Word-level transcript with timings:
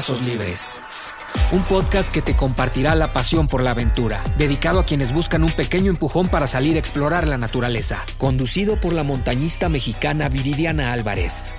Pasos 0.00 0.22
Libres. 0.22 0.80
Un 1.52 1.62
podcast 1.62 2.10
que 2.10 2.22
te 2.22 2.34
compartirá 2.34 2.94
la 2.94 3.12
pasión 3.12 3.46
por 3.46 3.62
la 3.62 3.72
aventura, 3.72 4.24
dedicado 4.38 4.80
a 4.80 4.84
quienes 4.86 5.12
buscan 5.12 5.44
un 5.44 5.52
pequeño 5.52 5.90
empujón 5.90 6.28
para 6.28 6.46
salir 6.46 6.76
a 6.76 6.78
explorar 6.78 7.26
la 7.26 7.36
naturaleza, 7.36 8.02
conducido 8.16 8.80
por 8.80 8.94
la 8.94 9.04
montañista 9.04 9.68
mexicana 9.68 10.30
Viridiana 10.30 10.94
Álvarez. 10.94 11.52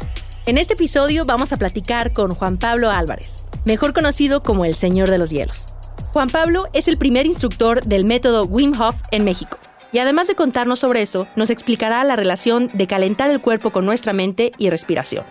En 0.48 0.58
este 0.58 0.74
episodio 0.74 1.24
vamos 1.24 1.54
a 1.54 1.58
platicar 1.58 2.14
con 2.14 2.34
Juan 2.34 2.58
Pablo 2.58 2.90
Álvarez, 2.90 3.46
mejor 3.64 3.94
conocido 3.94 4.42
como 4.42 4.66
el 4.66 4.74
Señor 4.74 5.12
de 5.12 5.20
los 5.20 5.30
Hielos. 5.30 5.68
Juan 6.12 6.32
Pablo 6.32 6.68
es 6.74 6.88
el 6.88 6.98
primer 6.98 7.28
instructor 7.28 7.86
del 7.86 8.06
método 8.06 8.46
Wim 8.46 8.74
Hof 8.82 8.96
en 9.12 9.24
México. 9.24 9.60
Y 9.92 10.00
además 10.00 10.28
de 10.28 10.34
contarnos 10.34 10.80
sobre 10.80 11.04
eso, 11.04 11.28
nos 11.36 11.52
explicará 11.52 12.04
la 12.04 12.16
relación 12.16 12.72
de 12.74 12.88
calentar 12.88 13.30
el 13.30 13.40
cuerpo 13.40 13.70
con 13.70 13.86
nuestra 13.86 14.14
mente 14.14 14.52
y 14.58 14.72
respiración. 14.72 15.26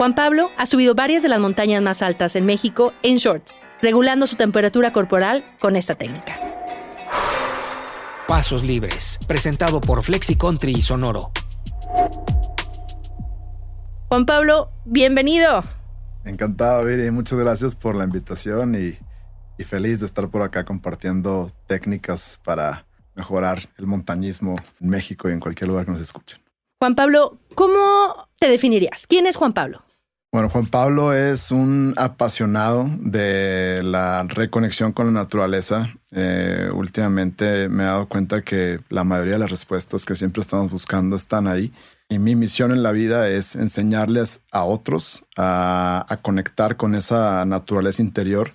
Juan 0.00 0.14
Pablo 0.14 0.50
ha 0.56 0.64
subido 0.64 0.94
varias 0.94 1.22
de 1.22 1.28
las 1.28 1.40
montañas 1.40 1.82
más 1.82 2.00
altas 2.00 2.34
en 2.34 2.46
México 2.46 2.94
en 3.02 3.18
shorts, 3.18 3.60
regulando 3.82 4.26
su 4.26 4.34
temperatura 4.36 4.94
corporal 4.94 5.44
con 5.60 5.76
esta 5.76 5.94
técnica. 5.94 6.38
Pasos 8.26 8.64
Libres, 8.64 9.18
presentado 9.28 9.78
por 9.78 10.02
Flexi 10.02 10.36
Country 10.36 10.72
y 10.72 10.80
Sonoro. 10.80 11.32
Juan 14.08 14.24
Pablo, 14.24 14.70
bienvenido. 14.86 15.64
Encantado, 16.24 16.86
Viri. 16.86 17.10
Muchas 17.10 17.38
gracias 17.38 17.76
por 17.76 17.94
la 17.94 18.04
invitación 18.04 18.76
y, 18.76 18.96
y 19.58 19.64
feliz 19.64 20.00
de 20.00 20.06
estar 20.06 20.30
por 20.30 20.40
acá 20.40 20.64
compartiendo 20.64 21.50
técnicas 21.66 22.40
para 22.42 22.86
mejorar 23.14 23.68
el 23.76 23.86
montañismo 23.86 24.56
en 24.80 24.88
México 24.88 25.28
y 25.28 25.32
en 25.32 25.40
cualquier 25.40 25.68
lugar 25.68 25.84
que 25.84 25.90
nos 25.90 26.00
escuchen. 26.00 26.40
Juan 26.80 26.94
Pablo, 26.94 27.36
¿cómo 27.54 28.30
te 28.38 28.48
definirías? 28.48 29.06
¿Quién 29.06 29.26
es 29.26 29.36
Juan 29.36 29.52
Pablo? 29.52 29.82
Bueno, 30.32 30.48
Juan 30.48 30.66
Pablo 30.66 31.12
es 31.12 31.50
un 31.50 31.92
apasionado 31.96 32.88
de 33.00 33.82
la 33.82 34.22
reconexión 34.22 34.92
con 34.92 35.06
la 35.06 35.12
naturaleza. 35.12 35.92
Eh, 36.12 36.70
últimamente 36.72 37.68
me 37.68 37.82
he 37.82 37.86
dado 37.86 38.08
cuenta 38.08 38.42
que 38.42 38.78
la 38.90 39.02
mayoría 39.02 39.32
de 39.32 39.38
las 39.40 39.50
respuestas 39.50 40.04
que 40.04 40.14
siempre 40.14 40.40
estamos 40.40 40.70
buscando 40.70 41.16
están 41.16 41.48
ahí. 41.48 41.72
Y 42.08 42.20
mi 42.20 42.36
misión 42.36 42.70
en 42.70 42.84
la 42.84 42.92
vida 42.92 43.28
es 43.28 43.56
enseñarles 43.56 44.42
a 44.52 44.62
otros 44.62 45.24
a, 45.36 46.06
a 46.08 46.16
conectar 46.18 46.76
con 46.76 46.94
esa 46.94 47.44
naturaleza 47.44 48.00
interior 48.00 48.52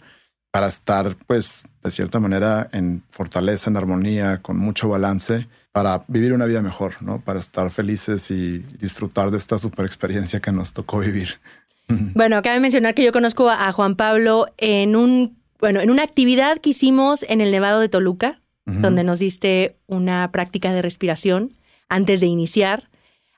para 0.52 0.68
estar, 0.68 1.18
pues, 1.28 1.66
de 1.84 1.92
cierta 1.92 2.22
manera 2.22 2.70
en 2.72 3.04
fortaleza, 3.10 3.70
en 3.70 3.76
armonía, 3.76 4.42
con 4.42 4.56
mucho 4.56 4.88
balance, 4.88 5.50
para 5.74 6.06
vivir 6.08 6.32
una 6.32 6.46
vida 6.46 6.62
mejor, 6.62 7.04
¿no? 7.04 7.20
Para 7.20 7.40
estar 7.40 7.70
felices 7.70 8.32
y 8.32 8.60
disfrutar 8.60 9.32
de 9.32 9.38
esta 9.38 9.60
super 9.60 9.86
experiencia 9.86 10.40
que 10.40 10.54
nos 10.54 10.72
tocó 10.72 11.00
vivir. 11.00 11.42
Bueno, 11.88 12.42
cabe 12.42 12.60
mencionar 12.60 12.96
que 12.96 13.04
yo 13.04 13.12
conozco 13.12 13.50
a 13.50 13.72
Juan 13.72 13.96
Pablo 13.96 14.48
en 14.58 14.96
un, 14.96 15.38
bueno, 15.60 15.82
en 15.82 15.90
una 15.90 16.04
actividad 16.04 16.60
que 16.60 16.72
hicimos 16.72 17.24
en 17.30 17.42
el 17.42 17.52
Nevado 17.52 17.80
de 17.80 17.90
Toluca, 17.90 18.42
donde 18.66 19.04
nos 19.04 19.20
diste 19.20 19.78
una 19.86 20.32
práctica 20.32 20.74
de 20.74 20.82
respiración 20.82 21.54
antes 21.88 22.20
de 22.20 22.26
iniciar 22.26 22.90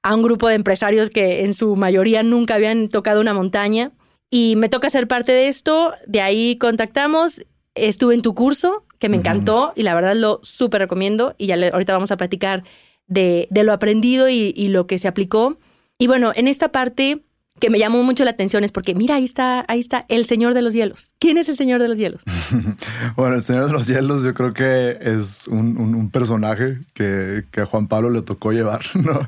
a 0.02 0.16
un 0.16 0.24
grupo 0.24 0.48
de 0.48 0.56
empresarios 0.56 1.10
que 1.10 1.44
en 1.44 1.54
su 1.54 1.76
mayoría 1.76 2.24
nunca 2.24 2.56
habían 2.56 2.88
tocado 2.88 3.20
una 3.20 3.34
montaña 3.34 3.92
y 4.30 4.56
me 4.56 4.70
toca 4.70 4.90
ser 4.90 5.08
parte 5.08 5.34
de 5.34 5.50
esto. 5.50 5.94
De 6.06 6.22
ahí 6.22 6.58
contactamos, 6.58 7.46
estuve 7.76 8.14
en 8.14 8.22
tu 8.22 8.34
curso, 8.34 8.86
que 9.00 9.10
me 9.10 9.18
encantó 9.18 9.74
y 9.76 9.84
la 9.84 9.96
verdad 9.96 10.16
lo 10.16 10.40
súper 10.44 10.82
recomiendo. 10.82 11.36
Y 11.38 11.48
ya 11.48 11.56
ahorita 11.56 11.94
vamos 11.94 12.12
a 12.12 12.18
platicar 12.18 12.64
de, 13.08 13.48
de 13.52 13.64
lo 13.64 13.74
aprendido 13.74 14.30
y, 14.30 14.54
y, 14.56 14.70
lo 14.70 14.88
que 14.88 15.00
se 15.00 15.08
aplicó. 15.08 15.58
Y 15.98 16.08
bueno, 16.08 16.32
en 16.36 16.48
esta 16.48 16.72
parte 16.72 17.24
que 17.60 17.70
me 17.70 17.80
llamó 17.80 18.04
mucho 18.04 18.24
la 18.24 18.32
atención 18.32 18.64
es 18.64 18.72
porque, 18.72 18.94
mira, 18.94 19.16
ahí 19.16 19.24
está, 19.24 19.66
ahí 19.68 19.80
está 19.80 20.06
el 20.10 20.26
Señor 20.26 20.54
de 20.54 20.62
los 20.62 20.74
Hielos. 20.74 21.14
¿Quién 21.20 21.38
es 21.38 21.50
el 21.50 21.56
Señor 21.56 21.82
de 21.82 21.88
los 21.88 21.98
Hielos? 21.98 22.22
bueno, 23.16 23.36
el 23.36 23.44
Señor 23.44 23.66
de 23.66 23.72
los 23.72 23.88
Hielos 23.88 24.24
yo 24.24 24.34
creo 24.34 24.54
que 24.54 24.98
es 25.02 25.48
un, 25.48 26.10
personaje 26.12 26.80
que, 26.94 27.44
que, 27.52 27.62
a 27.62 27.66
Juan 27.66 27.88
Pablo 27.88 28.10
le 28.10 28.22
tocó 28.22 28.52
llevar, 28.52 28.82
¿no? 28.94 29.20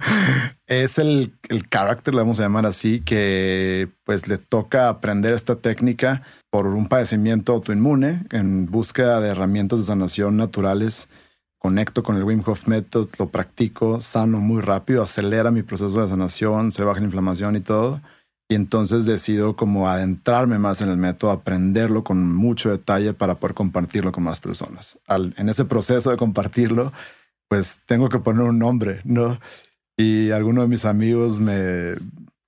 Es 0.68 1.00
el, 1.00 1.34
el 1.50 1.68
carácter, 1.68 2.14
le 2.14 2.22
vamos 2.22 2.40
a 2.40 2.44
llamar 2.44 2.66
así, 2.66 3.02
que 3.02 3.90
pues 4.04 4.28
le 4.28 4.38
toca 4.38 4.90
aprender 4.90 5.34
esta 5.34 5.56
técnica 5.56 6.22
por 6.50 6.68
un 6.68 6.88
padecimiento 6.88 7.54
autoinmune 7.54 8.26
en 8.32 8.68
búsqueda 8.68 9.20
de 9.22 9.30
herramientas 9.30 9.80
de 9.80 9.86
sanación 9.86 10.38
naturales. 10.38 11.10
Conecto 11.58 12.04
con 12.04 12.16
el 12.16 12.24
Wim 12.24 12.42
Hof 12.46 12.68
Method, 12.68 13.10
lo 13.20 13.30
practico, 13.30 14.00
sano 14.00 14.40
muy 14.40 14.62
rápido, 14.62 15.04
acelera 15.04 15.52
mi 15.52 15.62
proceso 15.62 16.02
de 16.02 16.08
sanación, 16.08 16.72
se 16.72 16.86
baja 16.86 17.02
la 17.02 17.08
inflamación 17.08 17.58
y 17.58 17.60
todo 17.60 18.02
y 18.50 18.56
entonces 18.56 19.06
decido 19.06 19.56
como 19.56 19.88
adentrarme 19.88 20.58
más 20.58 20.82
en 20.82 20.90
el 20.90 20.98
método, 20.98 21.32
aprenderlo 21.32 22.04
con 22.04 22.36
mucho 22.36 22.72
detalle 22.72 23.14
para 23.14 23.36
poder 23.36 23.54
compartirlo 23.54 24.12
con 24.12 24.24
más 24.24 24.40
personas. 24.40 24.98
En 25.38 25.50
ese 25.50 25.66
proceso 25.66 26.10
de 26.10 26.18
compartirlo, 26.18 26.92
pues 27.48 27.80
tengo 27.86 28.10
que 28.10 28.18
poner 28.20 28.42
un 28.42 28.58
nombre, 28.58 29.02
¿no? 29.04 29.40
Y 29.98 30.32
alguno 30.32 30.62
de 30.62 30.68
mis 30.68 30.86
amigos 30.86 31.40
me, 31.40 31.94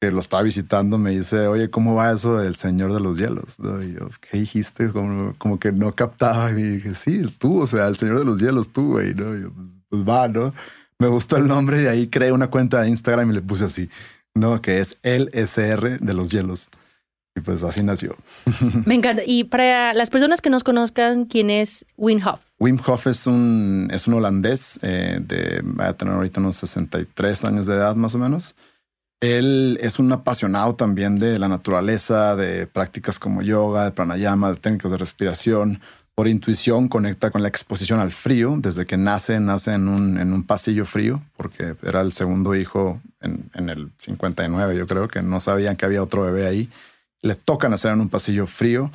que 0.02 0.10
lo 0.10 0.22
estaba 0.22 0.42
visitando 0.42 0.98
me 0.98 1.12
dice, 1.12 1.46
oye, 1.46 1.70
¿cómo 1.70 1.94
va 1.94 2.12
eso 2.12 2.38
del 2.38 2.56
Señor 2.56 2.94
de 2.94 3.00
los 3.00 3.20
Hielos? 3.20 3.60
¿No? 3.60 3.84
Y 3.84 3.94
yo, 3.94 4.10
¿qué 4.22 4.40
dijiste? 4.40 4.90
Como, 4.90 5.36
como, 5.38 5.60
que 5.60 5.72
no 5.72 5.94
captaba. 5.94 6.50
Y 6.50 6.64
dije, 6.64 6.96
sí, 6.96 7.22
tú, 7.38 7.62
o 7.62 7.68
sea, 7.68 7.88
el 7.88 7.98
Señor 7.98 8.18
de 8.18 8.26
los 8.26 8.40
Hielos, 8.40 8.74
tú, 8.74 8.94
güey, 8.94 9.14
¿no? 9.14 9.36
Y 9.36 9.42
yo, 9.44 9.52
pues, 9.54 9.70
pues 9.90 10.04
va, 10.04 10.28
¿no? 10.28 10.52
Me 10.98 11.08
gustó 11.08 11.38
el 11.38 11.48
nombre 11.48 11.82
y 11.82 11.84
de 11.84 11.90
ahí 11.90 12.08
creé 12.08 12.32
una 12.32 12.50
cuenta 12.50 12.82
de 12.82 12.90
Instagram 12.90 13.30
y 13.30 13.34
le 13.36 13.42
puse 13.42 13.66
así. 13.66 13.90
¿No? 14.36 14.62
Que 14.62 14.80
es 14.80 14.98
el 15.04 15.30
SR 15.34 16.00
de 16.00 16.14
los 16.14 16.32
hielos. 16.32 16.70
Y 17.36 17.40
pues 17.40 17.64
así 17.64 17.82
nació. 17.82 18.18
Me 18.86 18.96
encanta. 18.96 19.24
Y 19.26 19.46
para 19.46 19.94
las 19.94 20.10
personas 20.10 20.42
que 20.42 20.50
nos 20.50 20.64
conozcan, 20.64 21.26
¿quién 21.26 21.50
es 21.50 21.86
Wim 21.96 22.22
Hof? 22.26 22.42
Wim 22.60 22.78
Hof 22.86 23.08
es 23.08 23.26
un, 23.26 23.88
es 23.92 24.08
un 24.08 24.16
holandés 24.16 24.80
eh, 24.82 25.20
de, 25.22 25.62
va 25.62 25.90
a 25.90 25.94
tener 25.94 26.14
ahorita 26.14 26.42
unos 26.42 26.58
63 26.58 27.46
años 27.46 27.68
de 27.68 27.76
edad 27.76 27.96
más 27.96 28.16
o 28.16 28.18
menos. 28.18 28.56
Él 29.22 29.78
es 29.82 30.00
un 30.00 30.12
apasionado 30.12 30.76
también 30.76 31.20
de 31.20 31.38
la 31.40 31.48
naturaleza, 31.48 32.36
de 32.36 32.68
prácticas 32.68 33.20
como 33.20 33.44
yoga, 33.44 33.86
de 33.86 33.92
pranayama, 33.92 34.50
de 34.50 34.56
técnicas 34.58 34.92
de 34.92 34.98
respiración 34.98 35.80
por 36.22 36.28
intuición 36.28 36.88
conecta 36.88 37.32
con 37.32 37.42
la 37.42 37.48
exposición 37.48 38.00
al 38.00 38.12
frío. 38.12 38.56
Desde 38.60 38.86
que 38.86 38.96
nace, 38.96 39.40
nace 39.40 39.74
en 39.74 39.88
un, 39.88 40.20
en 40.20 40.34
un 40.34 40.44
pasillo 40.44 40.86
frío, 40.86 41.24
porque 41.36 41.76
era 41.82 42.02
el 42.02 42.12
segundo 42.12 42.54
hijo 42.54 43.02
en, 43.22 43.50
en, 43.56 43.70
el 43.70 43.92
59, 43.98 44.78
yo 44.78 44.86
creo 44.86 45.08
que 45.08 45.24
no 45.24 45.40
sabían 45.40 45.76
que 45.76 45.86
había 45.86 46.04
otro 46.04 46.22
bebé 46.22 46.46
ahí. 46.46 46.70
Le 47.24 47.34
toca 47.34 47.70
nacer 47.70 47.94
en 47.94 48.02
un 48.02 48.10
pasillo 48.10 48.46
frío. 48.46 48.92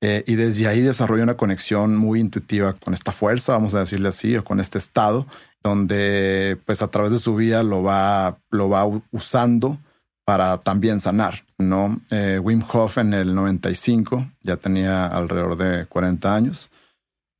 Eh, 0.00 0.22
y 0.28 0.36
desde 0.36 0.68
ahí 0.68 0.80
desarrolla 0.80 1.24
una 1.24 1.36
conexión 1.36 1.96
muy 1.96 2.20
intuitiva 2.20 2.74
con 2.74 2.94
esta 2.94 3.10
fuerza, 3.10 3.54
vamos 3.54 3.74
a 3.74 3.80
decirle 3.80 4.06
así, 4.06 4.36
o 4.36 4.44
con 4.44 4.60
este 4.60 4.78
estado, 4.78 5.26
donde 5.64 6.56
pues 6.66 6.82
a 6.82 6.88
través 6.88 7.10
de 7.10 7.18
su 7.18 7.34
vida 7.34 7.64
lo 7.64 7.82
va, 7.82 8.38
lo 8.50 8.68
va 8.68 8.86
usando 9.10 9.76
para 10.24 10.58
también 10.58 11.00
sanar, 11.00 11.42
¿no? 11.60 12.00
Eh, 12.10 12.38
Wim 12.42 12.62
Hof 12.72 12.98
en 12.98 13.14
el 13.14 13.34
95 13.34 14.30
ya 14.42 14.56
tenía 14.56 15.06
alrededor 15.06 15.56
de 15.56 15.86
40 15.86 16.34
años. 16.34 16.70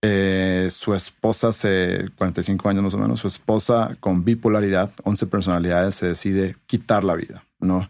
Eh, 0.02 0.68
su 0.70 0.94
esposa, 0.94 1.48
hace 1.48 2.08
45 2.16 2.68
años 2.68 2.82
más 2.82 2.94
o 2.94 2.98
menos, 2.98 3.20
su 3.20 3.28
esposa 3.28 3.96
con 4.00 4.24
bipolaridad, 4.24 4.90
11 5.04 5.26
personalidades, 5.26 5.94
se 5.94 6.06
decide 6.06 6.56
quitar 6.66 7.04
la 7.04 7.14
vida, 7.14 7.44
¿no? 7.58 7.88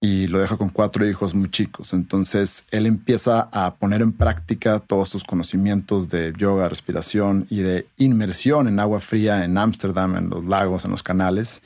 Y 0.00 0.26
lo 0.28 0.38
deja 0.38 0.56
con 0.56 0.68
cuatro 0.68 1.08
hijos 1.08 1.34
muy 1.34 1.50
chicos. 1.50 1.92
Entonces 1.92 2.64
él 2.70 2.86
empieza 2.86 3.48
a 3.52 3.76
poner 3.76 4.02
en 4.02 4.12
práctica 4.12 4.78
todos 4.78 5.08
sus 5.08 5.24
conocimientos 5.24 6.08
de 6.08 6.32
yoga, 6.36 6.68
respiración 6.68 7.46
y 7.50 7.60
de 7.60 7.86
inmersión 7.96 8.68
en 8.68 8.78
agua 8.78 9.00
fría 9.00 9.44
en 9.44 9.58
Ámsterdam, 9.58 10.16
en 10.16 10.30
los 10.30 10.44
lagos, 10.44 10.84
en 10.84 10.92
los 10.92 11.02
canales 11.02 11.62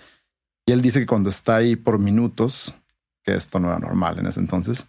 y 0.67 0.73
él 0.73 0.81
dice 0.81 1.01
que 1.01 1.07
cuando 1.07 1.31
está 1.31 1.57
ahí 1.57 1.77
por 1.77 1.99
minutos, 1.99 2.75
que 3.23 3.35
esto 3.35 3.61
no 3.61 3.69
era 3.69 3.79
normal 3.79 4.19
en 4.19 4.27
ese 4.27 4.41
entonces, 4.41 4.87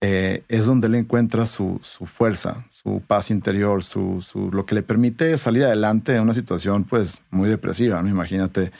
eh, 0.00 0.44
es 0.48 0.66
donde 0.66 0.86
él 0.86 0.94
encuentra 0.94 1.44
su, 1.46 1.80
su 1.82 2.06
fuerza, 2.06 2.64
su 2.68 3.02
paz 3.06 3.30
interior, 3.30 3.82
su, 3.82 4.20
su, 4.22 4.50
lo 4.52 4.64
que 4.64 4.76
le 4.76 4.82
permite 4.82 5.36
salir 5.38 5.64
adelante 5.64 6.14
en 6.14 6.22
una 6.22 6.34
situación 6.34 6.84
pues 6.84 7.24
muy 7.30 7.48
depresiva. 7.48 8.00
¿no? 8.00 8.08
Imagínate 8.08 8.70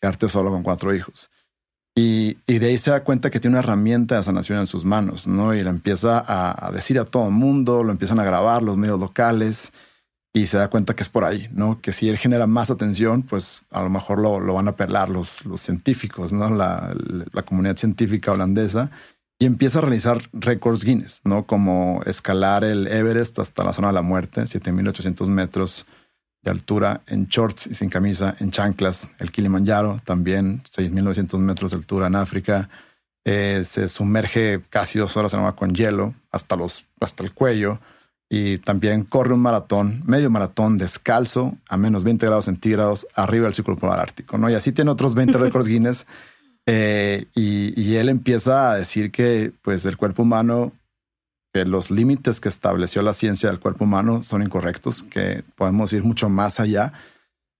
quedarte 0.00 0.28
solo 0.28 0.50
con 0.50 0.62
cuatro 0.62 0.94
hijos. 0.94 1.30
Y, 1.96 2.38
y, 2.46 2.58
de 2.58 2.66
ahí 2.68 2.78
se 2.78 2.92
da 2.92 3.02
cuenta 3.02 3.28
que 3.28 3.40
tiene 3.40 3.54
una 3.54 3.58
herramienta 3.58 4.16
de 4.16 4.22
sanación 4.22 4.60
en 4.60 4.68
sus 4.68 4.84
manos, 4.84 5.26
¿no? 5.26 5.52
Y 5.52 5.64
la 5.64 5.70
empieza 5.70 6.20
a, 6.20 6.68
a 6.68 6.70
decir 6.70 6.96
a 7.00 7.04
todo 7.04 7.26
el 7.26 7.32
mundo, 7.32 7.82
lo 7.82 7.90
empiezan 7.90 8.20
a 8.20 8.24
grabar 8.24 8.62
los 8.62 8.76
medios 8.76 9.00
locales 9.00 9.72
y 10.38 10.46
se 10.46 10.58
da 10.58 10.68
cuenta 10.68 10.94
que 10.94 11.02
es 11.02 11.08
por 11.08 11.24
ahí, 11.24 11.48
¿no? 11.52 11.80
Que 11.80 11.92
si 11.92 12.08
él 12.08 12.16
genera 12.16 12.46
más 12.46 12.70
atención, 12.70 13.22
pues 13.22 13.62
a 13.70 13.82
lo 13.82 13.90
mejor 13.90 14.20
lo, 14.20 14.40
lo 14.40 14.54
van 14.54 14.68
a 14.68 14.72
apelar 14.72 15.08
los, 15.08 15.44
los 15.44 15.60
científicos, 15.60 16.32
¿no? 16.32 16.48
La, 16.50 16.94
la, 17.32 17.42
comunidad 17.42 17.76
científica 17.76 18.32
holandesa 18.32 18.90
y 19.38 19.46
empieza 19.46 19.78
a 19.78 19.82
realizar 19.82 20.18
récords 20.32 20.84
Guinness, 20.84 21.20
¿no? 21.24 21.46
Como 21.46 22.02
escalar 22.06 22.64
el 22.64 22.86
Everest 22.86 23.38
hasta 23.38 23.64
la 23.64 23.72
zona 23.72 23.88
de 23.88 23.94
la 23.94 24.02
muerte, 24.02 24.46
7800 24.46 25.28
metros 25.28 25.86
de 26.42 26.50
altura 26.50 27.02
en 27.08 27.26
shorts 27.26 27.66
y 27.66 27.74
sin 27.74 27.88
camisa, 27.88 28.36
en 28.38 28.50
chanclas, 28.50 29.10
el 29.18 29.32
Kilimanjaro 29.32 30.00
también, 30.04 30.62
6900 30.70 31.40
metros 31.40 31.72
de 31.72 31.78
altura 31.78 32.06
en 32.06 32.14
África, 32.14 32.68
eh, 33.24 33.62
se 33.64 33.88
sumerge 33.88 34.60
casi 34.70 34.98
dos 34.98 35.16
horas 35.16 35.32
en 35.34 35.40
agua 35.40 35.56
con 35.56 35.74
hielo 35.74 36.14
hasta, 36.30 36.56
los, 36.56 36.86
hasta 37.00 37.24
el 37.24 37.32
cuello 37.34 37.80
y 38.30 38.58
también 38.58 39.04
corre 39.04 39.32
un 39.32 39.40
maratón, 39.40 40.02
medio 40.04 40.30
maratón 40.30 40.76
descalzo 40.76 41.56
a 41.68 41.76
menos 41.76 42.04
20 42.04 42.26
grados 42.26 42.44
centígrados 42.44 43.06
arriba 43.14 43.44
del 43.44 43.54
círculo 43.54 43.78
polar 43.78 44.00
ártico, 44.00 44.36
¿no? 44.36 44.50
Y 44.50 44.54
así 44.54 44.72
tiene 44.72 44.90
otros 44.90 45.14
20 45.14 45.38
récords 45.38 45.68
Guinness. 45.68 46.06
Eh, 46.66 47.24
y, 47.34 47.72
y, 47.80 47.96
él 47.96 48.10
empieza 48.10 48.70
a 48.70 48.76
decir 48.76 49.10
que 49.10 49.52
pues 49.62 49.86
el 49.86 49.96
cuerpo 49.96 50.22
humano, 50.22 50.72
que 51.54 51.64
los 51.64 51.90
límites 51.90 52.40
que 52.40 52.50
estableció 52.50 53.00
la 53.00 53.14
ciencia 53.14 53.48
del 53.48 53.58
cuerpo 53.58 53.84
humano 53.84 54.22
son 54.22 54.42
incorrectos, 54.42 55.02
que 55.02 55.44
podemos 55.54 55.94
ir 55.94 56.04
mucho 56.04 56.28
más 56.28 56.60
allá 56.60 56.92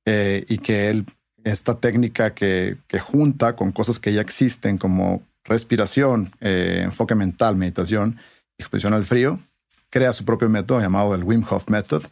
eh, 0.04 0.44
y 0.48 0.58
que 0.58 0.90
él, 0.90 1.06
esta 1.44 1.74
técnica 1.78 2.34
que, 2.34 2.76
que, 2.86 2.98
junta 2.98 3.56
con 3.56 3.72
cosas 3.72 3.98
que 3.98 4.12
ya 4.12 4.20
existen 4.20 4.76
como 4.76 5.22
respiración, 5.44 6.30
eh, 6.40 6.80
enfoque 6.82 7.14
mental, 7.14 7.56
meditación, 7.56 8.18
exposición 8.58 8.92
al 8.92 9.04
frío, 9.04 9.40
crea 9.90 10.12
su 10.12 10.24
propio 10.24 10.48
método 10.48 10.80
llamado 10.80 11.14
el 11.14 11.24
Wim 11.24 11.44
Hof 11.48 11.68
Method 11.68 12.04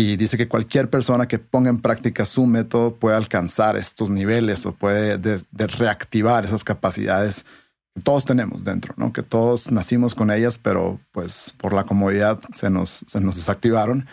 y 0.00 0.16
dice 0.16 0.38
que 0.38 0.48
cualquier 0.48 0.88
persona 0.88 1.28
que 1.28 1.38
ponga 1.38 1.68
en 1.68 1.80
práctica 1.80 2.24
su 2.24 2.46
método 2.46 2.94
puede 2.94 3.18
alcanzar 3.18 3.76
estos 3.76 4.08
niveles 4.08 4.64
o 4.64 4.72
puede 4.72 5.18
reactivar 5.52 6.46
esas 6.46 6.64
capacidades 6.64 7.44
que 7.94 8.00
todos 8.00 8.24
tenemos 8.24 8.64
dentro, 8.64 8.94
¿no? 8.96 9.12
Que 9.12 9.22
todos 9.22 9.70
nacimos 9.70 10.14
con 10.14 10.30
ellas, 10.30 10.56
pero 10.56 11.00
pues 11.12 11.54
por 11.58 11.74
la 11.74 11.84
comodidad 11.84 12.40
se 12.50 12.70
nos, 12.70 13.04
se 13.06 13.20
nos 13.20 13.36
desactivaron. 13.36 14.06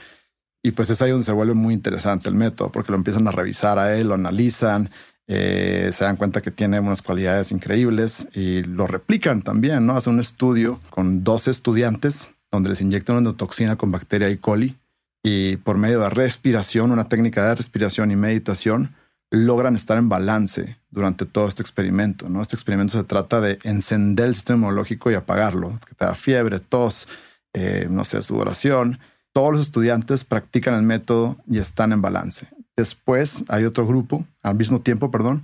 Y 0.62 0.72
pues 0.72 0.90
es 0.90 1.02
ahí 1.02 1.12
donde 1.12 1.26
se 1.26 1.32
vuelve 1.32 1.54
muy 1.54 1.74
interesante 1.74 2.28
el 2.28 2.36
método, 2.36 2.70
porque 2.70 2.92
lo 2.92 2.98
empiezan 2.98 3.26
a 3.30 3.32
revisar 3.32 3.80
a 3.80 3.96
él, 3.96 4.10
lo 4.10 4.16
analizan, 4.16 4.90
eh, 5.28 5.92
se 5.94 6.04
dan 6.04 6.18
cuenta 6.18 6.42
que 6.42 6.52
tiene 6.52 6.82
unas 6.82 7.02
cualidades 7.02 7.54
increíbles 7.54 8.28
y 8.34 8.64
lo 8.64 8.88
replican 8.88 9.42
también, 9.42 9.86
¿no? 9.86 9.96
Hace 9.96 10.10
un 10.10 10.20
estudio 10.20 10.82
con 10.90 11.24
dos 11.24 11.48
estudiantes 11.48 12.34
donde 12.52 12.70
les 12.70 12.82
inyectan 12.82 13.18
una 13.18 13.34
toxina 13.34 13.76
con 13.76 13.92
bacteria 13.92 14.30
E. 14.30 14.38
coli 14.40 14.78
y 15.24 15.58
por 15.58 15.78
medio 15.78 16.00
de 16.00 16.10
respiración, 16.10 16.92
una 16.92 17.10
técnica 17.10 17.48
de 17.48 17.56
respiración 17.56 18.12
y 18.12 18.16
meditación, 18.16 18.96
logran 19.30 19.76
estar 19.76 19.98
en 19.98 20.10
balance 20.10 20.78
durante 20.90 21.26
todo 21.26 21.48
este 21.48 21.62
experimento. 21.62 22.30
¿no? 22.30 22.42
Este 22.42 22.56
experimento 22.56 22.98
se 22.98 23.04
trata 23.04 23.42
de 23.42 23.60
encender 23.64 24.28
el 24.28 24.36
sistema 24.36 24.58
inmunológico 24.58 25.12
y 25.12 25.16
apagarlo, 25.16 25.78
que 25.86 25.96
te 25.96 26.06
da 26.06 26.16
fiebre, 26.16 26.60
tos, 26.60 27.08
eh, 27.54 27.88
no 27.90 28.06
sé, 28.06 28.22
sudoración. 28.22 29.00
Todos 29.34 29.52
los 29.52 29.62
estudiantes 29.62 30.24
practican 30.24 30.76
el 30.76 30.84
método 30.84 31.38
y 31.48 31.60
están 31.60 31.92
en 31.92 32.02
balance. 32.02 32.48
Después 32.76 33.44
hay 33.50 33.66
otro 33.66 33.86
grupo, 33.86 34.26
al 34.44 34.56
mismo 34.56 34.82
tiempo, 34.82 35.12
perdón, 35.12 35.44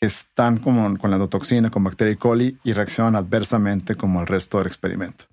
que 0.00 0.06
están 0.06 0.58
como 0.58 0.96
con 0.96 1.10
la 1.10 1.16
endotoxina, 1.16 1.70
con 1.70 1.84
bacteria 1.84 2.14
E. 2.14 2.16
coli 2.16 2.58
y 2.64 2.72
reaccionan 2.72 3.16
adversamente 3.16 3.96
como 3.96 4.20
el 4.20 4.26
resto 4.26 4.58
del 4.58 4.66
experimento. 4.66 5.26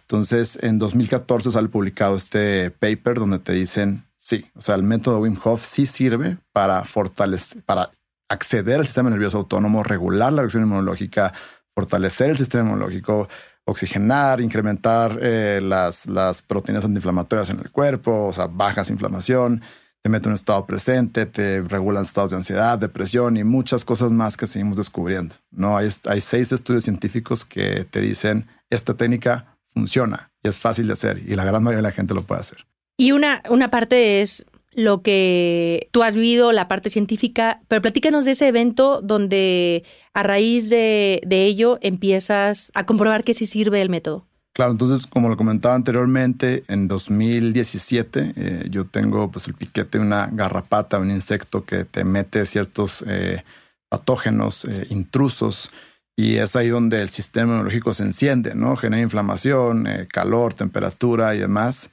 Entonces, 0.00 0.58
en 0.62 0.78
2014 0.78 1.50
sale 1.50 1.68
publicado 1.68 2.16
este 2.16 2.70
paper 2.70 3.18
donde 3.18 3.38
te 3.38 3.52
dicen, 3.52 4.04
sí, 4.16 4.46
o 4.54 4.62
sea, 4.62 4.74
el 4.74 4.82
método 4.82 5.20
Wim 5.20 5.36
Hof 5.42 5.64
sí 5.64 5.86
sirve 5.86 6.38
para 6.52 6.84
fortalecer, 6.84 7.62
para 7.62 7.90
acceder 8.28 8.80
al 8.80 8.86
sistema 8.86 9.10
nervioso 9.10 9.38
autónomo, 9.38 9.82
regular 9.82 10.32
la 10.32 10.42
reacción 10.42 10.64
inmunológica, 10.64 11.32
fortalecer 11.74 12.30
el 12.30 12.36
sistema 12.36 12.64
inmunológico, 12.64 13.28
oxigenar, 13.64 14.40
incrementar 14.40 15.18
eh, 15.22 15.60
las, 15.62 16.06
proteínas 16.42 16.84
antiinflamatorias 16.84 17.50
en 17.50 17.60
el 17.60 17.70
cuerpo, 17.70 18.26
o 18.26 18.32
sea, 18.32 18.46
bajas 18.46 18.90
inflamación, 18.90 19.62
te 20.02 20.10
mete 20.10 20.26
en 20.26 20.30
un 20.30 20.34
estado 20.34 20.66
presente, 20.66 21.26
te 21.26 21.60
regulan 21.60 22.02
estados 22.02 22.30
de 22.30 22.38
ansiedad, 22.38 22.76
depresión 22.76 23.36
y 23.36 23.44
muchas 23.44 23.84
cosas 23.84 24.10
más 24.10 24.36
que 24.36 24.48
seguimos 24.48 24.76
descubriendo. 24.76 25.36
No 25.52 25.76
hay, 25.76 25.88
hay 26.06 26.20
seis 26.20 26.50
estudios 26.50 26.84
científicos 26.84 27.44
que 27.44 27.84
te 27.84 28.00
dicen 28.00 28.48
esta 28.68 28.94
técnica 28.94 29.51
funciona 29.72 30.30
y 30.42 30.48
es 30.48 30.58
fácil 30.58 30.86
de 30.86 30.92
hacer 30.94 31.18
y 31.18 31.34
la 31.34 31.44
gran 31.44 31.62
mayoría 31.62 31.78
de 31.78 31.82
la 31.88 31.92
gente 31.92 32.14
lo 32.14 32.22
puede 32.22 32.40
hacer. 32.40 32.66
Y 32.96 33.12
una, 33.12 33.42
una 33.48 33.70
parte 33.70 34.20
es 34.20 34.44
lo 34.74 35.02
que 35.02 35.88
tú 35.92 36.02
has 36.02 36.14
vivido, 36.14 36.52
la 36.52 36.68
parte 36.68 36.90
científica, 36.90 37.60
pero 37.68 37.82
platícanos 37.82 38.24
de 38.24 38.32
ese 38.32 38.48
evento 38.48 39.00
donde 39.02 39.84
a 40.14 40.22
raíz 40.22 40.70
de, 40.70 41.20
ello 41.30 41.78
empiezas 41.82 42.70
a 42.74 42.86
comprobar 42.86 43.24
que 43.24 43.34
sí 43.34 43.46
sirve 43.46 43.82
el 43.82 43.90
método. 43.90 44.26
Claro, 44.54 44.72
entonces, 44.72 45.06
como 45.06 45.30
lo 45.30 45.36
comentaba 45.36 45.74
anteriormente, 45.74 46.62
en 46.68 46.86
2017 46.86 48.32
eh, 48.36 48.66
yo 48.70 48.86
tengo 48.86 49.30
pues 49.30 49.48
el 49.48 49.54
piquete 49.54 49.98
de 49.98 50.04
una 50.04 50.28
garrapata, 50.30 50.98
un 50.98 51.10
insecto 51.10 51.64
que 51.64 51.84
te 51.84 52.04
mete 52.04 52.44
ciertos 52.44 53.02
eh, 53.06 53.44
patógenos 53.88 54.66
eh, 54.66 54.86
intrusos 54.90 55.70
y 56.16 56.36
es 56.36 56.56
ahí 56.56 56.68
donde 56.68 57.00
el 57.00 57.08
sistema 57.08 57.52
inmunológico 57.52 57.94
se 57.94 58.02
enciende, 58.02 58.54
¿no? 58.54 58.76
Genera 58.76 59.02
inflamación, 59.02 59.86
eh, 59.86 60.06
calor, 60.10 60.54
temperatura 60.54 61.34
y 61.34 61.38
demás. 61.38 61.90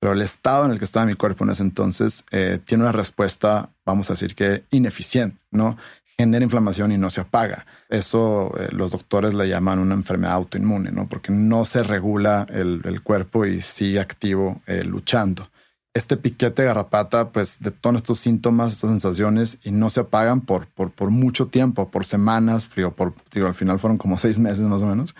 Pero 0.00 0.14
el 0.14 0.22
estado 0.22 0.64
en 0.64 0.72
el 0.72 0.78
que 0.78 0.84
estaba 0.84 1.06
mi 1.06 1.14
cuerpo 1.14 1.44
en 1.44 1.50
ese 1.50 1.62
entonces 1.62 2.24
eh, 2.32 2.58
tiene 2.64 2.84
una 2.84 2.92
respuesta, 2.92 3.70
vamos 3.86 4.10
a 4.10 4.14
decir 4.14 4.34
que 4.34 4.64
ineficiente, 4.70 5.38
¿no? 5.50 5.76
Genera 6.18 6.44
inflamación 6.44 6.92
y 6.92 6.98
no 6.98 7.08
se 7.08 7.20
apaga. 7.20 7.66
Eso 7.88 8.52
eh, 8.58 8.68
los 8.72 8.90
doctores 8.92 9.32
le 9.32 9.48
llaman 9.48 9.78
una 9.78 9.94
enfermedad 9.94 10.34
autoinmune, 10.34 10.90
¿no? 10.90 11.08
Porque 11.08 11.32
no 11.32 11.64
se 11.64 11.82
regula 11.82 12.46
el, 12.50 12.82
el 12.84 13.02
cuerpo 13.02 13.46
y 13.46 13.62
sigue 13.62 14.00
activo 14.00 14.60
luchando 14.84 15.51
este 15.94 16.16
piquete 16.16 16.62
de 16.62 16.68
garrapata 16.68 17.30
pues 17.30 17.58
detona 17.60 17.98
estos 17.98 18.18
síntomas, 18.18 18.72
estas 18.72 18.90
sensaciones 18.90 19.58
y 19.62 19.70
no 19.70 19.90
se 19.90 20.00
apagan 20.00 20.40
por, 20.40 20.66
por, 20.68 20.90
por 20.90 21.10
mucho 21.10 21.48
tiempo, 21.48 21.90
por 21.90 22.04
semanas, 22.04 22.70
digo, 22.74 22.92
por, 22.92 23.14
digo, 23.32 23.46
al 23.46 23.54
final 23.54 23.78
fueron 23.78 23.98
como 23.98 24.18
seis 24.18 24.38
meses 24.38 24.64
más 24.64 24.82
o 24.82 24.86
menos. 24.86 25.14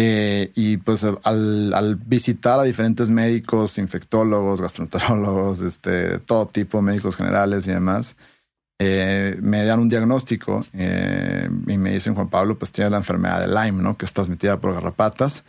Eh, 0.00 0.52
y 0.54 0.76
pues 0.76 1.02
al, 1.02 1.74
al, 1.74 1.96
visitar 1.96 2.60
a 2.60 2.62
diferentes 2.62 3.10
médicos, 3.10 3.78
infectólogos, 3.78 4.60
gastroenterólogos, 4.60 5.60
este, 5.60 6.20
todo 6.20 6.46
tipo, 6.46 6.80
médicos 6.80 7.16
generales 7.16 7.66
y 7.66 7.72
demás, 7.72 8.14
eh, 8.80 9.36
me 9.42 9.64
dan 9.64 9.80
un 9.80 9.88
diagnóstico 9.88 10.64
eh, 10.72 11.48
y 11.66 11.78
me 11.78 11.92
dicen, 11.92 12.14
Juan 12.14 12.28
Pablo, 12.28 12.56
pues 12.56 12.70
tienes 12.70 12.92
la 12.92 12.98
enfermedad 12.98 13.40
de 13.40 13.48
Lyme, 13.48 13.82
¿no? 13.82 13.96
Que 13.98 14.04
es 14.04 14.12
transmitida 14.12 14.60
por 14.60 14.72
garrapatas. 14.72 15.44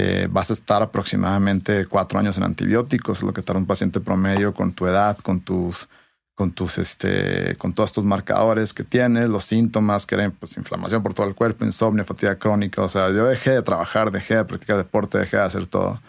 Eh, 0.00 0.28
vas 0.30 0.48
a 0.50 0.52
estar 0.52 0.80
aproximadamente 0.80 1.86
cuatro 1.86 2.20
años 2.20 2.38
en 2.38 2.44
antibióticos, 2.44 3.24
lo 3.24 3.32
que 3.32 3.42
tarda 3.42 3.58
un 3.58 3.66
paciente 3.66 3.98
promedio 3.98 4.54
con 4.54 4.72
tu 4.72 4.86
edad, 4.86 5.18
con 5.18 5.40
tus, 5.40 5.88
con 6.36 6.52
tus, 6.52 6.78
este, 6.78 7.56
con 7.56 7.72
todos 7.72 7.90
estos 7.90 8.04
marcadores 8.04 8.72
que 8.72 8.84
tienes, 8.84 9.28
los 9.28 9.44
síntomas 9.44 10.06
que 10.06 10.14
eran 10.14 10.30
pues 10.30 10.56
inflamación 10.56 11.02
por 11.02 11.14
todo 11.14 11.26
el 11.26 11.34
cuerpo, 11.34 11.64
insomnio, 11.64 12.04
fatiga 12.04 12.38
crónica. 12.38 12.80
O 12.80 12.88
sea, 12.88 13.10
yo 13.10 13.26
dejé 13.26 13.50
de 13.50 13.62
trabajar, 13.62 14.12
dejé 14.12 14.36
de 14.36 14.44
practicar 14.44 14.76
deporte, 14.76 15.18
dejé 15.18 15.38
de 15.38 15.42
hacer 15.42 15.66
todo. 15.66 16.00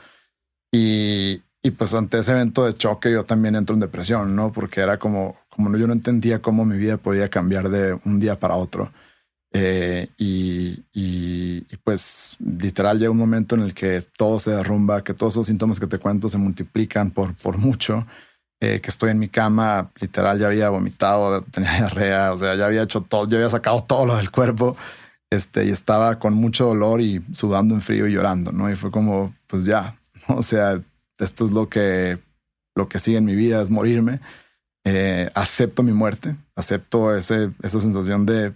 Y, 0.72 1.42
y 1.64 1.72
pues 1.72 1.96
ante 1.96 2.20
ese 2.20 2.34
evento 2.34 2.66
de 2.66 2.78
choque 2.78 3.12
yo 3.12 3.26
también 3.26 3.56
entro 3.56 3.74
en 3.74 3.80
depresión, 3.80 4.36
¿no? 4.36 4.52
Porque 4.52 4.82
era 4.82 5.00
como, 5.00 5.36
como 5.50 5.76
yo 5.76 5.88
no 5.88 5.94
entendía 5.94 6.44
cómo 6.44 6.64
mi 6.64 6.78
vida 6.78 6.98
podía 6.98 7.30
cambiar 7.30 7.70
de 7.70 8.00
un 8.06 8.20
día 8.20 8.40
para 8.40 8.54
otro. 8.54 8.92
Eh, 9.52 10.10
y, 10.18 10.84
y, 10.94 11.62
pues 11.84 12.38
literal 12.40 13.00
llega 13.00 13.12
un 13.12 13.18
momento 13.18 13.56
en 13.56 13.62
el 13.62 13.74
que 13.74 14.04
todo 14.16 14.40
se 14.40 14.52
derrumba, 14.52 15.04
que 15.04 15.16
todos 15.16 15.34
esos 15.34 15.48
síntomas 15.48 15.80
que 15.80 15.88
te 15.88 15.98
cuento 15.98 16.30
se 16.30 16.38
multiplican 16.38 17.10
por, 17.12 17.34
por 17.36 17.58
mucho, 17.58 18.06
eh, 18.62 18.80
que 18.80 18.90
estoy 18.90 19.12
en 19.12 19.20
mi 19.20 19.30
cama, 19.30 19.90
literal 20.00 20.38
ya 20.38 20.48
había 20.48 20.70
vomitado, 20.70 21.42
tenía 21.52 21.74
diarrea, 21.74 22.34
o 22.34 22.38
sea, 22.38 22.56
ya 22.56 22.68
había 22.68 22.84
hecho 22.84 23.02
todo, 23.02 23.28
ya 23.28 23.38
había 23.38 23.50
sacado 23.50 23.84
todo 23.84 24.06
lo 24.06 24.18
del 24.18 24.30
cuerpo, 24.32 24.78
este, 25.32 25.66
y 25.66 25.70
estaba 25.70 26.20
con 26.20 26.34
mucho 26.36 26.66
dolor 26.66 27.02
y 27.02 27.22
sudando 27.34 27.74
en 27.74 27.82
frío 27.82 28.08
y 28.08 28.14
llorando, 28.14 28.52
¿no? 28.52 28.72
Y 28.72 28.76
fue 28.76 28.92
como, 28.92 29.34
pues 29.48 29.66
ya, 29.66 29.98
o 30.28 30.44
sea, 30.44 30.82
esto 31.18 31.46
es 31.46 31.52
lo 31.52 31.70
que, 31.70 32.20
lo 32.76 32.88
que 32.88 33.00
sigue 33.00 33.18
en 33.18 33.26
mi 33.26 33.36
vida, 33.36 33.62
es 33.62 33.70
morirme. 33.70 34.20
Eh, 34.86 35.30
acepto 35.36 35.84
mi 35.84 35.92
muerte, 35.92 36.36
acepto 36.56 37.16
ese, 37.16 37.52
esa 37.62 37.82
sensación 37.82 38.26
de 38.26 38.54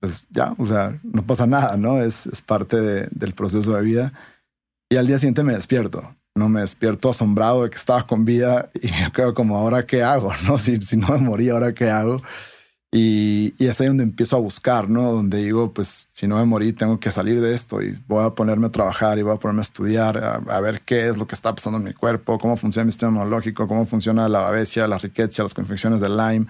pues 0.00 0.26
ya, 0.30 0.54
o 0.58 0.66
sea, 0.66 0.98
no 1.02 1.26
pasa 1.26 1.46
nada, 1.46 1.76
¿no? 1.76 2.00
Es, 2.02 2.26
es 2.26 2.42
parte 2.42 2.80
del 2.80 3.32
proceso 3.34 3.74
de 3.74 3.82
vida. 3.82 4.12
Y 4.90 4.96
al 4.96 5.06
día 5.06 5.18
siguiente 5.18 5.42
me 5.42 5.54
despierto, 5.54 6.14
¿no? 6.34 6.48
Me 6.48 6.60
despierto 6.60 7.10
asombrado 7.10 7.64
de 7.64 7.70
que 7.70 7.76
estaba 7.76 8.06
con 8.06 8.24
vida 8.24 8.70
y 8.74 8.88
me 8.88 9.10
quedo 9.12 9.34
como, 9.34 9.58
¿ahora 9.58 9.86
qué 9.86 10.02
hago? 10.02 10.32
¿No? 10.46 10.58
Si, 10.58 10.80
si 10.82 10.96
no 10.96 11.08
me 11.08 11.18
morí, 11.18 11.48
¿ahora 11.48 11.74
qué 11.74 11.90
hago? 11.90 12.22
Y, 12.92 13.52
y, 13.58 13.66
es 13.66 13.80
ahí 13.80 13.88
donde 13.88 14.04
empiezo 14.04 14.36
a 14.36 14.40
buscar, 14.40 14.88
¿no? 14.88 15.12
Donde 15.12 15.38
digo, 15.38 15.72
pues 15.74 16.08
si 16.12 16.26
no 16.28 16.36
me 16.36 16.44
morí, 16.44 16.72
tengo 16.72 17.00
que 17.00 17.10
salir 17.10 17.40
de 17.40 17.52
esto 17.52 17.82
y 17.82 17.98
voy 18.06 18.24
a 18.24 18.30
ponerme 18.30 18.68
a 18.68 18.70
trabajar 18.70 19.18
y 19.18 19.22
voy 19.22 19.34
a 19.34 19.38
ponerme 19.38 19.60
a 19.60 19.62
estudiar, 19.62 20.16
a, 20.48 20.60
ver 20.60 20.80
qué 20.82 21.08
es 21.08 21.18
lo 21.18 21.26
que 21.26 21.34
está 21.34 21.54
pasando 21.54 21.78
en 21.78 21.84
mi 21.84 21.92
cuerpo, 21.94 22.38
cómo 22.38 22.56
funciona 22.56 22.86
mi 22.86 22.92
sistema 22.92 23.10
inmunológico, 23.10 23.66
cómo 23.66 23.86
funciona 23.86 24.28
la 24.28 24.38
babesia, 24.38 24.86
la 24.86 24.98
riqueza, 24.98 25.42
las 25.42 25.52
confecciones 25.52 26.00
de 26.00 26.08
Lyme, 26.08 26.46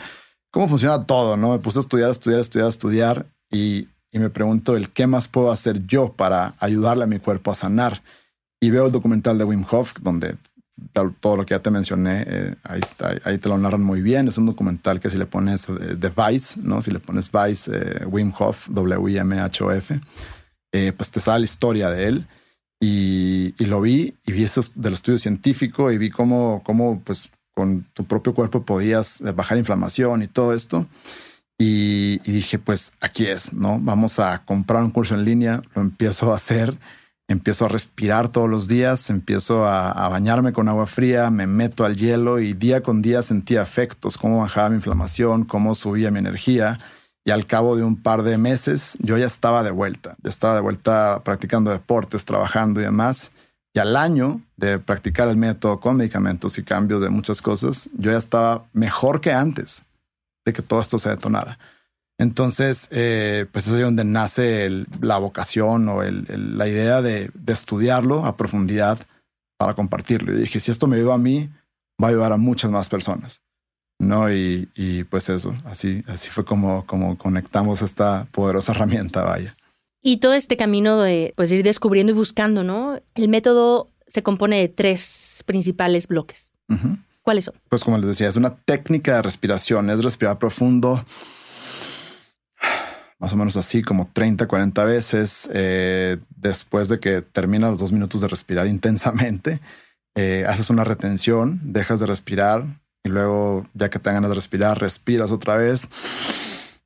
cómo 0.50 0.68
funciona 0.68 1.04
todo, 1.04 1.36
¿no? 1.36 1.52
Me 1.52 1.58
puse 1.58 1.78
a 1.78 1.80
estudiar, 1.80 2.10
estudiar, 2.10 2.40
estudiar, 2.40 2.68
estudiar 2.68 3.26
y, 3.50 3.88
me 4.12 4.30
pregunto 4.30 4.76
el 4.76 4.88
qué 4.88 5.06
más 5.06 5.28
puedo 5.28 5.52
hacer 5.52 5.86
yo 5.86 6.14
para 6.14 6.54
ayudarle 6.58 7.04
a 7.04 7.06
mi 7.06 7.18
cuerpo 7.18 7.50
a 7.50 7.54
sanar. 7.54 8.02
Y 8.58 8.70
veo 8.70 8.86
el 8.86 8.92
documental 8.92 9.36
de 9.36 9.44
Wim 9.44 9.62
Hof, 9.70 9.92
donde 10.00 10.36
todo 11.20 11.36
lo 11.36 11.44
que 11.44 11.52
ya 11.52 11.60
te 11.60 11.70
mencioné, 11.70 12.24
eh, 12.26 12.54
ahí, 12.62 12.80
está, 12.80 13.14
ahí 13.24 13.36
te 13.36 13.50
lo 13.50 13.58
narran 13.58 13.82
muy 13.82 14.00
bien. 14.00 14.26
Es 14.28 14.38
un 14.38 14.46
documental 14.46 15.00
que 15.00 15.10
si 15.10 15.18
le 15.18 15.26
pones 15.26 15.68
eh, 15.68 15.96
de 15.96 16.08
Vice, 16.08 16.60
¿no? 16.62 16.80
si 16.80 16.92
le 16.92 16.98
pones 16.98 17.30
Vice, 17.30 17.70
eh, 17.74 18.06
Wim 18.06 18.32
Hof, 18.38 18.68
W-I-M-H-O-F, 18.70 20.00
eh, 20.72 20.92
pues 20.96 21.10
te 21.10 21.20
sale 21.20 21.40
la 21.40 21.44
historia 21.44 21.90
de 21.90 22.08
él. 22.08 22.26
Y, 22.80 23.54
lo 23.64 23.80
vi 23.80 24.14
y 24.26 24.32
vi 24.32 24.44
eso 24.44 24.60
del 24.74 24.92
estudio 24.92 25.18
científico 25.18 25.90
y 25.90 25.98
vi 25.98 26.10
cómo, 26.10 26.62
cómo 26.64 27.00
pues 27.04 27.30
con 27.54 27.84
tu 27.94 28.04
propio 28.04 28.34
cuerpo 28.34 28.64
podías 28.64 29.22
eh, 29.22 29.32
bajar 29.32 29.56
inflamación 29.56 30.22
y 30.22 30.28
todo 30.28 30.52
esto. 30.52 30.86
Y, 31.58 32.20
y, 32.24 32.32
dije, 32.32 32.58
pues 32.58 32.92
aquí 33.00 33.26
es, 33.26 33.52
¿no? 33.52 33.78
Vamos 33.80 34.18
a 34.18 34.44
comprar 34.44 34.82
un 34.84 34.90
curso 34.90 35.14
en 35.14 35.24
línea, 35.24 35.62
lo 35.74 35.82
empiezo 35.82 36.32
a 36.32 36.36
hacer 36.36 36.78
empiezo 37.28 37.64
a 37.64 37.68
respirar 37.68 38.28
todos 38.28 38.48
los 38.48 38.68
días, 38.68 39.10
empiezo 39.10 39.66
a, 39.66 40.08
bañarme 40.08 40.52
con 40.52 40.68
agua 40.68 40.86
fría, 40.86 41.30
me 41.30 41.46
meto 41.46 41.84
al 41.84 41.96
hielo 41.96 42.38
y 42.38 42.52
día 42.52 42.82
con 42.82 43.02
día 43.02 43.22
sentía 43.22 43.62
efectos, 43.62 44.16
cómo 44.16 44.40
bajaba 44.40 44.70
mi 44.70 44.76
inflamación, 44.76 45.44
cómo 45.44 45.74
subía 45.74 46.10
mi 46.10 46.18
energía. 46.18 46.78
Y 47.24 47.32
al 47.32 47.46
cabo 47.46 47.76
de 47.76 47.82
un 47.82 48.00
par 48.00 48.22
de 48.22 48.38
meses 48.38 48.96
yo 49.00 49.18
ya 49.18 49.26
estaba 49.26 49.64
de 49.64 49.72
vuelta, 49.72 50.14
ya 50.22 50.30
estaba 50.30 50.54
de 50.54 50.60
vuelta 50.60 51.22
practicando 51.24 51.72
deportes, 51.72 52.24
trabajando 52.24 52.80
y 52.80 52.84
demás. 52.84 53.32
Y 53.74 53.80
al 53.80 53.96
año 53.96 54.40
de 54.56 54.78
practicar 54.78 55.26
el 55.28 55.36
método 55.36 55.80
con 55.80 55.96
medicamentos 55.96 56.56
y 56.56 56.62
cambios 56.62 57.02
de 57.02 57.10
muchas 57.10 57.42
cosas, 57.42 57.90
yo 57.98 58.12
ya 58.12 58.18
estaba 58.18 58.64
mejor 58.72 59.20
que 59.20 59.32
antes 59.32 59.84
de 60.46 60.54
que 60.54 60.62
todo 60.62 60.80
esto 60.80 60.98
se 60.98 61.10
detonara. 61.10 61.58
Entonces, 62.18 62.88
eh, 62.92 63.44
pues 63.52 63.66
es 63.66 63.74
ahí 63.74 63.82
donde 63.82 64.04
nace 64.04 64.70
la 65.02 65.18
vocación 65.18 65.86
o 65.90 66.02
la 66.02 66.66
idea 66.66 67.02
de, 67.02 67.30
estudiarlo 67.46 68.24
a 68.24 68.38
profundidad 68.38 68.98
para 69.58 69.74
compartirlo. 69.74 70.32
Y 70.32 70.36
dije, 70.36 70.60
si 70.60 70.70
esto 70.70 70.86
me 70.86 70.96
ayuda 70.96 71.14
a 71.14 71.18
mí, 71.18 71.50
va 72.02 72.08
a 72.08 72.10
ayudar 72.10 72.32
a 72.32 72.38
muchas 72.38 72.70
más 72.70 72.88
personas. 72.88 73.42
¿no? 73.98 74.32
Y, 74.32 75.06
pues 75.10 75.28
eso, 75.28 75.54
así, 75.64 76.02
así 76.06 76.30
fue 76.30 76.44
como, 76.44 76.86
como 76.86 77.18
conectamos 77.18 77.82
esta 77.82 78.26
poderosa 78.30 78.72
herramienta, 78.74 79.22
vaya. 79.22 79.54
Y 80.02 80.18
todo 80.18 80.34
este 80.34 80.56
camino 80.56 81.00
de 81.02 81.34
pues, 81.36 81.50
ir 81.52 81.64
descubriendo 81.64 82.12
y 82.12 82.14
buscando, 82.14 82.62
¿no? 82.62 83.00
El 83.14 83.28
método 83.28 83.90
se 84.06 84.22
compone 84.22 84.60
de 84.60 84.68
tres 84.68 85.42
principales 85.46 86.06
bloques. 86.06 86.54
¿Cuáles 87.26 87.46
son? 87.46 87.54
Pues 87.68 87.82
como 87.82 87.98
les 87.98 88.06
decía, 88.06 88.28
es 88.28 88.36
una 88.36 88.54
técnica 88.54 89.16
de 89.16 89.22
respiración, 89.22 89.90
es 89.90 90.04
respirar 90.04 90.38
profundo 90.38 91.04
más 93.18 93.32
o 93.32 93.36
menos 93.36 93.56
así 93.56 93.82
como 93.82 94.08
30, 94.12 94.46
40 94.46 94.84
veces 94.84 95.50
eh, 95.52 96.18
después 96.36 96.88
de 96.88 97.00
que 97.00 97.22
terminas 97.22 97.70
los 97.70 97.80
dos 97.80 97.90
minutos 97.90 98.20
de 98.20 98.28
respirar 98.28 98.68
intensamente. 98.68 99.60
Eh, 100.14 100.44
haces 100.48 100.70
una 100.70 100.84
retención, 100.84 101.58
dejas 101.64 101.98
de 101.98 102.06
respirar 102.06 102.62
y 103.02 103.08
luego 103.08 103.66
ya 103.74 103.90
que 103.90 103.98
te 103.98 104.12
ganas 104.12 104.30
de 104.30 104.36
respirar, 104.36 104.80
respiras 104.80 105.32
otra 105.32 105.56
vez 105.56 105.88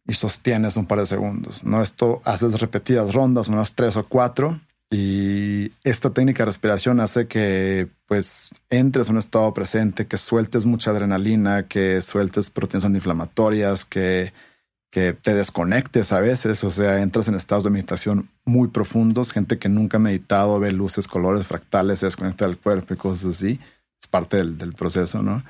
y 0.06 0.14
sostienes 0.14 0.78
un 0.78 0.86
par 0.86 1.00
de 1.00 1.06
segundos. 1.06 1.64
¿no? 1.64 1.82
Esto 1.82 2.22
haces 2.24 2.58
repetidas 2.60 3.12
rondas, 3.12 3.48
unas 3.48 3.74
tres 3.74 3.98
o 3.98 4.06
cuatro. 4.06 4.58
Y 4.90 5.39
esta 5.84 6.10
técnica 6.10 6.42
de 6.42 6.46
respiración 6.46 7.00
hace 7.00 7.26
que 7.26 7.88
pues 8.06 8.50
entres 8.68 9.08
en 9.08 9.14
un 9.14 9.20
estado 9.20 9.52
presente, 9.54 10.06
que 10.06 10.18
sueltes 10.18 10.66
mucha 10.66 10.90
adrenalina, 10.90 11.68
que 11.68 12.02
sueltes 12.02 12.50
proteínas 12.50 12.84
antiinflamatorias, 12.84 13.84
que 13.84 14.32
que 14.90 15.12
te 15.12 15.34
desconectes 15.34 16.12
a 16.12 16.20
veces, 16.20 16.64
o 16.64 16.70
sea, 16.70 17.00
entras 17.00 17.28
en 17.28 17.36
estados 17.36 17.64
de 17.64 17.70
meditación 17.70 18.28
muy 18.44 18.68
profundos, 18.68 19.32
gente 19.32 19.58
que 19.58 19.68
nunca 19.68 19.98
ha 19.98 20.00
meditado, 20.00 20.58
ve 20.58 20.72
luces, 20.72 21.06
colores 21.06 21.46
fractales, 21.46 22.00
se 22.00 22.06
desconecta 22.06 22.46
del 22.46 22.58
cuerpo 22.58 22.94
y 22.94 22.96
cosas 22.96 23.36
así, 23.36 23.60
es 24.02 24.08
parte 24.08 24.38
del, 24.38 24.72
proceso, 24.74 25.22
¿no? 25.22 25.44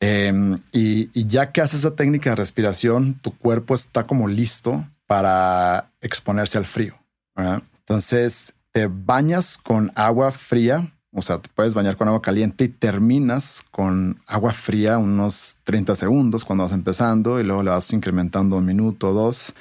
Em, 0.00 0.58
y, 0.72 1.26
ya 1.26 1.52
que 1.52 1.60
haces 1.60 1.80
esa 1.80 1.94
técnica 1.94 2.30
de 2.30 2.36
respiración, 2.36 3.14
tu 3.20 3.36
cuerpo 3.36 3.74
está 3.74 4.06
como 4.06 4.26
listo 4.26 4.88
para 5.06 5.90
exponerse 6.00 6.56
al 6.56 6.66
frío. 6.66 6.98
Entonces, 7.36 8.54
te 8.72 8.88
bañas 8.88 9.58
con 9.58 9.92
agua 9.94 10.32
fría 10.32 10.92
o 11.14 11.20
sea, 11.20 11.38
te 11.38 11.50
puedes 11.54 11.74
bañar 11.74 11.96
con 11.96 12.08
agua 12.08 12.22
caliente 12.22 12.64
y 12.64 12.68
terminas 12.68 13.62
con 13.70 14.22
agua 14.26 14.52
fría 14.52 14.96
unos 14.96 15.58
30 15.64 15.94
segundos 15.94 16.44
cuando 16.44 16.64
vas 16.64 16.72
empezando 16.72 17.38
y 17.38 17.44
luego 17.44 17.62
le 17.62 17.70
vas 17.70 17.92
incrementando 17.92 18.56
un 18.56 18.64
minuto 18.64 19.12
dos. 19.12 19.54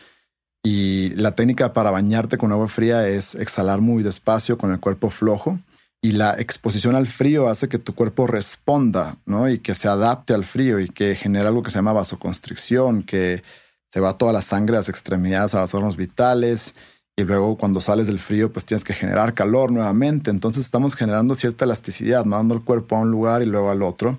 Y 0.63 1.09
la 1.15 1.35
técnica 1.35 1.73
para 1.73 1.91
bañarte 1.91 2.37
con 2.37 2.53
agua 2.53 2.69
fría 2.69 3.07
es 3.07 3.35
exhalar 3.35 3.81
muy 3.81 4.01
despacio 4.01 4.57
con 4.57 4.71
el 4.71 4.79
cuerpo 4.79 5.09
flojo. 5.09 5.59
Y 6.01 6.13
la 6.13 6.39
exposición 6.39 6.95
al 6.95 7.07
frío 7.07 7.49
hace 7.49 7.67
que 7.67 7.79
tu 7.79 7.93
cuerpo 7.95 8.27
responda, 8.27 9.17
¿no? 9.25 9.49
Y 9.49 9.59
que 9.59 9.75
se 9.75 9.89
adapte 9.89 10.33
al 10.33 10.45
frío 10.45 10.79
y 10.79 10.87
que 10.87 11.15
genera 11.15 11.49
algo 11.49 11.63
que 11.63 11.69
se 11.69 11.79
llama 11.79 11.93
vasoconstricción, 11.93 13.03
que 13.03 13.43
se 13.91 13.99
va 13.99 14.17
toda 14.17 14.31
la 14.31 14.41
sangre 14.41 14.77
a 14.77 14.79
las 14.79 14.89
extremidades, 14.89 15.53
a 15.53 15.59
los 15.59 15.73
órganos 15.73 15.97
vitales 15.97 16.75
y 17.21 17.25
luego 17.25 17.57
cuando 17.57 17.79
sales 17.81 18.07
del 18.07 18.19
frío 18.19 18.51
pues 18.51 18.65
tienes 18.65 18.83
que 18.83 18.93
generar 18.93 19.33
calor 19.33 19.71
nuevamente. 19.71 20.31
Entonces 20.31 20.65
estamos 20.65 20.95
generando 20.95 21.35
cierta 21.35 21.65
elasticidad, 21.65 22.25
mandando 22.25 22.55
el 22.55 22.63
cuerpo 22.63 22.95
a 22.95 23.01
un 23.01 23.11
lugar 23.11 23.41
y 23.41 23.45
luego 23.45 23.71
al 23.71 23.81
otro. 23.81 24.17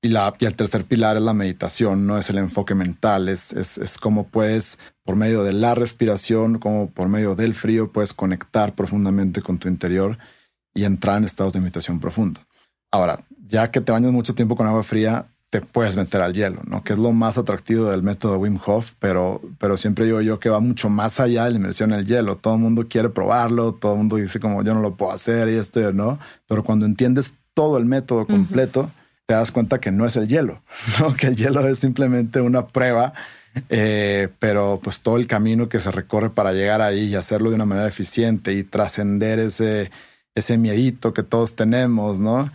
Y, 0.00 0.08
la, 0.08 0.34
y 0.38 0.46
el 0.46 0.56
tercer 0.56 0.84
pilar 0.84 1.16
es 1.16 1.22
la 1.22 1.32
meditación, 1.32 2.06
no 2.06 2.18
es 2.18 2.28
el 2.28 2.38
enfoque 2.38 2.74
mental, 2.74 3.28
es, 3.28 3.52
es, 3.52 3.78
es 3.78 3.98
cómo 3.98 4.26
puedes, 4.26 4.78
por 5.04 5.14
medio 5.14 5.44
de 5.44 5.52
la 5.52 5.76
respiración, 5.76 6.58
como 6.58 6.90
por 6.90 7.08
medio 7.08 7.36
del 7.36 7.54
frío, 7.54 7.92
puedes 7.92 8.12
conectar 8.12 8.74
profundamente 8.74 9.42
con 9.42 9.58
tu 9.58 9.68
interior 9.68 10.18
y 10.74 10.84
entrar 10.84 11.18
en 11.18 11.24
estados 11.24 11.52
de 11.52 11.60
meditación 11.60 12.00
profundo. 12.00 12.40
Ahora, 12.90 13.24
ya 13.46 13.70
que 13.70 13.80
te 13.80 13.92
bañas 13.92 14.10
mucho 14.10 14.34
tiempo 14.34 14.56
con 14.56 14.66
agua 14.66 14.82
fría, 14.82 15.31
te 15.52 15.60
puedes 15.60 15.96
meter 15.96 16.22
al 16.22 16.32
hielo, 16.32 16.62
¿no? 16.66 16.82
Que 16.82 16.94
es 16.94 16.98
lo 16.98 17.12
más 17.12 17.36
atractivo 17.36 17.90
del 17.90 18.02
método 18.02 18.38
Wim 18.38 18.58
Hof, 18.64 18.92
pero, 18.98 19.42
pero 19.58 19.76
siempre 19.76 20.06
digo 20.06 20.22
yo 20.22 20.40
que 20.40 20.48
va 20.48 20.60
mucho 20.60 20.88
más 20.88 21.20
allá 21.20 21.44
de 21.44 21.50
la 21.50 21.56
inmersión 21.58 21.92
en 21.92 21.98
el 21.98 22.06
hielo. 22.06 22.38
Todo 22.38 22.54
el 22.54 22.60
mundo 22.60 22.86
quiere 22.88 23.10
probarlo, 23.10 23.74
todo 23.74 23.92
el 23.92 23.98
mundo 23.98 24.16
dice 24.16 24.40
como 24.40 24.64
yo 24.64 24.72
no 24.72 24.80
lo 24.80 24.96
puedo 24.96 25.12
hacer 25.12 25.50
y 25.50 25.56
esto, 25.56 25.92
¿no? 25.92 26.18
Pero 26.48 26.64
cuando 26.64 26.86
entiendes 26.86 27.34
todo 27.52 27.76
el 27.76 27.84
método 27.84 28.26
completo, 28.26 28.90
te 29.26 29.34
das 29.34 29.52
cuenta 29.52 29.78
que 29.78 29.92
no 29.92 30.06
es 30.06 30.16
el 30.16 30.26
hielo, 30.26 30.62
¿no? 30.98 31.14
Que 31.14 31.26
el 31.26 31.36
hielo 31.36 31.60
es 31.68 31.78
simplemente 31.78 32.40
una 32.40 32.68
prueba, 32.68 33.12
eh, 33.68 34.30
pero 34.38 34.80
pues 34.82 35.00
todo 35.00 35.18
el 35.18 35.26
camino 35.26 35.68
que 35.68 35.80
se 35.80 35.90
recorre 35.90 36.30
para 36.30 36.54
llegar 36.54 36.80
ahí 36.80 37.08
y 37.08 37.14
hacerlo 37.14 37.50
de 37.50 37.56
una 37.56 37.66
manera 37.66 37.88
eficiente 37.88 38.54
y 38.54 38.64
trascender 38.64 39.38
ese, 39.38 39.90
ese 40.34 40.56
miedito 40.56 41.12
que 41.12 41.22
todos 41.22 41.56
tenemos, 41.56 42.20
¿no? 42.20 42.50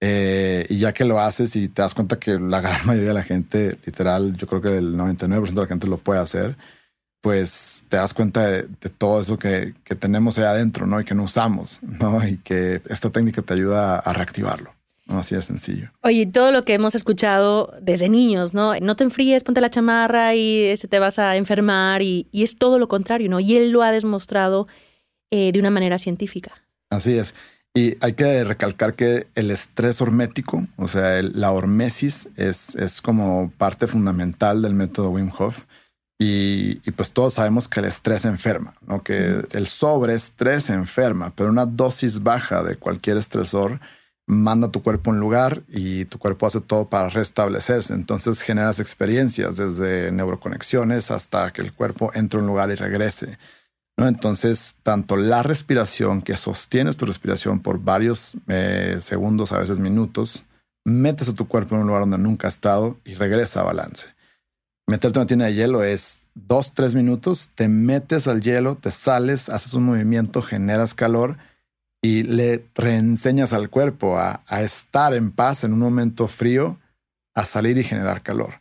Eh, 0.00 0.66
y 0.70 0.78
ya 0.78 0.94
que 0.94 1.04
lo 1.04 1.20
haces 1.20 1.54
y 1.56 1.68
te 1.68 1.82
das 1.82 1.92
cuenta 1.94 2.18
que 2.18 2.38
la 2.38 2.60
gran 2.60 2.80
mayoría 2.86 3.10
de 3.10 3.14
la 3.14 3.22
gente, 3.22 3.78
literal, 3.84 4.36
yo 4.36 4.46
creo 4.46 4.60
que 4.60 4.78
el 4.78 4.96
99% 4.96 5.52
de 5.52 5.60
la 5.60 5.66
gente 5.66 5.86
lo 5.86 5.98
puede 5.98 6.20
hacer, 6.20 6.56
pues 7.20 7.84
te 7.88 7.98
das 7.98 8.14
cuenta 8.14 8.46
de, 8.46 8.62
todo 8.96 9.20
eso 9.20 9.36
que, 9.36 9.74
que, 9.84 9.94
tenemos 9.94 10.38
ahí 10.38 10.44
adentro, 10.44 10.86
¿no? 10.86 11.00
Y 11.00 11.04
que 11.04 11.14
no 11.14 11.24
usamos, 11.24 11.82
¿no? 12.00 12.26
Y 12.26 12.38
que 12.38 12.80
esta 12.88 13.10
técnica 13.10 13.42
te 13.42 13.54
ayuda 13.54 13.98
a 13.98 14.12
reactivarlo. 14.12 14.74
¿no? 15.06 15.18
Así 15.18 15.34
de 15.34 15.42
sencillo. 15.42 15.90
Oye, 16.02 16.24
todo 16.26 16.52
lo 16.52 16.64
que 16.64 16.72
hemos 16.72 16.94
escuchado 16.94 17.74
desde 17.82 18.08
niños, 18.08 18.54
¿no? 18.54 18.78
No 18.78 18.94
te 18.94 19.04
enfríes, 19.04 19.42
ponte 19.42 19.60
la 19.60 19.68
chamarra 19.68 20.36
y 20.36 20.72
te 20.88 20.98
vas 21.00 21.18
a 21.18 21.36
enfermar 21.36 22.00
y, 22.00 22.28
y, 22.30 22.44
es 22.44 22.56
todo 22.56 22.78
lo 22.78 22.86
contrario, 22.86 23.28
¿no? 23.28 23.40
Y 23.40 23.56
él 23.56 23.70
lo 23.70 23.82
ha 23.82 23.90
demostrado 23.90 24.68
eh, 25.32 25.52
de 25.52 25.58
una 25.58 25.70
manera 25.70 25.98
científica. 25.98 26.62
Así 26.90 27.16
es. 27.16 27.34
Y 27.74 27.96
hay 28.00 28.14
que 28.14 28.42
recalcar 28.42 28.94
que 28.94 29.28
el 29.36 29.50
estrés 29.50 30.00
hormético, 30.00 30.66
o 30.76 30.88
sea, 30.88 31.22
la 31.22 31.52
hormesis 31.52 32.28
es, 32.36 32.74
es, 32.74 33.00
como 33.00 33.52
parte 33.56 33.86
fundamental 33.86 34.60
del 34.60 34.74
método 34.74 35.10
Wim 35.10 35.30
Hof. 35.38 35.64
Y, 36.18 36.80
y, 36.84 36.90
pues 36.90 37.12
todos 37.12 37.34
sabemos 37.34 37.68
que 37.68 37.80
el 37.80 37.86
estrés 37.86 38.24
enferma, 38.26 38.74
¿no? 38.86 39.02
que 39.02 39.42
el 39.52 39.68
sobreestrés 39.68 40.68
enferma, 40.68 41.32
pero 41.34 41.48
una 41.48 41.64
dosis 41.64 42.22
baja 42.22 42.62
de 42.62 42.76
cualquier 42.76 43.16
estresor 43.16 43.80
manda 44.30 44.68
a 44.68 44.70
tu 44.70 44.82
cuerpo 44.82 45.10
a 45.10 45.14
un 45.14 45.20
lugar 45.20 45.62
y 45.68 46.04
tu 46.06 46.18
cuerpo 46.18 46.46
hace 46.46 46.60
todo 46.60 46.88
para 46.88 47.08
restablecerse. 47.08 47.92
Entonces 47.92 48.42
generas 48.42 48.80
experiencias 48.80 49.56
desde 49.56 50.12
neuroconexiones 50.12 51.10
hasta 51.10 51.52
que 51.52 51.62
el 51.62 51.72
cuerpo 51.72 52.10
entre 52.14 52.38
a 52.38 52.42
un 52.42 52.46
lugar 52.46 52.70
y 52.70 52.76
regrese. 52.76 53.38
Entonces, 53.96 54.76
tanto 54.82 55.16
la 55.16 55.42
respiración, 55.42 56.22
que 56.22 56.36
sostienes 56.36 56.96
tu 56.96 57.06
respiración 57.06 57.60
por 57.60 57.80
varios 57.80 58.34
eh, 58.48 58.96
segundos, 59.00 59.52
a 59.52 59.58
veces 59.58 59.78
minutos, 59.78 60.44
metes 60.84 61.28
a 61.28 61.34
tu 61.34 61.46
cuerpo 61.46 61.74
en 61.74 61.82
un 61.82 61.86
lugar 61.88 62.02
donde 62.02 62.18
nunca 62.18 62.48
ha 62.48 62.50
estado 62.50 62.98
y 63.04 63.14
regresa 63.14 63.60
a 63.60 63.64
balance. 63.64 64.06
Meterte 64.86 65.18
en 65.18 65.22
una 65.22 65.26
tina 65.28 65.44
de 65.46 65.54
hielo 65.54 65.84
es 65.84 66.26
dos, 66.34 66.72
tres 66.72 66.94
minutos, 66.94 67.50
te 67.54 67.68
metes 67.68 68.26
al 68.26 68.40
hielo, 68.40 68.76
te 68.76 68.90
sales, 68.90 69.48
haces 69.48 69.74
un 69.74 69.84
movimiento, 69.84 70.42
generas 70.42 70.94
calor 70.94 71.36
y 72.02 72.22
le 72.22 72.66
reenseñas 72.74 73.52
al 73.52 73.68
cuerpo 73.68 74.18
a 74.18 74.42
estar 74.62 75.12
en 75.14 75.30
paz 75.30 75.62
en 75.64 75.74
un 75.74 75.80
momento 75.80 76.26
frío, 76.26 76.78
a 77.34 77.44
salir 77.44 77.76
y 77.78 77.84
generar 77.84 78.22
calor. 78.22 78.59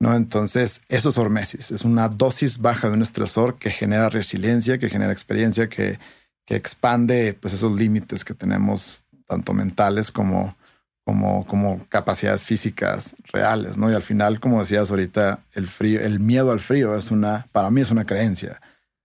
¿No? 0.00 0.14
Entonces, 0.14 0.80
eso 0.88 1.10
es 1.10 1.18
hormesis, 1.18 1.70
es 1.70 1.84
una 1.84 2.08
dosis 2.08 2.58
baja 2.58 2.88
de 2.88 2.94
un 2.94 3.02
estresor 3.02 3.58
que 3.58 3.70
genera 3.70 4.08
resiliencia, 4.08 4.78
que 4.78 4.88
genera 4.88 5.12
experiencia, 5.12 5.68
que, 5.68 5.98
que 6.46 6.56
expande 6.56 7.34
pues, 7.38 7.54
esos 7.54 7.78
límites 7.78 8.24
que 8.24 8.34
tenemos, 8.34 9.04
tanto 9.28 9.52
mentales 9.52 10.10
como, 10.10 10.56
como, 11.04 11.46
como 11.46 11.86
capacidades 11.88 12.44
físicas 12.44 13.14
reales, 13.32 13.76
¿no? 13.78 13.90
Y 13.90 13.94
al 13.94 14.02
final, 14.02 14.40
como 14.40 14.60
decías 14.60 14.90
ahorita, 14.90 15.44
el 15.52 15.68
frío, 15.68 16.00
el 16.00 16.18
miedo 16.18 16.50
al 16.50 16.60
frío 16.60 16.96
es 16.96 17.10
una, 17.10 17.46
para 17.52 17.70
mí 17.70 17.82
es 17.82 17.90
una 17.90 18.06
creencia. 18.06 18.60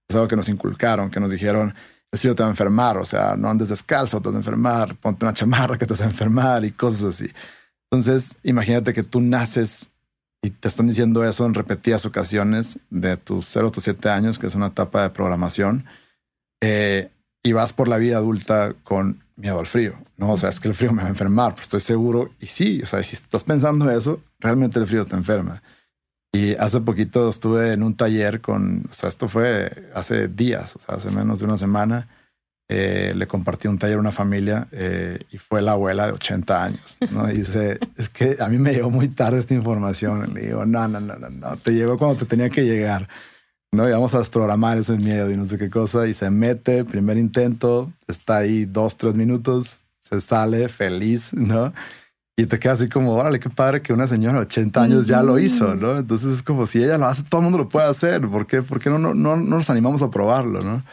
Es 0.08 0.16
algo 0.16 0.28
que 0.28 0.36
nos 0.36 0.50
inculcaron, 0.50 1.10
que 1.10 1.20
nos 1.20 1.32
dijeron, 1.32 1.76
el 2.12 2.20
frío 2.20 2.36
te 2.36 2.44
va 2.44 2.48
a 2.48 2.52
enfermar, 2.52 2.98
o 2.98 3.06
sea, 3.06 3.36
no 3.36 3.50
andes 3.50 3.70
descalzo, 3.70 4.22
te 4.22 4.30
vas 4.30 4.36
a 4.36 4.40
enfermar, 4.40 4.96
ponte 4.96 5.26
una 5.26 5.34
chamarra 5.34 5.78
que 5.78 5.86
te 5.86 5.94
vas 5.94 6.02
a 6.02 6.06
enfermar 6.06 6.64
y 6.64 6.72
cosas 6.72 7.04
así. 7.04 7.30
Entonces, 7.92 8.38
imagínate 8.44 8.94
que 8.94 9.04
tú 9.04 9.20
naces 9.20 9.90
y 10.46 10.52
te 10.52 10.68
están 10.68 10.86
diciendo 10.86 11.26
eso 11.26 11.44
en 11.48 11.56
repetidas 11.56 12.06
ocasiones 12.06 12.80
de 12.92 13.18
tus 13.18 13.46
0 13.48 13.70
a 13.70 13.72
tus 13.72 13.84
7 13.86 14.10
años, 14.10 14.38
que 14.38 14.46
es 14.46 14.54
una 14.54 14.68
etapa 14.68 15.02
de 15.02 15.10
programación, 15.10 15.86
eh, 16.62 17.10
y 17.42 17.54
vas 17.54 17.74
por 17.74 17.88
la 17.88 17.98
vida 17.98 18.18
adulta 18.18 18.76
con 18.84 19.24
miedo 19.38 19.60
al 19.60 19.66
frío, 19.66 19.96
¿no? 20.18 20.34
O 20.34 20.38
sea, 20.38 20.50
es 20.50 20.60
que 20.60 20.68
el 20.68 20.76
frío 20.76 20.92
me 20.92 21.02
va 21.02 21.08
a 21.08 21.10
enfermar, 21.10 21.54
pero 21.54 21.64
estoy 21.64 21.82
seguro. 21.82 22.30
Y 22.40 22.46
sí, 22.46 22.80
o 22.84 22.86
sea, 22.86 23.04
si 23.04 23.16
estás 23.16 23.44
pensando 23.44 23.90
eso, 23.90 24.22
realmente 24.40 24.80
el 24.80 24.86
frío 24.86 25.04
te 25.06 25.16
enferma. 25.16 25.64
Y 26.32 26.54
hace 26.56 26.80
poquito 26.80 27.28
estuve 27.28 27.74
en 27.74 27.82
un 27.82 27.96
taller 27.96 28.40
con, 28.40 28.86
o 28.88 28.94
sea, 28.94 29.10
esto 29.10 29.28
fue 29.28 29.90
hace 29.96 30.28
días, 30.28 30.76
o 30.76 30.80
sea, 30.80 30.96
hace 30.96 31.10
menos 31.10 31.40
de 31.40 31.46
una 31.46 31.58
semana. 31.58 32.08
Eh, 32.68 33.14
le 33.16 33.28
compartí 33.28 33.68
un 33.68 33.78
taller 33.78 33.98
a 33.98 34.00
una 34.00 34.12
familia 34.12 34.68
eh, 34.72 35.20
y 35.32 35.38
fue 35.38 35.62
la 35.62 35.74
abuela 35.74 36.08
de 36.08 36.14
80 36.14 36.64
años. 36.64 36.98
¿no? 37.12 37.30
Y 37.30 37.36
dice, 37.38 37.80
es 37.98 38.10
que 38.10 38.38
a 38.40 38.48
mí 38.48 38.58
me 38.58 38.74
llegó 38.74 38.90
muy 38.90 39.08
tarde 39.08 39.40
esta 39.40 39.54
información. 39.54 40.34
Le 40.34 40.48
digo, 40.48 40.66
no, 40.66 40.88
no, 40.88 41.00
no, 41.00 41.16
no, 41.16 41.30
no, 41.30 41.58
te 41.58 41.74
llegó 41.74 41.98
cuando 41.98 42.18
te 42.18 42.26
tenía 42.26 42.50
que 42.50 42.64
llegar. 42.64 43.08
¿no? 43.72 43.88
Y 43.88 43.92
vamos 43.92 44.16
a 44.16 44.20
desprogramar 44.20 44.78
ese 44.78 44.98
miedo 44.98 45.30
y 45.30 45.38
no 45.38 45.46
sé 45.46 45.58
qué 45.58 45.70
cosa. 45.70 46.08
Y 46.08 46.14
se 46.14 46.32
mete, 46.32 46.84
primer 46.86 47.18
intento, 47.18 47.92
está 48.08 48.38
ahí 48.38 48.66
dos, 48.66 48.98
tres 48.98 49.14
minutos, 49.14 49.82
se 50.00 50.22
sale 50.22 50.68
feliz, 50.70 51.34
¿no? 51.34 51.74
Y 52.38 52.48
te 52.48 52.60
queda 52.60 52.74
así 52.74 52.90
como, 52.90 53.14
órale, 53.14 53.40
qué 53.40 53.50
padre 53.50 53.82
que 53.82 53.94
una 53.94 54.08
señora 54.08 54.40
de 54.40 54.46
80 54.46 54.82
años 54.82 55.08
ya 55.08 55.24
lo 55.24 55.40
hizo, 55.40 55.76
¿no? 55.76 55.98
Entonces 55.98 56.34
es 56.34 56.44
como 56.44 56.66
si 56.66 56.84
ella 56.84 56.98
lo 56.98 57.06
hace, 57.06 57.24
todo 57.24 57.40
el 57.40 57.44
mundo 57.44 57.58
lo 57.58 57.70
puede 57.70 57.88
hacer. 57.88 58.28
¿Por 58.28 58.46
qué, 58.46 58.62
¿Por 58.62 58.80
qué 58.80 58.90
no, 58.90 58.98
no, 58.98 59.14
no, 59.14 59.38
nos 59.38 59.70
animamos 59.70 60.02
a 60.02 60.10
probarlo, 60.10 60.62
no? 60.62 60.84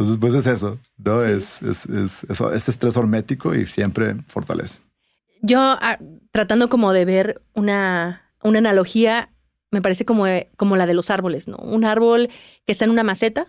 Entonces, 0.00 0.18
pues 0.18 0.34
es 0.34 0.46
eso, 0.46 0.78
¿no? 0.96 1.22
Es, 1.22 1.60
es, 1.60 1.84
es, 1.84 2.24
eso, 2.24 2.50
es 2.54 2.70
estrés 2.70 2.96
hormético 2.96 3.54
y 3.54 3.66
siempre 3.66 4.16
fortalece. 4.28 4.80
Yo, 5.42 5.60
ah, 5.60 5.98
tratando 6.30 6.70
como 6.70 6.94
de 6.94 7.04
ver 7.04 7.42
una, 7.52 8.32
una 8.42 8.60
analogía, 8.60 9.30
me 9.70 9.82
parece 9.82 10.06
como, 10.06 10.24
como 10.56 10.78
la 10.78 10.86
de 10.86 10.94
los 10.94 11.10
árboles, 11.10 11.48
¿no? 11.48 11.58
Un 11.58 11.84
árbol 11.84 12.30
que 12.64 12.72
está 12.72 12.86
en 12.86 12.92
una 12.92 13.04
maceta, 13.04 13.46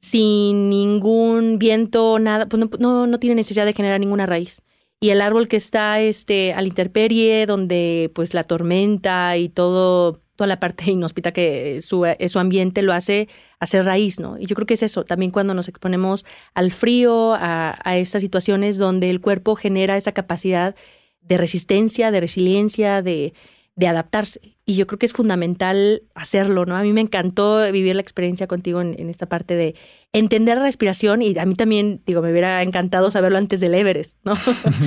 sin 0.00 0.70
ningún 0.70 1.58
viento, 1.58 2.18
nada, 2.18 2.48
pues 2.48 2.58
no, 2.58 2.70
no, 2.78 3.06
no 3.06 3.18
tiene 3.18 3.36
necesidad 3.36 3.66
de 3.66 3.74
generar 3.74 4.00
ninguna 4.00 4.24
raíz 4.24 4.62
y 5.02 5.10
el 5.10 5.20
árbol 5.20 5.48
que 5.48 5.56
está 5.56 6.00
este, 6.00 6.54
a 6.54 6.62
la 6.62 6.68
intemperie, 6.68 7.44
donde 7.44 8.10
pues 8.14 8.34
la 8.34 8.44
tormenta 8.44 9.36
y 9.36 9.48
todo, 9.48 10.21
toda 10.36 10.48
la 10.48 10.60
parte 10.60 10.90
inhóspita 10.90 11.32
que 11.32 11.80
su, 11.80 12.06
su 12.28 12.38
ambiente 12.38 12.82
lo 12.82 12.92
hace 12.92 13.28
hacer 13.58 13.84
raíz, 13.84 14.18
¿no? 14.18 14.38
Y 14.38 14.46
yo 14.46 14.54
creo 14.54 14.66
que 14.66 14.74
es 14.74 14.82
eso, 14.82 15.04
también 15.04 15.30
cuando 15.30 15.54
nos 15.54 15.68
exponemos 15.68 16.24
al 16.54 16.70
frío, 16.70 17.34
a, 17.34 17.78
a 17.84 17.96
estas 17.96 18.22
situaciones 18.22 18.78
donde 18.78 19.10
el 19.10 19.20
cuerpo 19.20 19.54
genera 19.56 19.96
esa 19.96 20.12
capacidad 20.12 20.74
de 21.20 21.36
resistencia, 21.36 22.10
de 22.10 22.20
resiliencia, 22.20 23.02
de, 23.02 23.34
de 23.76 23.86
adaptarse. 23.86 24.51
Y 24.64 24.76
yo 24.76 24.86
creo 24.86 24.98
que 24.98 25.06
es 25.06 25.12
fundamental 25.12 26.04
hacerlo, 26.14 26.66
¿no? 26.66 26.76
A 26.76 26.82
mí 26.82 26.92
me 26.92 27.00
encantó 27.00 27.70
vivir 27.72 27.96
la 27.96 28.02
experiencia 28.02 28.46
contigo 28.46 28.80
en, 28.80 29.08
esta 29.10 29.26
parte 29.26 29.56
de 29.56 29.74
entender 30.12 30.56
la 30.56 30.62
respiración 30.62 31.20
y 31.20 31.36
a 31.36 31.44
mí 31.46 31.56
también, 31.56 32.00
digo, 32.06 32.22
me 32.22 32.30
hubiera 32.30 32.62
encantado 32.62 33.10
saberlo 33.10 33.38
antes 33.38 33.58
del 33.58 33.74
Everest, 33.74 34.18
¿no? 34.22 34.34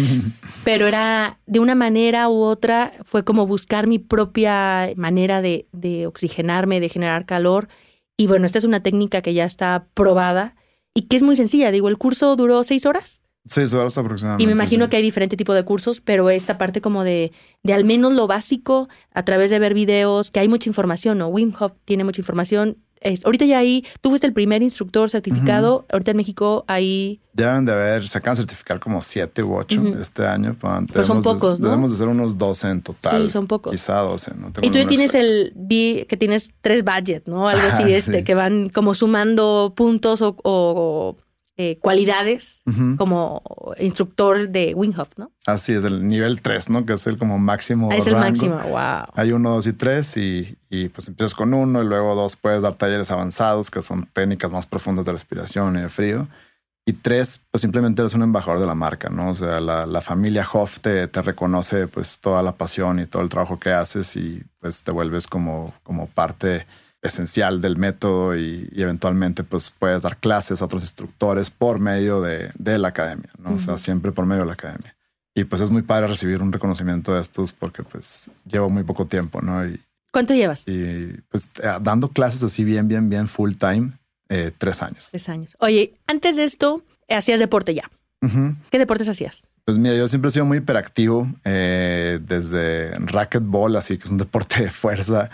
Pero 0.64 0.88
era 0.88 1.42
de 1.46 1.60
una 1.60 1.76
manera 1.76 2.30
u 2.30 2.42
otra, 2.42 2.94
fue 3.04 3.26
como 3.26 3.46
buscar 3.48 3.86
mi 3.86 4.00
propia 4.00 4.92
manera 4.96 5.42
de, 5.42 5.68
de 5.74 6.08
oxigenarme, 6.08 6.80
de 6.80 6.88
generar 6.88 7.26
calor. 7.26 7.68
Y 8.16 8.28
bueno, 8.28 8.46
esta 8.46 8.60
es 8.60 8.64
una 8.64 8.82
técnica 8.82 9.22
que 9.22 9.34
ya 9.34 9.44
está 9.44 9.90
probada 9.94 10.56
y 10.94 11.04
que 11.04 11.18
es 11.18 11.24
muy 11.24 11.36
sencilla. 11.36 11.72
Digo, 11.72 11.90
el 11.90 11.98
curso 11.98 12.38
duró 12.38 12.64
seis 12.64 12.86
horas. 12.86 13.25
Seis 13.48 13.74
horas 13.74 13.96
aproximadamente. 13.98 14.44
Y 14.44 14.48
me 14.48 14.54
imagino 14.54 14.90
que 14.90 14.98
hay 14.98 15.04
diferente 15.04 15.38
tipo 15.38 15.54
de 15.54 15.64
cursos, 15.64 16.02
pero 16.02 16.30
esta 16.32 16.58
parte 16.58 16.82
como 16.82 17.04
de, 17.04 17.32
de 17.64 17.74
al 17.74 17.86
menos 17.86 18.14
lo 18.14 18.26
básico 18.26 18.90
a 19.14 19.24
través 19.24 19.52
de 19.52 19.60
ver 19.60 19.76
videos, 19.76 20.32
que 20.32 20.40
hay 20.40 20.48
mucha 20.48 20.68
información, 20.68 21.20
¿no? 21.20 21.28
Wim 21.28 21.54
Hof 21.60 21.74
tiene 21.86 22.04
mucha 22.04 22.22
información. 22.22 22.78
Es, 23.02 23.24
ahorita 23.24 23.46
ya 23.46 23.60
ahí, 23.60 23.86
tú 24.02 24.10
fuiste 24.10 24.26
el 24.26 24.34
primer 24.34 24.64
instructor 24.64 25.12
certificado. 25.12 25.86
Ahorita 25.92 26.12
en 26.12 26.18
México 26.18 26.66
ahí. 26.68 27.22
Deben 27.34 27.66
de 27.66 27.74
haber, 27.74 28.08
se 28.08 28.18
acaban 28.18 28.36
de 28.36 28.44
certificar 28.44 28.80
como 28.80 29.04
siete 29.04 29.44
u 29.44 29.56
ocho 29.56 29.84
este 30.02 30.26
año. 30.26 30.58
Pues 30.92 31.06
son 31.06 31.22
pocos, 31.22 31.60
¿no? 31.60 31.68
Debemos 31.68 31.92
de 31.92 31.98
ser 31.98 32.08
unos 32.08 32.40
12 32.40 32.70
en 32.70 32.82
total. 32.82 33.24
Sí, 33.24 33.30
son 33.30 33.46
pocos. 33.46 33.72
Quizá 33.72 34.00
12. 34.00 34.32
No 34.38 34.52
y 34.60 34.72
tú 34.72 34.78
ya 34.80 34.88
tienes 34.88 35.14
el, 35.14 35.54
vi 35.56 36.06
que 36.10 36.18
tienes 36.18 36.50
tres 36.62 36.84
budget, 36.84 37.28
¿no? 37.28 37.48
Algo 37.48 37.68
así, 37.68 37.94
este, 37.94 38.24
que 38.24 38.34
van 38.34 38.70
como 38.70 38.96
sumando 38.96 39.74
puntos 39.76 40.24
o, 40.24 40.36
o 40.44 41.18
eh, 41.58 41.78
cualidades 41.80 42.64
como 42.98 43.42
instructor 43.80 44.50
de 44.50 44.74
Winghoff, 44.76 45.10
¿no? 45.18 45.32
Así 45.46 45.72
es, 45.72 45.86
el 45.86 46.06
nivel 46.06 46.42
3, 46.42 46.70
¿no? 46.70 46.86
Que 46.86 46.94
es 46.94 47.08
el 47.08 47.18
como 47.18 47.40
máximo. 47.40 47.94
es 47.94 48.08
el 48.08 48.16
máximo, 48.16 48.60
wow. 48.60 49.06
Hay 49.14 49.32
uno, 49.32 49.52
dos 49.52 49.66
y 49.66 49.72
tres 49.72 50.18
y, 50.18 50.58
y, 50.70 50.90
pues 50.90 51.08
empiezas 51.08 51.34
con 51.34 51.54
uno 51.54 51.82
y 51.82 51.86
luego 51.86 52.14
dos 52.14 52.36
puedes 52.36 52.62
dar 52.62 52.74
talleres 52.74 53.10
avanzados 53.10 53.72
que 53.72 53.82
son 53.82 54.06
técnicas 54.12 54.52
más 54.52 54.66
profundas 54.66 55.06
de 55.06 55.14
respiración 55.14 55.78
y 55.78 55.82
de 55.82 55.90
frío. 55.90 56.28
Y 56.86 56.92
tres, 56.92 57.40
pues 57.50 57.62
simplemente 57.62 58.02
eres 58.02 58.14
un 58.14 58.22
embajador 58.22 58.60
de 58.60 58.68
la 58.68 58.76
marca, 58.76 59.10
¿no? 59.10 59.30
O 59.30 59.36
sea, 59.36 59.62
la, 59.62 59.86
la 59.86 60.02
familia 60.02 60.46
Hoff 60.52 60.82
te, 60.82 61.08
te, 61.08 61.22
reconoce 61.22 61.88
pues 61.88 62.20
toda 62.20 62.44
la 62.44 62.58
pasión 62.58 63.00
y 63.00 63.06
todo 63.06 63.24
el 63.24 63.30
trabajo 63.30 63.60
que 63.60 63.72
haces 63.72 64.16
y 64.18 64.44
pues 64.60 64.84
te 64.84 64.92
vuelves 64.92 65.26
como, 65.26 65.74
como 65.84 66.08
parte 66.08 66.68
esencial 67.06 67.62
del 67.62 67.78
método 67.78 68.36
y, 68.36 68.70
eventualmente 68.76 69.44
pues 69.44 69.72
puedes 69.78 70.04
dar 70.04 70.18
clases 70.18 70.62
a 70.62 70.66
otros 70.66 70.84
instructores 70.84 71.50
por 71.50 71.80
medio 71.80 72.22
de, 72.22 72.52
la 72.58 72.88
academia, 72.88 73.30
¿no? 73.38 73.54
O 73.54 73.60
sea, 73.60 73.78
siempre 73.78 74.12
por 74.12 74.26
medio 74.26 74.42
de 74.42 74.48
la 74.48 74.54
academia. 74.54 74.96
Y 75.34 75.44
pues 75.44 75.62
es 75.62 75.70
muy 75.70 75.82
padre 75.82 76.08
recibir 76.08 76.42
un 76.42 76.52
reconocimiento 76.52 77.14
de 77.14 77.22
estos 77.22 77.54
porque 77.54 77.84
pues 77.84 78.32
llevo 78.46 78.70
muy 78.70 78.84
poco 78.84 79.06
tiempo, 79.06 79.42
¿no? 79.42 79.68
Y, 79.68 79.80
¿Cuánto 80.12 80.34
llevas? 80.34 80.68
Y 80.68 81.22
pues 81.30 81.50
eh, 81.62 81.78
dando 81.82 82.10
clases 82.10 82.42
así 82.44 82.64
bien, 82.64 82.88
bien, 82.88 83.10
bien 83.10 83.28
full 83.28 83.54
time, 83.54 83.92
eh, 84.30 84.52
tres 84.58 84.82
años. 84.82 85.10
Tres 85.12 85.28
años. 85.30 85.58
Oye, 85.60 85.94
antes 86.08 86.38
de 86.38 86.46
esto, 86.46 86.82
hacías 87.10 87.40
deporte 87.40 87.74
ya. 87.74 87.90
¿Qué 88.72 88.80
deportes 88.80 89.08
hacías? 89.08 89.48
Pues 89.66 89.78
mira, 89.78 89.96
yo 89.96 90.08
siempre 90.08 90.30
he 90.30 90.32
sido 90.32 90.46
muy 90.46 90.60
hiperactivo, 90.60 91.28
eh, 91.44 92.20
desde 92.22 92.92
racquetball, 93.00 93.76
así 93.76 93.98
que 93.98 94.06
es 94.06 94.10
un 94.10 94.18
deporte 94.18 94.64
de 94.64 94.70
fuerza, 94.70 95.30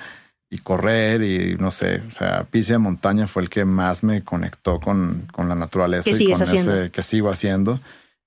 y 0.54 0.58
correr 0.58 1.24
y 1.24 1.56
no 1.56 1.72
sé, 1.72 2.04
o 2.06 2.12
sea, 2.12 2.44
pise 2.44 2.74
de 2.74 2.80
montaña 2.80 3.26
fue 3.26 3.42
el 3.42 3.50
que 3.50 3.64
más 3.64 4.04
me 4.04 4.22
conectó 4.22 4.82
con, 4.82 5.28
con 5.32 5.48
la 5.48 5.56
naturaleza 5.56 6.12
y 6.12 6.30
con 6.30 6.42
ese 6.42 6.92
que 6.92 7.04
sigo 7.04 7.32
haciendo. 7.32 7.80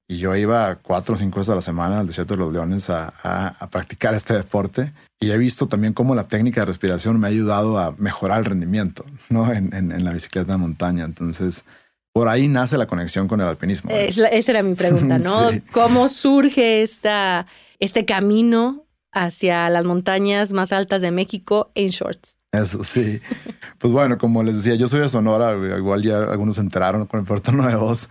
Y 0.08 0.16
yo 0.18 0.34
iba 0.34 0.76
cuatro 0.76 1.14
o 1.14 1.18
cinco 1.18 1.38
veces 1.38 1.52
a 1.52 1.54
la 1.54 1.60
semana 1.60 2.00
al 2.00 2.06
desierto 2.06 2.34
de 2.34 2.38
los 2.38 2.52
leones 2.52 2.88
a, 2.88 3.08
a, 3.22 3.68
practicar 3.68 4.14
este 4.14 4.34
deporte. 4.34 4.92
Y 5.20 5.30
he 5.30 5.38
visto 5.38 5.66
también 5.66 5.92
cómo 5.92 6.14
la 6.14 6.28
técnica 6.28 6.62
de 6.62 6.66
respiración 6.66 7.20
me 7.20 7.26
ha 7.26 7.30
ayudado 7.30 7.78
a 7.78 7.94
mejorar 7.98 8.38
el 8.38 8.44
rendimiento 8.46 9.04
¿no? 9.28 9.50
en, 9.52 9.72
en, 9.74 10.04
la 10.04 10.12
bicicleta 10.12 10.52
de 10.52 10.58
montaña. 10.58 11.04
Entonces, 11.04 11.64
por 12.12 12.28
ahí 12.28 12.48
nace 12.48 12.76
la 12.78 12.86
conexión 12.86 13.28
con 13.28 13.40
el 13.40 13.48
alpinismo. 13.48 13.90
esa 13.90 14.28
era 14.30 14.62
mi 14.62 14.74
pregunta, 14.74 15.18
¿no? 15.22 15.50
¿Cómo 15.72 16.08
surge 16.08 16.82
esta, 16.82 17.46
este 17.80 18.04
camino 18.04 18.83
hacia 19.14 19.68
las 19.70 19.84
montañas 19.84 20.52
más 20.52 20.72
altas 20.72 21.02
de 21.02 21.10
México 21.10 21.70
en 21.74 21.88
shorts. 21.88 22.38
Eso 22.52 22.84
sí. 22.84 23.20
Pues 23.78 23.92
bueno, 23.92 24.16
como 24.16 24.42
les 24.42 24.56
decía, 24.56 24.76
yo 24.76 24.88
soy 24.88 25.00
de 25.00 25.10
Sonora, 25.10 25.58
igual 25.76 26.02
ya 26.02 26.22
algunos 26.22 26.54
se 26.54 26.62
enteraron 26.62 27.04
con 27.06 27.20
el 27.20 27.26
Puerto 27.26 27.52
Nuevos, 27.52 28.08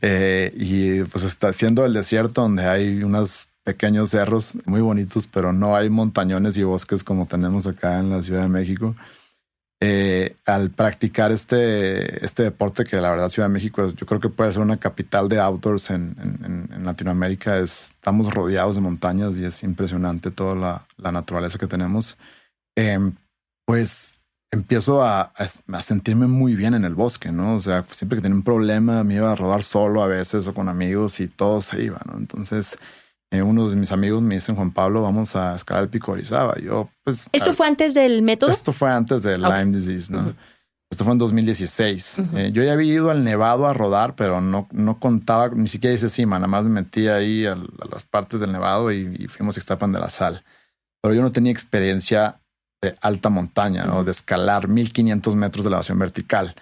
eh, 0.00 0.52
y 0.56 1.04
pues 1.04 1.22
está 1.22 1.48
haciendo 1.48 1.84
el 1.84 1.92
desierto 1.92 2.42
donde 2.42 2.66
hay 2.66 3.04
unos 3.04 3.48
pequeños 3.62 4.10
cerros 4.10 4.56
muy 4.64 4.80
bonitos, 4.80 5.28
pero 5.28 5.52
no 5.52 5.76
hay 5.76 5.90
montañones 5.90 6.58
y 6.58 6.64
bosques 6.64 7.04
como 7.04 7.26
tenemos 7.26 7.68
acá 7.68 8.00
en 8.00 8.10
la 8.10 8.22
Ciudad 8.22 8.42
de 8.42 8.48
México. 8.48 8.96
Eh, 9.84 10.36
al 10.46 10.70
practicar 10.70 11.32
este, 11.32 12.24
este 12.24 12.44
deporte 12.44 12.84
que 12.84 13.00
la 13.00 13.10
verdad 13.10 13.28
Ciudad 13.30 13.48
de 13.48 13.52
México 13.52 13.88
yo 13.88 14.06
creo 14.06 14.20
que 14.20 14.28
puede 14.28 14.52
ser 14.52 14.62
una 14.62 14.76
capital 14.76 15.28
de 15.28 15.40
outdoors 15.40 15.90
en, 15.90 16.14
en, 16.70 16.84
Latinoamérica. 16.84 17.58
estamos 17.58 18.32
rodeados 18.32 18.76
de 18.76 18.80
montañas 18.80 19.36
y 19.38 19.44
es 19.44 19.64
impresionante 19.64 20.30
toda 20.30 20.54
la, 20.54 20.86
la 20.98 21.10
naturaleza 21.10 21.58
que 21.58 21.66
tenemos. 21.66 22.16
Em, 22.76 23.16
pues 23.66 24.20
empiezo 24.52 25.02
a, 25.02 25.32
a, 25.36 25.82
sentirme 25.82 26.28
muy 26.28 26.54
bien 26.54 26.74
en 26.74 26.84
el 26.84 26.94
bosque, 26.94 27.32
¿no? 27.32 27.56
O 27.56 27.60
sea, 27.60 27.84
siempre 27.90 28.16
que 28.16 28.22
tenía 28.22 28.36
un 28.36 28.44
problema 28.44 29.02
me 29.02 29.14
iba 29.14 29.32
a 29.32 29.34
rodar 29.34 29.64
solo 29.64 30.04
a 30.04 30.06
veces 30.06 30.46
o 30.46 30.54
con 30.54 30.68
amigos 30.68 31.18
y 31.18 31.26
todo 31.26 31.60
se 31.60 31.82
iba, 31.82 32.00
¿no? 32.06 32.18
Entonces 32.18 32.78
eh, 33.32 33.40
uno 33.42 33.66
de 33.66 33.76
mis 33.76 33.90
amigos 33.92 34.20
me 34.20 34.34
dicen, 34.34 34.54
Juan 34.54 34.72
Pablo, 34.72 35.02
vamos 35.02 35.34
a 35.36 35.54
escalar 35.54 35.84
el 35.84 35.88
pico 35.88 36.12
Orizaba. 36.12 36.54
Yo, 36.60 36.90
pues. 37.02 37.30
¿Esto 37.32 37.54
fue 37.54 37.66
antes 37.66 37.94
del 37.94 38.20
método? 38.20 38.50
Esto 38.50 38.72
fue 38.72 38.90
antes 38.90 39.22
del 39.22 39.40
Lyme 39.40 39.76
disease, 39.76 40.12
¿no? 40.12 40.34
Esto 40.90 41.04
fue 41.04 41.14
en 41.14 41.18
2016. 41.18 42.22
Eh, 42.34 42.50
yo 42.52 42.62
ya 42.62 42.74
había 42.74 42.92
ido 42.92 43.10
al 43.10 43.24
Nevado 43.24 43.66
a 43.66 43.72
rodar, 43.72 44.14
pero 44.16 44.42
no, 44.42 44.68
no 44.70 45.00
contaba, 45.00 45.48
ni 45.48 45.66
siquiera 45.66 45.94
hice 45.94 46.10
cima, 46.10 46.36
nada 46.36 46.48
más 46.48 46.64
me 46.64 46.82
metí 46.82 47.08
ahí 47.08 47.46
a, 47.46 47.56
las 47.90 48.04
partes 48.04 48.40
del 48.40 48.52
Nevado 48.52 48.92
y, 48.92 49.16
y 49.18 49.28
fuimos 49.28 49.56
a 49.56 49.60
Ixtapan 49.60 49.92
de 49.92 50.00
la 50.00 50.10
Sal. 50.10 50.44
Pero 51.00 51.14
yo 51.14 51.22
no 51.22 51.32
tenía 51.32 51.50
experiencia 51.50 52.38
de 52.82 52.94
alta 53.00 53.30
montaña, 53.30 53.84
¿no? 53.84 54.04
De 54.04 54.10
escalar 54.10 54.68
1500 54.68 55.34
metros 55.36 55.64
de 55.64 55.68
elevación 55.68 55.98
vertical. 55.98 56.54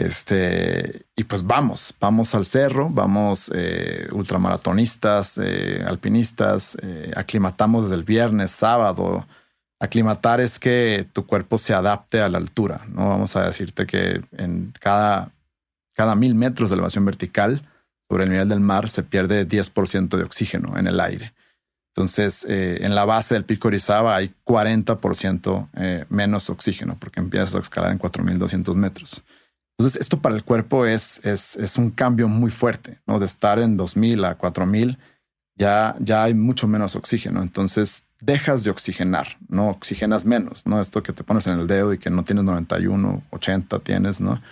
Este, 0.00 1.02
y 1.14 1.24
pues 1.24 1.46
vamos, 1.46 1.94
vamos 2.00 2.34
al 2.34 2.46
cerro, 2.46 2.88
vamos 2.88 3.52
eh, 3.54 4.08
ultramaratonistas, 4.12 5.36
eh, 5.36 5.84
alpinistas, 5.86 6.78
eh, 6.80 7.12
aclimatamos 7.14 7.84
desde 7.84 7.96
el 7.96 8.04
viernes, 8.04 8.50
sábado. 8.50 9.26
Aclimatar 9.78 10.40
es 10.40 10.58
que 10.58 11.06
tu 11.12 11.26
cuerpo 11.26 11.58
se 11.58 11.74
adapte 11.74 12.22
a 12.22 12.30
la 12.30 12.38
altura, 12.38 12.80
¿no? 12.88 13.10
Vamos 13.10 13.36
a 13.36 13.44
decirte 13.44 13.84
que 13.84 14.22
en 14.38 14.72
cada, 14.80 15.32
cada 15.94 16.14
mil 16.14 16.34
metros 16.34 16.70
de 16.70 16.76
elevación 16.76 17.04
vertical 17.04 17.68
sobre 18.08 18.24
el 18.24 18.30
nivel 18.30 18.48
del 18.48 18.60
mar 18.60 18.88
se 18.88 19.02
pierde 19.02 19.46
10% 19.46 20.16
de 20.16 20.24
oxígeno 20.24 20.78
en 20.78 20.86
el 20.86 20.98
aire. 20.98 21.34
Entonces, 21.94 22.46
en 22.48 22.94
la 22.94 23.04
base 23.04 23.34
del 23.34 23.44
pico 23.44 23.68
Orizaba 23.68 24.14
hay 24.14 24.32
40% 24.46 26.06
menos 26.08 26.48
oxígeno 26.48 26.96
porque 26.98 27.20
empiezas 27.20 27.56
a 27.56 27.58
escalar 27.58 27.90
en 27.90 27.98
4.200 27.98 28.74
metros. 28.76 29.22
Entonces, 29.80 29.98
esto 30.02 30.20
para 30.20 30.34
el 30.34 30.44
cuerpo 30.44 30.84
es, 30.84 31.24
es, 31.24 31.78
un 31.78 31.90
cambio 31.90 32.28
muy 32.28 32.50
fuerte, 32.50 32.98
¿no? 33.06 33.18
De 33.18 33.24
estar 33.24 33.58
en 33.58 33.78
2000 33.78 34.26
a 34.26 34.34
4000, 34.34 34.98
ya, 35.54 35.96
ya 36.00 36.24
hay 36.24 36.34
mucho 36.34 36.68
menos 36.68 36.96
oxígeno. 36.96 37.40
Entonces, 37.40 38.02
dejas 38.20 38.62
de 38.62 38.68
oxigenar, 38.68 39.38
no 39.48 39.70
oxigenas 39.70 40.26
menos, 40.26 40.66
¿no? 40.66 40.82
Esto 40.82 41.02
que 41.02 41.14
te 41.14 41.24
pones 41.24 41.46
en 41.46 41.58
el 41.58 41.66
dedo 41.66 41.94
y 41.94 41.98
que 41.98 42.10
no 42.10 42.24
tienes 42.24 42.44
91, 42.44 43.22
80 43.30 43.78
tienes, 43.78 44.20
¿no? 44.20 44.42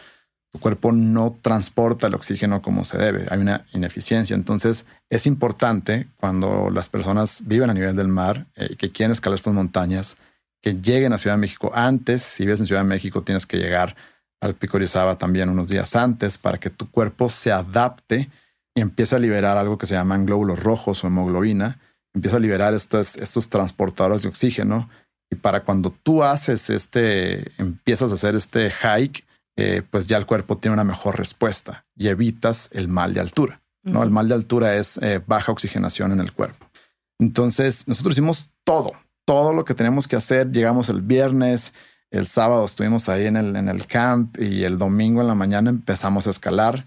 Tu 0.51 0.61
cuerpo 0.61 0.93
no 0.93 1.37
transporta 1.43 2.07
el 2.07 2.15
oxígeno 2.15 2.63
como 2.63 2.87
se 2.87 2.97
debe, 2.97 3.27
hay 3.29 3.39
una 3.39 3.67
ineficiencia. 3.75 4.35
Entonces, 4.35 4.87
es 5.11 5.27
importante 5.27 6.09
cuando 6.17 6.71
las 6.71 6.89
personas 6.89 7.43
viven 7.45 7.69
a 7.69 7.75
nivel 7.75 7.95
del 7.95 8.09
mar 8.09 8.47
y 8.57 8.65
eh, 8.65 8.77
que 8.79 8.91
quieren 8.93 9.13
escalar 9.13 9.37
estas 9.37 9.53
montañas, 9.53 10.17
que 10.63 10.73
lleguen 10.73 11.13
a 11.13 11.19
Ciudad 11.19 11.37
de 11.37 11.43
México 11.43 11.71
antes. 11.75 12.23
Si 12.23 12.45
vives 12.45 12.61
en 12.61 12.67
Ciudad 12.67 12.81
de 12.81 12.89
México, 12.89 13.21
tienes 13.21 13.45
que 13.45 13.59
llegar 13.59 13.95
al 14.41 14.55
picorizaba 14.55 15.17
también 15.17 15.49
unos 15.49 15.69
días 15.69 15.97
antes 15.97 16.39
para 16.39 16.59
que 16.59 16.71
tu 16.71 16.91
cuerpo 16.91 17.29
se 17.29 17.53
adapte 17.53 18.31
y 18.75 18.81
empiece 18.81 19.17
a 19.17 19.19
liberar 19.19 19.57
algo 19.57 19.79
que 19.79 19.87
se 19.87 19.95
llaman 19.95 20.27
glóbulos 20.27 20.63
rojos 20.63 21.03
o 21.03 21.09
hemoglobina. 21.09 21.81
Empieza 22.15 22.37
a 22.37 22.41
liberar 22.41 22.75
estos, 22.75 23.17
estos 23.17 23.49
transportadores 23.49 24.23
de 24.23 24.29
oxígeno. 24.29 24.89
Y 25.31 25.37
para 25.37 25.65
cuando 25.65 25.91
tú 25.91 26.23
haces 26.23 26.71
este, 26.71 27.53
empiezas 27.61 28.13
a 28.13 28.15
hacer 28.15 28.35
este 28.37 28.71
hike, 28.71 29.25
eh, 29.57 29.83
pues 29.91 30.07
ya 30.07 30.17
el 30.17 30.27
cuerpo 30.27 30.57
tiene 30.59 30.75
una 30.75 30.85
mejor 30.85 31.19
respuesta 31.19 31.85
y 31.97 32.09
evitas 32.09 32.71
el 32.73 32.87
mal 32.87 33.13
de 33.15 33.21
altura. 33.21 33.61
¿no? 33.83 34.03
El 34.03 34.11
mal 34.11 34.29
de 34.29 34.35
altura 34.35 34.77
es 34.77 34.99
eh, 34.99 35.21
baja 35.27 35.51
oxigenación 35.51 36.13
en 36.13 36.21
el 36.21 36.33
cuerpo. 36.33 36.71
Entonces, 37.19 37.89
nosotros 37.89 38.15
hicimos 38.15 38.49
todo, 38.65 38.93
todo 39.25 39.53
lo 39.53 39.65
que 39.65 39.75
tenemos 39.75 40.07
que 40.07 40.15
hacer. 40.15 40.53
Llegamos 40.53 40.89
el 40.89 41.03
viernes, 41.03 41.73
el 42.11 42.27
sábado 42.27 42.65
estuvimos 42.65 43.09
ahí 43.09 43.27
en 43.27 43.37
el, 43.37 43.55
en 43.57 43.69
el 43.69 43.87
camp 43.87 44.39
y 44.41 44.65
el 44.65 44.79
domingo 44.79 45.21
en 45.21 45.29
la 45.29 45.35
mañana 45.35 45.71
empezamos 45.71 46.27
a 46.27 46.31
escalar. 46.31 46.87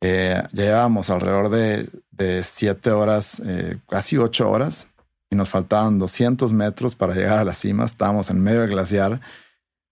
Eh, 0.00 0.42
ya 0.52 0.64
llevábamos 0.64 1.10
alrededor 1.10 1.48
de, 1.48 1.88
de 2.10 2.42
siete 2.44 2.90
horas, 2.90 3.42
eh, 3.44 3.78
casi 3.88 4.16
ocho 4.16 4.50
horas, 4.50 4.88
y 5.30 5.36
nos 5.36 5.48
faltaban 5.48 5.98
200 5.98 6.52
metros 6.52 6.96
para 6.96 7.14
llegar 7.14 7.38
a 7.38 7.44
la 7.44 7.54
cima. 7.54 7.84
Estábamos 7.84 8.30
en 8.30 8.40
medio 8.40 8.60
del 8.60 8.70
glaciar, 8.70 9.20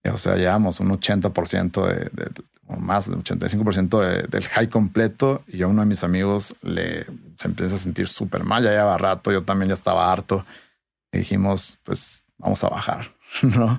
o 0.05 0.17
sea, 0.17 0.37
llevamos 0.37 0.81
un 0.81 0.91
80% 0.91 1.87
de, 1.87 1.95
de, 2.13 2.31
o 2.67 2.77
más 2.77 3.09
del 3.11 3.23
85% 3.23 4.01
de, 4.01 4.23
del 4.29 4.49
high 4.49 4.69
completo. 4.69 5.43
Y 5.47 5.63
a 5.63 5.67
uno 5.67 5.83
de 5.83 5.87
mis 5.87 6.05
amigos 6.05 6.55
le 6.63 7.07
se 7.37 7.49
empieza 7.49 7.75
a 7.75 7.79
sentir 7.79 8.07
súper 8.07 8.45
mal. 8.45 8.63
Ya 8.63 8.71
llevaba 8.71 8.99
rato, 8.99 9.33
yo 9.33 9.43
también 9.43 9.69
ya 9.69 9.75
estaba 9.75 10.13
harto. 10.13 10.45
Y 11.13 11.19
dijimos, 11.19 11.79
pues 11.85 12.25
vamos 12.39 12.63
a 12.65 12.69
bajar, 12.69 13.15
¿no? 13.43 13.79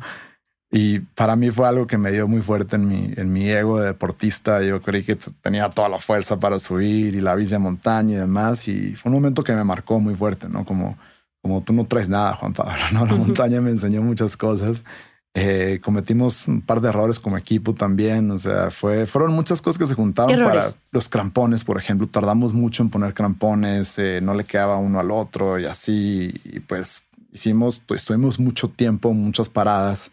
Y 0.74 1.00
para 1.00 1.36
mí 1.36 1.52
fue 1.52 1.68
algo 1.68 1.86
que 1.86 1.98
me 1.98 2.12
dio 2.12 2.30
muy 2.30 2.42
fuerte 2.42 2.78
en 2.78 2.88
mi, 2.88 3.12
en 3.18 3.34
mi 3.34 3.50
ego 3.50 3.80
de 3.80 3.88
deportista. 3.88 4.64
Yo 4.64 4.82
creí 4.82 5.04
que 5.04 5.18
tenía 5.42 5.70
toda 5.70 5.90
la 5.90 6.00
fuerza 6.00 6.40
para 6.40 6.60
subir 6.60 7.14
y 7.14 7.20
la 7.20 7.36
bici 7.36 7.52
de 7.52 7.60
montaña 7.60 8.16
y 8.16 8.20
demás. 8.20 8.70
Y 8.70 8.96
fue 8.96 9.10
un 9.10 9.18
momento 9.18 9.44
que 9.44 9.52
me 9.52 9.66
marcó 9.66 10.00
muy 10.00 10.16
fuerte, 10.16 10.48
¿no? 10.48 10.66
Como, 10.66 10.98
como 11.42 11.62
tú 11.62 11.74
no 11.74 11.86
traes 11.86 12.08
nada, 12.08 12.36
Juan 12.36 12.54
Pablo, 12.54 12.82
¿no? 12.94 13.06
La 13.06 13.16
montaña 13.16 13.60
me 13.60 13.70
enseñó 13.70 14.02
muchas 14.02 14.38
cosas. 14.38 14.86
Eh, 15.34 15.80
cometimos 15.84 16.46
un 16.48 16.62
par 16.62 16.80
de 16.80 16.88
errores 16.88 17.20
como 17.20 17.38
equipo 17.38 17.74
también. 17.74 18.32
O 18.32 18.40
sea, 18.40 18.72
fue, 18.72 19.06
fueron 19.06 19.34
muchas 19.34 19.62
cosas 19.62 19.78
que 19.78 19.86
se 19.86 19.96
juntaron 19.96 20.40
para 20.40 20.68
los 20.92 21.10
crampones, 21.10 21.66
por 21.66 21.78
ejemplo. 21.78 22.08
Tardamos 22.08 22.54
mucho 22.54 22.82
en 22.82 22.90
poner 22.90 23.14
crampones, 23.14 24.00
eh, 24.00 24.22
no 24.24 24.34
le 24.34 24.46
quedaba 24.46 24.78
uno 24.78 25.02
al 25.02 25.12
otro 25.12 25.60
y 25.60 25.66
así. 25.66 26.34
Y 26.46 26.62
pues 26.62 27.04
hicimos, 27.34 27.82
pues, 27.86 28.04
estuvimos 28.04 28.40
mucho 28.40 28.70
tiempo, 28.70 29.12
muchas 29.14 29.50
paradas. 29.50 30.12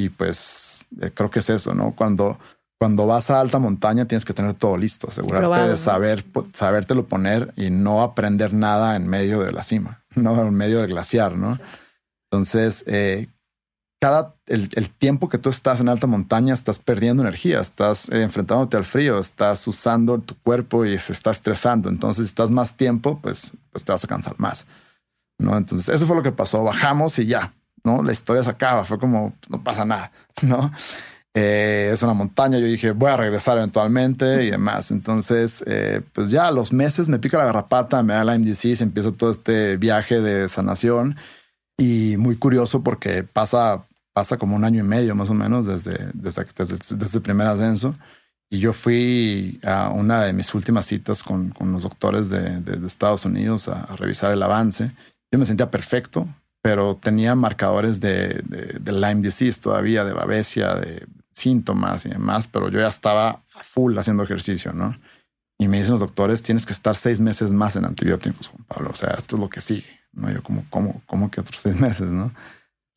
Y 0.00 0.08
pues 0.08 0.86
eh, 1.00 1.10
creo 1.14 1.30
que 1.30 1.40
es 1.40 1.50
eso, 1.50 1.74
¿no? 1.74 1.94
Cuando, 1.94 2.38
cuando 2.78 3.06
vas 3.06 3.30
a 3.30 3.40
alta 3.40 3.58
montaña 3.58 4.06
tienes 4.06 4.24
que 4.24 4.32
tener 4.32 4.54
todo 4.54 4.76
listo, 4.76 5.08
asegurarte 5.08 5.70
de 5.70 5.76
saber, 5.76 6.24
sabértelo 6.52 7.06
poner 7.06 7.52
y 7.56 7.70
no 7.70 8.02
aprender 8.02 8.54
nada 8.54 8.96
en 8.96 9.06
medio 9.06 9.40
de 9.40 9.52
la 9.52 9.62
cima, 9.62 10.04
no 10.14 10.40
en 10.40 10.54
medio 10.54 10.78
del 10.78 10.88
glaciar, 10.88 11.36
¿no? 11.36 11.58
Entonces, 12.30 12.84
eh, 12.86 13.28
cada 14.00 14.36
el, 14.46 14.70
el, 14.76 14.88
tiempo 14.88 15.28
que 15.28 15.36
tú 15.36 15.50
estás 15.50 15.80
en 15.80 15.88
alta 15.90 16.06
montaña 16.06 16.54
estás 16.54 16.78
perdiendo 16.78 17.22
energía, 17.22 17.60
estás 17.60 18.08
eh, 18.08 18.22
enfrentándote 18.22 18.78
al 18.78 18.84
frío, 18.84 19.18
estás 19.18 19.66
usando 19.68 20.18
tu 20.18 20.34
cuerpo 20.36 20.86
y 20.86 20.96
se 20.96 21.12
está 21.12 21.30
estresando. 21.30 21.90
Entonces, 21.90 22.24
si 22.26 22.30
estás 22.30 22.50
más 22.50 22.76
tiempo, 22.76 23.18
pues, 23.20 23.52
pues 23.70 23.84
te 23.84 23.92
vas 23.92 24.02
a 24.02 24.08
cansar 24.08 24.36
más. 24.38 24.66
¿no? 25.38 25.56
Entonces, 25.56 25.88
eso 25.88 26.06
fue 26.06 26.16
lo 26.16 26.22
que 26.22 26.32
pasó. 26.32 26.62
Bajamos 26.62 27.18
y 27.18 27.26
ya, 27.26 27.52
¿no? 27.84 28.02
La 28.02 28.12
historia 28.12 28.44
se 28.44 28.50
acaba, 28.50 28.84
fue 28.84 28.98
como, 28.98 29.30
pues, 29.40 29.50
no 29.50 29.62
pasa 29.62 29.84
nada, 29.84 30.12
¿no? 30.42 30.70
Eh, 31.32 31.90
es 31.92 32.02
una 32.02 32.12
montaña, 32.12 32.58
yo 32.58 32.66
dije, 32.66 32.90
voy 32.90 33.10
a 33.10 33.16
regresar 33.16 33.56
eventualmente 33.56 34.44
y 34.44 34.50
demás. 34.50 34.90
Entonces, 34.90 35.62
eh, 35.66 36.02
pues 36.12 36.30
ya 36.30 36.50
los 36.50 36.72
meses 36.72 37.08
me 37.08 37.18
pica 37.20 37.38
la 37.38 37.44
garrapata, 37.44 38.02
me 38.02 38.14
da 38.14 38.24
la 38.24 38.36
MDC, 38.36 38.80
empieza 38.80 39.12
todo 39.12 39.30
este 39.30 39.76
viaje 39.76 40.20
de 40.20 40.48
sanación 40.48 41.16
y 41.78 42.16
muy 42.18 42.36
curioso 42.36 42.82
porque 42.82 43.22
pasa, 43.22 43.86
pasa 44.12 44.38
como 44.38 44.56
un 44.56 44.64
año 44.64 44.80
y 44.80 44.86
medio 44.86 45.14
más 45.14 45.30
o 45.30 45.34
menos 45.34 45.66
desde, 45.66 46.10
desde, 46.14 46.44
desde, 46.96 47.18
el 47.18 47.22
primer 47.22 47.46
ascenso. 47.46 47.94
Y 48.50 48.58
yo 48.58 48.72
fui 48.72 49.60
a 49.64 49.90
una 49.90 50.22
de 50.24 50.32
mis 50.32 50.52
últimas 50.54 50.86
citas 50.86 51.22
con, 51.22 51.50
con 51.50 51.72
los 51.72 51.84
doctores 51.84 52.28
de, 52.28 52.60
de, 52.60 52.84
Estados 52.86 53.24
Unidos 53.24 53.68
a 53.68 53.86
revisar 53.96 54.32
el 54.32 54.42
avance. 54.42 54.92
Yo 55.30 55.38
me 55.38 55.46
sentía 55.46 55.70
perfecto, 55.70 56.26
pero 56.62 56.96
tenía 56.96 57.34
marcadores 57.34 58.00
de, 58.00 58.42
de, 58.44 58.92
Lyme 58.92 59.22
disease 59.22 59.60
todavía, 59.60 60.04
de 60.04 60.12
babesia, 60.12 60.74
de 60.74 61.06
síntomas 61.32 62.04
y 62.06 62.10
demás, 62.10 62.48
pero 62.48 62.68
yo 62.68 62.80
ya 62.80 62.88
estaba 62.88 63.42
a 63.54 63.62
full 63.62 63.96
haciendo 63.96 64.22
ejercicio, 64.22 64.72
¿no? 64.72 64.98
Y 65.58 65.68
me 65.68 65.78
dicen 65.78 65.92
los 65.92 66.00
doctores, 66.00 66.42
tienes 66.42 66.66
que 66.66 66.72
estar 66.72 66.96
seis 66.96 67.20
meses 67.20 67.52
más 67.52 67.76
en 67.76 67.84
antibióticos, 67.84 68.48
Juan 68.48 68.64
Pablo. 68.64 68.90
O 68.90 68.94
sea, 68.94 69.10
esto 69.10 69.36
es 69.36 69.40
lo 69.40 69.50
que 69.50 69.60
sigue, 69.60 70.00
¿no? 70.12 70.30
Yo 70.30 70.42
como, 70.42 70.64
como, 70.70 71.02
como 71.06 71.30
que 71.30 71.40
otros 71.40 71.60
seis 71.60 71.76
meses, 71.80 72.08
¿no? 72.08 72.32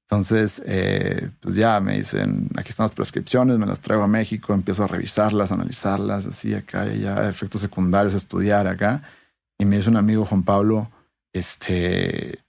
Entonces, 0.09 0.61
eh, 0.65 1.31
pues 1.39 1.55
ya 1.55 1.79
me 1.79 1.97
dicen, 1.97 2.49
aquí 2.55 2.69
están 2.69 2.85
las 2.85 2.95
prescripciones, 2.95 3.57
me 3.57 3.65
las 3.65 3.79
traigo 3.79 4.03
a 4.03 4.07
México, 4.07 4.53
empiezo 4.53 4.83
a 4.83 4.87
revisarlas, 4.87 5.51
analizarlas, 5.51 6.27
así 6.27 6.53
acá, 6.53 6.85
y 6.93 7.05
efectos 7.05 7.61
secundarios, 7.61 8.13
estudiar 8.13 8.67
acá. 8.67 9.01
Y 9.57 9.65
me 9.65 9.77
dice 9.77 9.89
un 9.89 9.97
amigo, 9.97 10.25
Juan 10.25 10.43
Pablo, 10.43 10.91
este, 11.33 12.42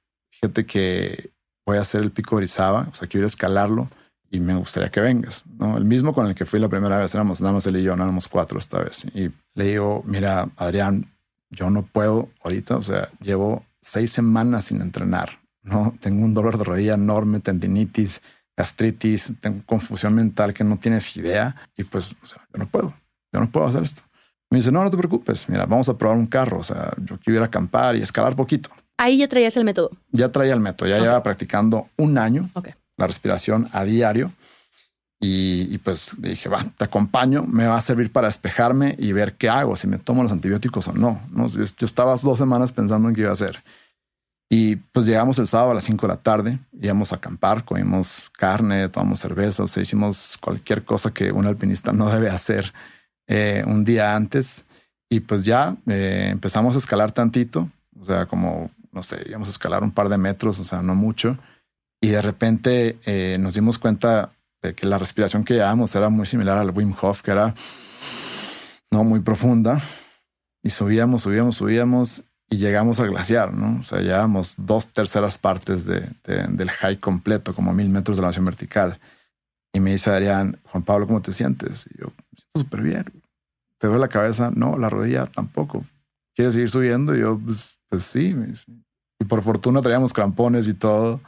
fíjate 0.45 0.67
que 0.67 1.31
voy 1.67 1.79
a 1.79 1.81
hacer 1.81 2.03
el 2.03 2.11
pico 2.11 2.37
Orizaba, 2.37 2.89
o 2.91 2.95
sea, 2.95 3.09
quiero 3.09 3.27
escalarlo 3.27 3.89
y 4.31 4.41
me 4.41 4.55
gustaría 4.55 4.91
que 4.91 5.01
vengas, 5.01 5.45
¿no? 5.47 5.79
El 5.79 5.85
mismo 5.85 6.13
con 6.13 6.27
el 6.27 6.35
que 6.35 6.45
fui 6.45 6.61
la 6.61 6.69
primera 6.69 6.99
vez, 6.99 7.15
éramos 7.15 7.41
nada 7.41 7.55
más 7.55 7.67
él 7.67 7.77
y 7.77 7.83
yo, 7.83 7.97
no 7.97 8.05
éramos 8.05 8.29
cuatro 8.29 8.59
esta 8.59 8.83
vez. 8.83 9.07
Y 9.15 9.31
le 9.55 9.65
digo, 9.65 10.03
mira, 10.05 10.51
Adrián, 10.57 11.11
yo 11.51 11.71
no 11.71 11.87
puedo 11.87 12.29
ahorita, 12.43 12.77
o 12.77 12.83
sea, 12.83 13.09
llevo 13.21 13.65
seis 13.81 14.13
semanas 14.13 14.67
sin 14.67 14.83
entrenar, 14.83 15.41
¿no? 15.63 15.95
Tengo 16.01 16.25
un 16.25 16.35
dolor 16.35 16.59
de 16.59 16.65
rodilla 16.65 16.95
enorme, 16.95 17.41
tendinitis, 17.41 18.21
gastritis, 18.55 19.33
tengo 19.41 19.63
confusión 19.65 20.15
mental 20.15 20.53
que 20.53 20.65
no 20.65 20.79
tienes 20.79 21.17
idea 21.17 21.57
y 21.77 21.85
pues, 21.85 22.17
o 22.23 22.27
sea, 22.27 22.47
yo 22.53 22.59
no 22.59 22.67
puedo, 22.67 22.93
yo 23.33 23.41
no 23.41 23.51
puedo 23.51 23.67
hacer 23.67 23.83
esto. 23.83 24.03
Me 24.51 24.59
dice, 24.59 24.71
no, 24.71 24.85
no 24.85 24.91
te 24.91 24.99
preocupes, 24.99 25.49
mira, 25.49 25.65
vamos 25.65 25.89
a 25.89 25.97
probar 25.97 26.19
un 26.19 26.27
carro, 26.27 26.59
o 26.59 26.65
sea, 26.65 26.93
yo 26.99 27.19
quiero 27.19 27.39
ir 27.39 27.43
a 27.43 27.47
acampar 27.47 27.97
y 27.97 28.03
escalar 28.03 28.37
poquito. 28.37 28.69
Ahí 28.97 29.19
ya 29.19 29.29
traías 29.29 29.57
el 29.57 29.65
método. 29.65 29.91
Ya 30.13 30.31
traía 30.31 30.55
el 30.55 30.61
método, 30.61 30.89
ya 30.89 30.99
llevaba 30.99 31.23
practicando 31.23 31.89
un 31.97 32.19
año 32.19 32.51
la 32.97 33.07
respiración 33.07 33.69
a 33.73 33.85
diario. 33.85 34.33
Y, 35.27 35.79
pues 35.79 36.13
dije, 36.19 36.51
va, 36.51 36.65
te 36.77 36.85
acompaño, 36.85 37.45
me 37.45 37.67
va 37.67 37.79
a 37.79 37.81
servir 37.81 38.13
para 38.13 38.27
despejarme 38.27 38.95
y 38.99 39.13
ver 39.13 39.37
qué 39.37 39.49
hago, 39.49 39.75
si 39.75 39.87
me 39.87 39.97
tomo 39.97 40.23
los 40.23 40.31
antibióticos 40.31 40.89
o 40.89 40.93
no. 40.93 41.23
¿no? 41.31 41.47
Yo, 41.49 41.65
estaba 41.87 42.15
dos 42.15 42.39
semanas 42.39 42.73
pensando 42.73 43.09
en 43.09 43.15
qué 43.15 43.23
iba 43.23 43.31
a 43.31 43.35
hacer. 43.35 43.63
Y 44.51 44.77
pues 44.77 45.07
llegamos 45.07 45.39
el 45.39 45.47
sábado 45.47 45.71
a 45.71 45.75
las 45.75 45.85
5 45.85 46.07
de 46.07 46.13
la 46.13 46.21
tarde, 46.21 46.59
íbamos 46.79 47.13
a 47.13 47.17
acampar, 47.17 47.65
comimos 47.65 48.29
carne, 48.37 48.91
tomamos 48.91 49.21
cerveza, 49.21 49.63
o 49.63 49.67
sea, 49.67 49.83
hicimos 49.83 50.37
cualquier 50.39 50.85
cosa 50.85 51.11
que 51.11 51.33
un 51.33 51.47
alpinista 51.47 51.95
no 51.95 52.11
debe 52.11 52.29
hacer 52.29 52.75
eh, 53.27 53.65
un 53.67 53.83
día 53.85 54.15
antes. 54.15 54.67
Y 55.09 55.21
pues 55.21 55.47
ya 55.47 55.77
eh, 55.87 56.29
empezamos 56.31 56.75
a 56.75 56.79
escalar 56.79 57.13
tantito, 57.13 57.71
o 57.99 58.05
sea, 58.05 58.27
como 58.27 58.71
no 58.95 59.03
sé, 59.03 59.23
íbamos 59.27 59.49
a 59.49 59.51
escalar 59.51 59.83
un 59.83 59.93
par 59.93 60.09
de 60.09 60.19
metros, 60.19 60.61
o 60.61 60.65
sea, 60.65 60.83
no 60.83 60.95
mucho. 60.95 61.39
Y 62.01 62.09
de 62.09 62.23
repente 62.23 62.99
eh, 63.05 63.37
nos 63.41 63.55
dimos 63.55 63.79
cuenta 63.79 64.33
de 64.63 64.75
que 64.75 64.87
la 64.87 64.99
respiración 64.99 65.45
que 65.45 65.55
llevábamos 65.55 65.95
era 65.95 66.09
muy 66.09 66.27
similar 66.27 66.59
al 66.59 66.71
Wim 66.71 66.95
Hof, 67.01 67.23
que 67.23 67.31
era 67.31 67.55
no 68.91 69.05
muy 69.05 69.21
profunda. 69.21 69.81
Y 70.63 70.71
subíamos, 70.71 71.23
subíamos, 71.23 71.57
subíamos 71.57 72.25
y 72.49 72.57
llegamos 72.59 73.01
al 73.01 73.11
glaciar, 73.11 73.53
¿no? 73.53 73.81
O 73.81 73.83
sea, 73.83 74.01
llevábamos 74.01 74.55
dos 74.57 74.93
terceras 74.93 75.39
partes 75.39 75.85
de, 75.85 76.09
del 76.25 76.71
high 76.71 76.99
completo, 76.99 77.55
como 77.55 77.73
mil 77.73 77.89
metros 77.89 78.17
de 78.17 78.21
elevación 78.21 78.45
vertical. 78.45 79.01
Y 79.73 79.81
me 79.81 79.93
dice 79.93 80.11
Adrián, 80.11 80.61
Juan 80.71 80.85
Pablo, 80.85 81.07
¿cómo 81.07 81.21
te 81.21 81.33
sientes? 81.33 81.87
Y 81.93 81.99
yo, 82.01 82.07
me 82.07 82.39
siento 82.39 82.61
súper 82.61 82.83
bien. 82.83 83.23
¿Te 83.79 83.89
duele 83.89 84.01
la 84.01 84.09
cabeza? 84.09 84.51
No, 84.55 84.79
la 84.79 84.89
rodilla 84.89 85.27
tampoco. 85.27 85.85
¿Quieres 86.35 86.55
seguir 86.55 86.71
subiendo? 86.71 87.15
Y 87.17 87.21
yo, 87.21 87.39
pues, 87.39 87.81
pues 87.95 88.07
sí. 88.07 88.35
Y 89.21 89.25
por 89.25 89.43
fortuna 89.43 89.81
traíamos 89.81 90.13
crampones 90.13 90.67
y 90.69 90.75
todo. 90.75 91.21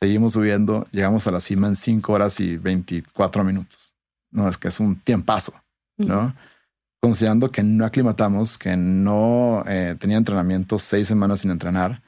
Seguimos 0.00 0.32
subiendo, 0.32 0.86
llegamos 0.92 1.26
a 1.26 1.30
la 1.30 1.40
cima 1.40 1.68
en 1.68 1.76
5 1.76 2.12
horas 2.12 2.40
y 2.40 2.56
24 2.56 3.44
minutos. 3.44 3.94
No, 4.30 4.48
es 4.48 4.56
que 4.56 4.68
es 4.68 4.80
un 4.80 4.98
tiempazo, 4.98 5.52
¿no? 5.98 6.34
Considerando 7.02 7.50
que 7.50 7.62
no 7.62 7.84
aclimatamos, 7.84 8.56
que 8.56 8.76
no 8.76 9.62
eh, 9.66 9.96
tenía 9.98 10.16
entrenamiento 10.16 10.78
seis 10.78 11.08
semanas 11.08 11.40
sin 11.40 11.50
entrenar, 11.50 12.02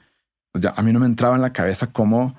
pues 0.51 0.63
ya 0.63 0.73
a 0.75 0.81
mí 0.81 0.91
no 0.91 0.99
me 0.99 1.05
entraba 1.05 1.35
en 1.35 1.41
la 1.41 1.53
cabeza 1.53 1.91
cómo, 1.91 2.35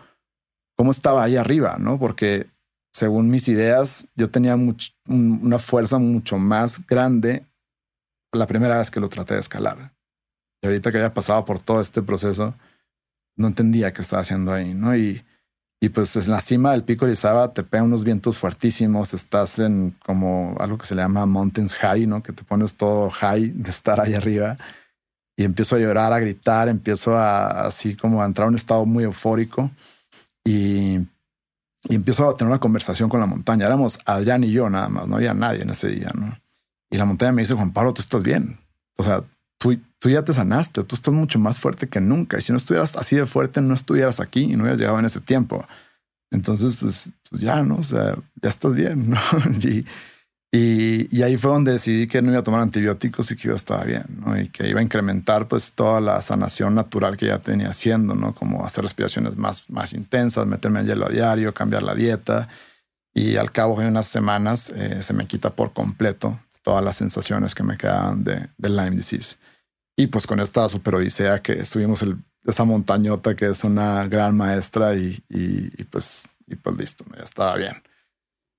cómo 0.77 0.91
estaba 0.91 1.23
ahí 1.23 1.37
arriba, 1.37 1.77
¿no? 1.79 1.99
Porque 1.99 2.49
según 2.93 3.29
mis 3.29 3.47
ideas, 3.49 4.09
yo 4.17 4.31
tenía 4.31 4.57
una 5.07 5.59
fuerza 5.59 5.99
mucho 5.99 6.39
más 6.39 6.85
grande 6.87 7.47
la 8.33 8.47
primera 8.47 8.79
vez 8.79 8.91
que 8.91 9.01
lo 9.01 9.09
traté 9.09 9.35
de 9.35 9.41
escalar. 9.41 9.94
Y 10.65 10.67
ahorita 10.67 10.91
que 10.91 10.97
había 10.97 11.13
pasado 11.13 11.45
por 11.45 11.59
todo 11.59 11.83
este 11.83 12.01
proceso, 12.01 12.55
no 13.37 13.49
entendía 13.49 13.93
qué 13.93 14.01
estaba 14.01 14.23
haciendo 14.23 14.51
ahí, 14.51 14.73
¿no? 14.73 14.97
Y, 14.97 15.23
y 15.79 15.91
pues 15.91 16.17
en 16.17 16.31
la 16.31 16.41
cima 16.41 16.73
del 16.73 16.85
pico 16.85 17.05
Orizaba 17.05 17.53
te 17.53 17.63
pegan 17.63 17.85
unos 17.85 18.03
vientos 18.03 18.39
fuertísimos, 18.39 19.13
estás 19.13 19.59
en 19.59 19.95
como 20.07 20.57
algo 20.59 20.79
que 20.79 20.87
se 20.87 20.95
le 20.95 21.03
llama 21.03 21.27
mountains 21.27 21.75
high, 21.75 22.07
¿no? 22.07 22.23
Que 22.23 22.33
te 22.33 22.45
pones 22.45 22.77
todo 22.77 23.11
high 23.11 23.51
de 23.51 23.69
estar 23.69 24.01
ahí 24.01 24.15
arriba. 24.15 24.57
Y 25.37 25.45
empiezo 25.45 25.77
a 25.77 25.81
llorar, 25.81 26.15
a 26.15 26.19
gritar, 26.19 26.71
empiezo 26.71 27.15
a 27.15 27.67
así 27.67 27.95
como 27.95 28.23
a 28.23 28.25
entrar 28.25 28.47
a 28.47 28.49
un 28.49 28.57
estado 28.57 28.87
muy 28.87 29.05
eufórico 29.05 29.71
y, 30.47 30.97
y 31.91 31.95
empiezo 31.95 32.27
a 32.31 32.37
tener 32.39 32.53
una 32.53 32.61
conversación 32.61 33.11
con 33.11 33.21
la 33.21 33.27
montaña. 33.27 33.67
Éramos 33.67 33.99
Adrián 34.07 34.45
y 34.45 34.51
yo 34.51 34.71
nada 34.71 34.89
más, 34.89 35.07
no 35.07 35.17
había 35.17 35.35
nadie 35.35 35.61
en 35.61 35.69
ese 35.69 35.89
día, 35.89 36.11
¿no? 36.15 36.39
Y 36.89 36.97
la 36.97 37.05
montaña 37.05 37.33
me 37.33 37.43
dice, 37.43 37.53
Juan 37.53 37.73
Pablo, 37.73 37.93
tú 37.93 38.01
estás 38.01 38.23
bien. 38.23 38.59
O 38.97 39.05
sea, 39.05 39.23
tú, 39.59 39.77
tú 40.05 40.11
ya 40.11 40.23
te 40.23 40.35
sanaste, 40.35 40.85
tú 40.85 40.95
estás 40.95 41.15
mucho 41.15 41.39
más 41.39 41.59
fuerte 41.59 41.89
que 41.89 41.99
nunca. 41.99 42.37
Y 42.37 42.43
si 42.43 42.53
no 42.53 42.59
estuvieras 42.59 42.95
así 42.95 43.17
de 43.17 43.25
fuerte, 43.25 43.63
no 43.63 43.73
estuvieras 43.73 44.21
aquí 44.21 44.43
y 44.43 44.55
no 44.55 44.65
hubieras 44.65 44.79
llegado 44.79 44.99
en 44.99 45.07
ese 45.07 45.23
tiempo. 45.23 45.67
Entonces, 46.31 46.77
pues, 46.77 47.09
pues 47.31 47.41
ya, 47.41 47.63
¿no? 47.63 47.77
O 47.77 47.83
sea, 47.83 48.15
ya 48.43 48.51
estás 48.51 48.75
bien, 48.75 49.09
¿no? 49.09 49.17
y, 50.53 51.09
y, 51.11 51.23
ahí 51.23 51.39
fue 51.39 51.53
donde 51.53 51.73
decidí 51.73 52.07
que 52.07 52.21
no 52.21 52.33
iba 52.33 52.41
a 52.41 52.45
tomar 52.45 52.61
antibióticos 52.61 53.31
y 53.31 53.37
que 53.37 53.49
yo 53.49 53.55
estaba 53.55 53.83
bien, 53.85 54.05
¿no? 54.21 54.39
Y 54.39 54.51
que 54.51 54.69
iba 54.69 54.81
a 54.81 54.83
incrementar 54.83 55.49
pues 55.49 55.73
toda 55.73 56.03
la 56.03 56.21
sanación 56.21 56.75
natural 56.75 57.17
que 57.17 57.25
ya 57.25 57.39
tenía 57.39 57.71
haciendo, 57.71 58.15
¿no? 58.15 58.35
Como 58.35 58.67
hacer 58.67 58.85
respiraciones 58.85 59.39
más, 59.39 59.71
más 59.71 59.95
intensas, 59.95 60.47
meterme 60.47 60.81
en 60.81 60.87
hielo 60.87 61.07
a 61.07 61.09
diario, 61.09 61.55
cambiar 61.55 61.83
la 61.83 61.95
dieta. 61.95 62.51
Y 63.15 63.37
al 63.37 63.53
cabo 63.53 63.81
de 63.81 63.89
unas 63.89 64.07
semanas 64.07 64.71
eh, 64.77 65.01
se 65.01 65.15
me 65.15 65.27
quita 65.27 65.49
por 65.49 65.73
completo 65.73 66.39
todas 66.63 66.85
las 66.85 66.99
sensaciones 66.99 67.55
que 67.55 67.63
me 67.63 67.79
quedaban 67.79 68.23
de, 68.23 68.51
Lyme 68.59 68.97
disease. 68.97 69.37
Y 69.97 70.09
pues 70.09 70.27
con 70.27 70.41
esta 70.41 70.69
super 70.69 70.97
odisea 70.97 71.41
que 71.41 71.65
subimos 71.65 72.03
el, 72.03 72.17
esa 72.45 72.65
montañota 72.65 73.35
que 73.35 73.47
es 73.47 73.65
una 73.65 74.07
gran 74.09 74.37
maestra 74.37 74.97
y, 74.97 75.23
y, 75.29 75.85
pues, 75.85 76.29
y 76.47 76.57
pues 76.57 76.77
listo, 76.77 77.05
ya 77.17 77.23
estaba 77.23 77.57
bien. 77.57 77.83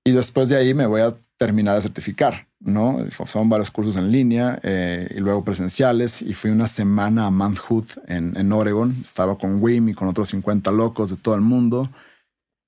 Y 0.04 0.12
después 0.12 0.48
de 0.48 0.56
ahí 0.56 0.72
me 0.72 0.86
voy 0.86 1.02
a 1.02 1.16
terminar 1.36 1.74
de 1.74 1.82
certificar, 1.82 2.48
¿no? 2.60 2.98
Son 3.26 3.48
varios 3.48 3.70
cursos 3.70 3.96
en 3.96 4.10
línea 4.10 4.58
eh, 4.62 5.08
y 5.14 5.20
luego 5.20 5.44
presenciales 5.44 6.22
y 6.22 6.32
fui 6.32 6.50
una 6.50 6.66
semana 6.66 7.26
a 7.26 7.30
Mount 7.30 7.58
Hood 7.58 7.86
en, 8.06 8.36
en 8.36 8.52
Oregon. 8.52 8.96
Estaba 9.02 9.36
con 9.36 9.62
Wim 9.62 9.90
y 9.90 9.94
con 9.94 10.08
otros 10.08 10.30
50 10.30 10.70
locos 10.72 11.10
de 11.10 11.16
todo 11.16 11.34
el 11.34 11.42
mundo 11.42 11.90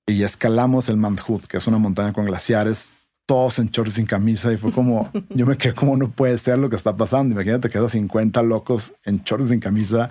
y 0.05 0.23
escalamos 0.23 0.89
el 0.89 0.97
Mount 0.97 1.21
Hood, 1.21 1.43
que 1.43 1.57
es 1.57 1.67
una 1.67 1.77
montaña 1.77 2.13
con 2.13 2.25
glaciares 2.25 2.91
todos 3.29 3.59
en 3.59 3.67
shorts 3.67 3.93
sin 3.93 4.07
camisa 4.07 4.51
y 4.51 4.57
fue 4.57 4.71
como, 4.71 5.11
yo 5.29 5.45
me 5.45 5.55
quedé 5.55 5.75
como 5.75 5.95
no 5.95 6.09
puede 6.09 6.35
ser 6.39 6.57
lo 6.57 6.67
que 6.67 6.75
está 6.75 6.97
pasando. 6.97 7.35
Imagínate 7.35 7.69
que 7.69 7.77
esos 7.77 7.91
50 7.91 8.41
locos 8.41 8.91
en 9.05 9.19
shorts 9.19 9.49
sin 9.49 9.59
camisa. 9.59 10.09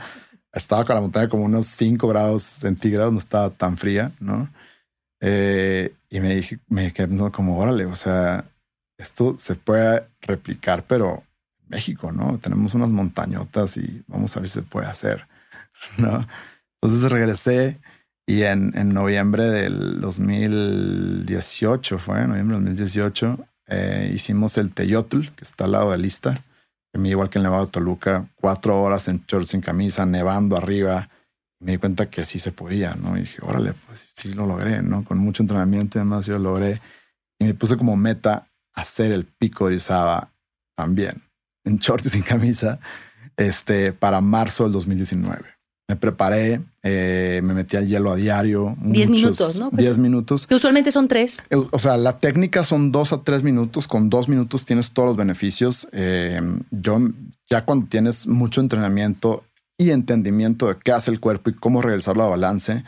Estaba 0.52 0.84
con 0.84 0.94
la 0.94 1.00
montaña 1.00 1.28
como 1.28 1.42
unos 1.42 1.66
5 1.66 2.06
grados 2.06 2.44
centígrados, 2.44 3.12
no 3.12 3.18
estaba 3.18 3.50
tan 3.50 3.76
fría, 3.76 4.12
¿no? 4.20 4.48
Eh, 5.20 5.96
y 6.08 6.20
me 6.20 6.36
dije, 6.36 6.60
me 6.68 6.92
quedé 6.92 7.08
pensando 7.08 7.32
como, 7.32 7.58
órale, 7.58 7.86
o 7.86 7.96
sea, 7.96 8.44
esto 8.96 9.34
se 9.36 9.56
puede 9.56 10.06
replicar, 10.20 10.84
pero 10.86 11.24
en 11.60 11.70
México, 11.70 12.12
¿no? 12.12 12.38
Tenemos 12.38 12.74
unas 12.74 12.88
montañotas 12.88 13.78
y 13.78 14.04
vamos 14.06 14.36
a 14.36 14.40
ver 14.40 14.48
si 14.48 14.54
se 14.54 14.62
puede 14.62 14.86
hacer, 14.86 15.26
¿no? 15.98 16.24
Entonces 16.80 17.10
regresé 17.10 17.80
y 18.28 18.42
en, 18.42 18.76
en 18.76 18.92
noviembre 18.92 19.48
del 19.48 20.02
2018, 20.02 21.98
fue 21.98 22.26
noviembre 22.26 22.56
del 22.56 22.64
2018, 22.66 23.38
eh, 23.68 24.12
hicimos 24.14 24.58
el 24.58 24.74
Teyotl, 24.74 25.28
que 25.30 25.44
está 25.44 25.64
al 25.64 25.72
lado 25.72 25.92
de 25.92 25.98
Lista. 25.98 26.44
Que 26.92 26.98
me 26.98 27.08
igual 27.08 27.30
que 27.30 27.38
el 27.38 27.44
Nevado 27.44 27.64
de 27.64 27.72
Toluca, 27.72 28.28
cuatro 28.34 28.82
horas 28.82 29.08
en 29.08 29.24
shorts 29.26 29.52
sin 29.52 29.62
camisa, 29.62 30.04
nevando 30.04 30.58
arriba. 30.58 31.08
Me 31.58 31.72
di 31.72 31.78
cuenta 31.78 32.10
que 32.10 32.26
sí 32.26 32.38
se 32.38 32.52
podía, 32.52 32.94
¿no? 32.96 33.16
Y 33.16 33.22
dije, 33.22 33.38
órale, 33.40 33.72
pues 33.86 34.06
sí 34.12 34.34
lo 34.34 34.46
logré, 34.46 34.82
¿no? 34.82 35.04
Con 35.04 35.16
mucho 35.16 35.42
entrenamiento 35.42 35.96
y 35.96 36.00
demás, 36.00 36.26
yo 36.26 36.34
lo 36.34 36.50
logré. 36.50 36.82
Y 37.38 37.46
me 37.46 37.54
puse 37.54 37.78
como 37.78 37.96
meta 37.96 38.46
hacer 38.74 39.10
el 39.10 39.24
pico 39.24 39.64
de 39.64 39.68
Orizaba 39.68 40.32
también, 40.76 41.22
en 41.64 41.78
shorts 41.78 42.10
sin 42.10 42.22
camisa, 42.22 42.78
este, 43.38 43.94
para 43.94 44.20
marzo 44.20 44.64
del 44.64 44.74
2019 44.74 45.57
me 45.88 45.96
preparé, 45.96 46.60
eh, 46.82 47.40
me 47.42 47.54
metí 47.54 47.78
al 47.78 47.86
hielo 47.86 48.12
a 48.12 48.16
diario. 48.16 48.76
Diez 48.78 49.08
minutos, 49.08 49.58
¿no? 49.58 49.70
Diez 49.72 49.96
minutos. 49.96 50.46
Que 50.46 50.54
usualmente 50.54 50.92
son 50.92 51.08
tres. 51.08 51.46
Eh, 51.48 51.56
o 51.56 51.78
sea, 51.78 51.96
la 51.96 52.18
técnica 52.18 52.62
son 52.62 52.92
dos 52.92 53.14
a 53.14 53.22
tres 53.22 53.42
minutos. 53.42 53.88
Con 53.88 54.10
dos 54.10 54.28
minutos 54.28 54.66
tienes 54.66 54.92
todos 54.92 55.08
los 55.08 55.16
beneficios. 55.16 55.88
Eh, 55.92 56.42
yo 56.70 56.98
ya 57.48 57.64
cuando 57.64 57.86
tienes 57.86 58.26
mucho 58.26 58.60
entrenamiento 58.60 59.44
y 59.78 59.90
entendimiento 59.90 60.68
de 60.68 60.76
qué 60.76 60.92
hace 60.92 61.10
el 61.10 61.20
cuerpo 61.20 61.48
y 61.48 61.54
cómo 61.54 61.80
regresarlo 61.80 62.22
a 62.22 62.28
balance, 62.28 62.84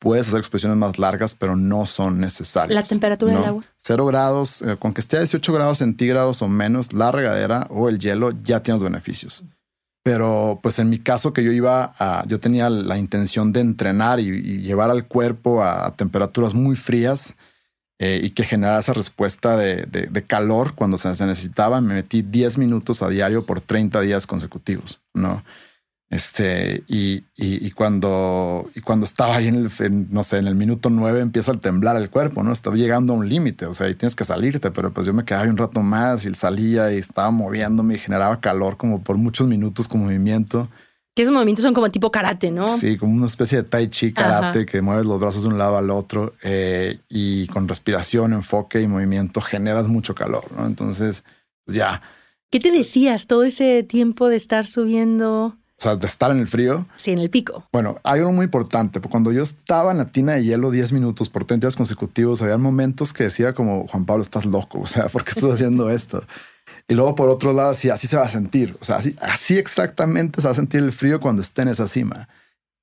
puedes 0.00 0.26
hacer 0.26 0.40
expresiones 0.40 0.76
más 0.76 0.98
largas, 0.98 1.36
pero 1.36 1.54
no 1.54 1.86
son 1.86 2.18
necesarias. 2.18 2.74
La 2.74 2.82
temperatura 2.82 3.34
del 3.34 3.44
agua. 3.44 3.64
Cero 3.76 4.04
grados, 4.06 4.64
con 4.80 4.94
que 4.94 5.00
esté 5.00 5.16
a 5.16 5.20
18 5.20 5.52
grados 5.52 5.78
centígrados 5.78 6.42
o 6.42 6.48
menos, 6.48 6.92
la 6.92 7.12
regadera 7.12 7.68
o 7.70 7.88
el 7.88 8.00
hielo 8.00 8.32
ya 8.42 8.64
tiene 8.64 8.80
los 8.80 8.90
beneficios. 8.90 9.44
Pero 10.02 10.58
pues 10.62 10.78
en 10.78 10.90
mi 10.90 10.98
caso 10.98 11.32
que 11.32 11.44
yo 11.44 11.52
iba 11.52 11.92
a, 11.98 12.24
yo 12.26 12.40
tenía 12.40 12.68
la 12.70 12.98
intención 12.98 13.52
de 13.52 13.60
entrenar 13.60 14.18
y, 14.18 14.60
llevar 14.60 14.90
al 14.90 15.06
cuerpo 15.06 15.62
a, 15.62 15.94
temperaturas 15.94 16.54
muy 16.54 16.74
frías 16.74 17.36
eh, 17.98 18.20
y 18.22 18.30
que 18.30 18.42
generara 18.42 18.80
esa 18.80 18.94
respuesta 18.94 19.56
de, 19.56 20.24
calor 20.26 20.74
cuando 20.74 20.98
se, 20.98 21.08
necesitaba. 21.08 21.80
Me 21.80 21.94
metí 21.94 22.22
10 22.22 22.58
minutos 22.58 23.02
a 23.02 23.08
diario 23.08 23.46
por 23.46 23.60
30 23.60 24.00
días 24.00 24.26
consecutivos, 24.26 25.00
¿no? 25.14 25.44
Este, 26.12 26.84
y, 26.88 27.24
y, 27.36 27.70
cuando, 27.70 28.68
y 28.74 28.82
cuando 28.82 29.06
estaba 29.06 29.36
ahí 29.36 29.46
en 29.46 29.54
el, 29.54 30.12
no 30.12 30.22
sé, 30.22 30.36
en 30.36 30.46
el 30.46 30.54
minuto 30.54 30.90
nueve 30.90 31.20
empieza 31.20 31.52
a 31.52 31.54
temblar 31.54 31.96
el 31.96 32.10
cuerpo, 32.10 32.42
¿no? 32.42 32.52
Estaba 32.52 32.76
llegando 32.76 33.14
a 33.14 33.16
un 33.16 33.30
límite, 33.30 33.64
o 33.64 33.72
sea, 33.72 33.86
ahí 33.86 33.94
tienes 33.94 34.14
que 34.14 34.26
salirte, 34.26 34.70
pero 34.70 34.92
pues 34.92 35.06
yo 35.06 35.14
me 35.14 35.24
quedaba 35.24 35.48
un 35.48 35.56
rato 35.56 35.80
más 35.80 36.26
y 36.26 36.34
salía 36.34 36.92
y 36.92 36.98
estaba 36.98 37.30
moviéndome 37.30 37.94
y 37.94 37.98
generaba 37.98 38.40
calor 38.40 38.76
como 38.76 39.02
por 39.02 39.16
muchos 39.16 39.48
minutos 39.48 39.88
con 39.88 40.02
movimiento. 40.02 40.68
Que 41.14 41.22
esos 41.22 41.32
movimientos 41.32 41.62
son 41.62 41.72
como 41.72 41.90
tipo 41.90 42.10
karate, 42.10 42.50
¿no? 42.50 42.66
Sí, 42.66 42.98
como 42.98 43.14
una 43.14 43.24
especie 43.24 43.62
de 43.62 43.64
tai 43.64 43.88
chi 43.88 44.12
karate 44.12 44.66
que 44.66 44.82
mueves 44.82 45.06
los 45.06 45.18
brazos 45.18 45.44
de 45.44 45.48
un 45.48 45.56
lado 45.56 45.78
al 45.78 45.88
otro 45.88 46.34
eh, 46.42 46.98
y 47.08 47.46
con 47.46 47.66
respiración, 47.66 48.34
enfoque 48.34 48.82
y 48.82 48.86
movimiento 48.86 49.40
generas 49.40 49.88
mucho 49.88 50.14
calor, 50.14 50.44
¿no? 50.54 50.66
Entonces, 50.66 51.24
pues 51.64 51.74
ya. 51.74 52.02
¿Qué 52.50 52.60
te 52.60 52.70
decías 52.70 53.26
todo 53.26 53.44
ese 53.44 53.82
tiempo 53.82 54.28
de 54.28 54.36
estar 54.36 54.66
subiendo? 54.66 55.56
O 55.82 55.84
sea, 55.84 55.96
de 55.96 56.06
estar 56.06 56.30
en 56.30 56.38
el 56.38 56.46
frío. 56.46 56.86
Sí, 56.94 57.10
en 57.10 57.18
el 57.18 57.28
pico. 57.28 57.66
Bueno, 57.72 57.98
hay 58.04 58.20
algo 58.20 58.30
muy 58.30 58.44
importante. 58.44 59.00
Cuando 59.00 59.32
yo 59.32 59.42
estaba 59.42 59.90
en 59.90 59.98
la 59.98 60.06
tina 60.06 60.34
de 60.34 60.44
hielo 60.44 60.70
10 60.70 60.92
minutos 60.92 61.28
por 61.28 61.44
30 61.44 61.66
días 61.66 61.74
consecutivos, 61.74 62.40
había 62.40 62.56
momentos 62.56 63.12
que 63.12 63.24
decía 63.24 63.52
como, 63.52 63.88
Juan 63.88 64.04
Pablo, 64.04 64.22
estás 64.22 64.46
loco. 64.46 64.78
O 64.78 64.86
sea, 64.86 65.08
¿por 65.08 65.24
qué 65.24 65.30
estás 65.30 65.54
haciendo 65.54 65.90
esto? 65.90 66.24
Y 66.86 66.94
luego 66.94 67.16
por 67.16 67.28
otro 67.28 67.52
lado, 67.52 67.74
sí, 67.74 67.90
así 67.90 68.06
se 68.06 68.16
va 68.16 68.22
a 68.22 68.28
sentir. 68.28 68.76
O 68.80 68.84
sea, 68.84 68.94
así, 68.98 69.16
así 69.20 69.58
exactamente 69.58 70.40
se 70.40 70.46
va 70.46 70.52
a 70.52 70.54
sentir 70.54 70.84
el 70.84 70.92
frío 70.92 71.18
cuando 71.18 71.42
esté 71.42 71.62
en 71.62 71.68
esa 71.68 71.88
cima. 71.88 72.28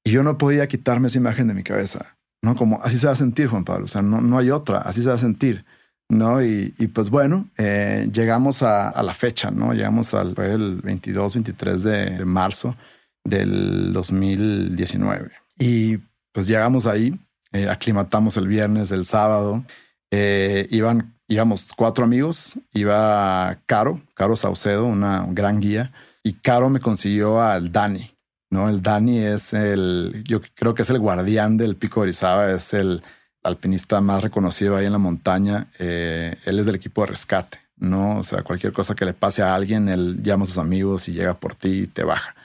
Y 0.03 0.11
yo 0.11 0.21
no 0.21 0.37
podía 0.37 0.67
quitarme 0.67 1.07
esa 1.07 1.19
imagen 1.19 1.47
de 1.47 1.53
mi 1.53 1.63
cabeza. 1.63 2.17
No 2.41 2.57
como 2.57 2.81
así 2.83 2.97
se 2.97 3.07
va 3.07 3.13
a 3.13 3.15
sentir, 3.15 3.47
Juan 3.47 3.63
Pablo. 3.63 3.85
O 3.85 3.87
sea, 3.87 4.01
no, 4.01 4.19
no 4.19 4.37
hay 4.37 4.51
otra. 4.51 4.79
Así 4.79 5.01
se 5.03 5.07
va 5.07 5.15
a 5.15 5.19
sentir. 5.19 5.63
¿No? 6.09 6.43
Y, 6.43 6.71
pues 6.93 7.09
bueno, 7.09 7.47
eh, 7.57 8.09
llegamos 8.11 8.63
a, 8.63 9.01
la 9.01 9.13
fecha, 9.13 9.51
¿no? 9.51 9.73
Llegamos 9.73 10.13
al 10.13 10.33
el 10.37 10.81
22, 10.81 11.35
23 11.35 11.83
de, 11.83 12.25
marzo 12.25 12.75
del 13.23 13.93
2019. 13.93 15.31
Y 15.59 15.97
pues 16.31 16.47
llegamos 16.47 16.87
ahí, 16.87 17.17
eh, 17.51 17.69
aclimatamos 17.69 18.37
el 18.37 18.47
viernes, 18.47 18.91
el 18.91 19.05
sábado, 19.05 19.63
Eh, 20.11 20.67
iban, 20.71 21.13
íbamos 21.27 21.67
cuatro 21.77 22.03
amigos, 22.03 22.59
iba 22.73 23.59
Caro, 23.67 24.01
Caro 24.15 24.35
Saucedo, 24.35 24.85
una 24.85 25.23
gran 25.29 25.59
guía, 25.59 25.91
y 26.23 26.33
Caro 26.33 26.69
me 26.71 26.79
consiguió 26.79 27.39
al 27.39 27.71
Dani, 27.71 28.17
¿no? 28.49 28.69
El 28.69 28.81
Dani 28.81 29.19
es 29.19 29.53
el, 29.53 30.23
yo 30.25 30.41
creo 30.55 30.73
que 30.73 30.81
es 30.81 30.89
el 30.89 30.97
guardián 30.97 31.57
del 31.57 31.75
Pico 31.75 31.99
de 31.99 32.05
Orizaba, 32.05 32.51
es 32.51 32.73
el 32.73 33.03
alpinista 33.43 34.01
más 34.01 34.23
reconocido 34.23 34.75
ahí 34.75 34.85
en 34.85 34.91
la 34.91 34.97
montaña. 34.97 35.67
Eh, 35.79 36.35
él 36.45 36.59
es 36.59 36.65
del 36.65 36.75
equipo 36.75 37.01
de 37.01 37.07
rescate, 37.07 37.59
¿no? 37.77 38.19
O 38.19 38.23
sea, 38.23 38.43
cualquier 38.43 38.73
cosa 38.73 38.95
que 38.95 39.05
le 39.05 39.13
pase 39.13 39.41
a 39.41 39.55
alguien, 39.55 39.89
él 39.89 40.21
llama 40.23 40.43
a 40.43 40.47
sus 40.47 40.57
amigos 40.57 41.07
y 41.07 41.13
llega 41.13 41.39
por 41.39 41.55
ti 41.55 41.83
y 41.83 41.87
te 41.87 42.03
baja. 42.03 42.35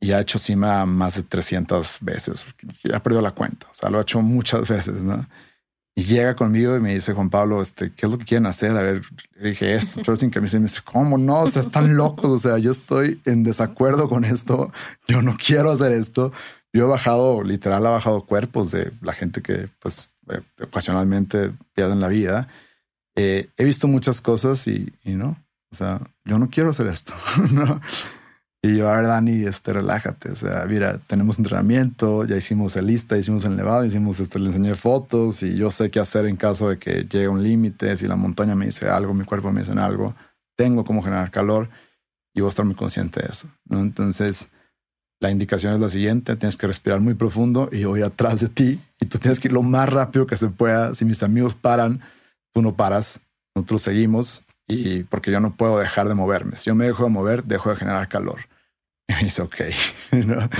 Y 0.00 0.12
ha 0.12 0.20
hecho 0.20 0.38
cima 0.38 0.84
más 0.86 1.14
de 1.14 1.22
300 1.22 1.98
veces. 2.02 2.54
Ya 2.82 3.02
perdido 3.02 3.22
la 3.22 3.30
cuenta. 3.30 3.66
O 3.70 3.74
sea, 3.74 3.90
lo 3.90 3.98
ha 3.98 4.02
hecho 4.02 4.20
muchas 4.20 4.68
veces, 4.68 5.02
¿no? 5.02 5.26
Y 5.96 6.02
llega 6.02 6.34
conmigo 6.34 6.76
y 6.76 6.80
me 6.80 6.92
dice, 6.92 7.12
Juan 7.12 7.30
Pablo, 7.30 7.62
este, 7.62 7.92
¿qué 7.92 8.06
es 8.06 8.12
lo 8.12 8.18
que 8.18 8.24
quieren 8.24 8.46
hacer? 8.46 8.76
A 8.76 8.82
ver, 8.82 9.02
dije 9.40 9.76
esto, 9.76 10.00
pero 10.04 10.16
sin 10.16 10.30
camisa. 10.30 10.56
Y 10.56 10.60
me 10.60 10.66
dice, 10.66 10.80
¿cómo 10.84 11.18
no? 11.18 11.42
O 11.42 11.46
sea, 11.46 11.62
están 11.62 11.96
locos. 11.96 12.32
O 12.32 12.38
sea, 12.38 12.58
yo 12.58 12.72
estoy 12.72 13.20
en 13.24 13.44
desacuerdo 13.44 14.08
con 14.08 14.24
esto. 14.24 14.72
Yo 15.06 15.22
no 15.22 15.36
quiero 15.36 15.70
hacer 15.70 15.92
esto. 15.92 16.32
Yo 16.72 16.86
he 16.86 16.88
bajado, 16.88 17.44
literal, 17.44 17.86
ha 17.86 17.90
bajado 17.90 18.26
cuerpos 18.26 18.72
de 18.72 18.92
la 19.00 19.12
gente 19.12 19.40
que, 19.40 19.68
pues, 19.78 20.10
eh, 20.30 20.40
ocasionalmente 20.62 21.52
pierden 21.74 22.00
la 22.00 22.08
vida. 22.08 22.48
Eh, 23.16 23.48
he 23.56 23.64
visto 23.64 23.88
muchas 23.88 24.20
cosas 24.20 24.66
y, 24.66 24.92
y, 25.04 25.12
no. 25.12 25.36
O 25.70 25.76
sea, 25.76 26.00
yo 26.24 26.38
no 26.38 26.50
quiero 26.50 26.70
hacer 26.70 26.86
esto. 26.86 27.14
¿no? 27.52 27.80
Y 28.62 28.78
yo, 28.78 28.88
a 28.88 28.96
ver, 28.96 29.06
Dani, 29.06 29.44
este, 29.44 29.74
relájate. 29.74 30.30
O 30.30 30.36
sea, 30.36 30.64
mira, 30.66 30.98
tenemos 31.06 31.38
entrenamiento, 31.38 32.24
ya 32.24 32.36
hicimos 32.36 32.76
el 32.76 32.86
lista, 32.86 33.18
hicimos 33.18 33.44
el 33.44 33.56
nevado, 33.56 33.84
hicimos 33.84 34.20
este, 34.20 34.38
le 34.38 34.46
enseñé 34.46 34.74
fotos 34.74 35.42
y 35.42 35.54
yo 35.54 35.70
sé 35.70 35.90
qué 35.90 36.00
hacer 36.00 36.24
en 36.24 36.36
caso 36.36 36.70
de 36.70 36.78
que 36.78 37.02
llegue 37.02 37.28
un 37.28 37.42
límite. 37.42 37.94
Si 37.98 38.06
la 38.06 38.16
montaña 38.16 38.54
me 38.54 38.64
dice 38.64 38.88
algo, 38.88 39.12
mi 39.12 39.24
cuerpo 39.24 39.52
me 39.52 39.60
dice 39.60 39.72
algo, 39.78 40.14
tengo 40.56 40.82
cómo 40.84 41.02
generar 41.02 41.30
calor 41.30 41.68
y 42.32 42.40
voy 42.40 42.48
a 42.48 42.50
estar 42.50 42.64
muy 42.64 42.74
consciente 42.74 43.20
de 43.20 43.28
eso. 43.30 43.48
¿no? 43.66 43.80
Entonces, 43.80 44.48
la 45.24 45.30
indicación 45.30 45.72
es 45.72 45.80
la 45.80 45.88
siguiente: 45.88 46.36
tienes 46.36 46.56
que 46.56 46.66
respirar 46.66 47.00
muy 47.00 47.14
profundo 47.14 47.70
y 47.72 47.80
yo 47.80 47.88
voy 47.88 48.02
atrás 48.02 48.40
de 48.40 48.48
ti 48.48 48.78
y 49.00 49.06
tú 49.06 49.18
tienes 49.18 49.40
que 49.40 49.48
ir 49.48 49.52
lo 49.52 49.62
más 49.62 49.88
rápido 49.88 50.26
que 50.26 50.36
se 50.36 50.48
pueda. 50.48 50.94
Si 50.94 51.06
mis 51.06 51.22
amigos 51.22 51.54
paran, 51.54 52.02
tú 52.52 52.60
no 52.60 52.74
paras, 52.74 53.20
nosotros 53.54 53.80
seguimos 53.80 54.44
y 54.68 55.04
porque 55.04 55.30
yo 55.30 55.40
no 55.40 55.56
puedo 55.56 55.78
dejar 55.78 56.08
de 56.08 56.14
moverme. 56.14 56.56
Si 56.56 56.66
yo 56.66 56.74
me 56.74 56.84
dejo 56.84 57.04
de 57.04 57.10
mover, 57.10 57.44
dejo 57.44 57.70
de 57.70 57.76
generar 57.76 58.08
calor. 58.08 58.40
Y 59.06 59.12
me 59.12 59.24
dice, 59.24 59.42
ok. 59.42 59.56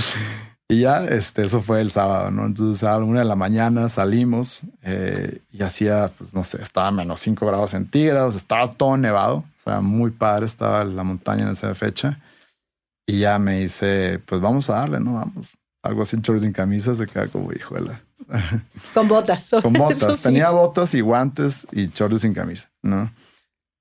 Y 0.67 0.81
ya, 0.81 1.05
este, 1.05 1.45
eso 1.45 1.61
fue 1.61 1.79
el 1.79 1.91
sábado, 1.91 2.31
¿no? 2.31 2.43
Entonces 2.43 2.83
a 2.83 2.97
la 2.97 3.05
una 3.05 3.19
de 3.19 3.25
la 3.25 3.35
mañana 3.35 3.87
salimos 3.87 4.63
eh, 4.81 5.41
y 5.51 5.61
hacía, 5.61 6.09
pues 6.17 6.33
no 6.33 6.43
sé, 6.43 6.59
estaba 6.59 6.89
menos 6.89 7.19
5 7.19 7.45
grados 7.45 7.71
centígrados, 7.71 8.35
estaba 8.35 8.71
todo 8.71 8.97
nevado, 8.97 9.37
o 9.37 9.61
sea, 9.61 9.81
muy 9.81 10.09
padre 10.09 10.47
estaba 10.47 10.83
la 10.83 11.03
montaña 11.03 11.43
en 11.43 11.49
esa 11.51 11.73
fecha. 11.75 12.19
Y 13.05 13.19
ya 13.19 13.37
me 13.39 13.59
dice, 13.59 14.19
pues 14.25 14.41
vamos 14.41 14.69
a 14.69 14.75
darle, 14.75 14.99
¿no? 14.99 15.13
Vamos. 15.13 15.57
Algo 15.83 16.01
así, 16.01 16.19
chorros 16.21 16.41
sin 16.41 16.51
camisa, 16.51 16.95
se 16.95 17.05
queda 17.05 17.27
como 17.27 17.51
hijuela. 17.53 18.01
Con 18.93 19.07
botas. 19.07 19.51
Con 19.61 19.73
botas. 19.73 20.21
Tenía 20.21 20.49
botas 20.49 20.95
y 20.95 21.01
guantes 21.01 21.67
y 21.71 21.89
chorros 21.89 22.21
sin 22.21 22.33
camisa, 22.33 22.69
¿no? 22.81 23.11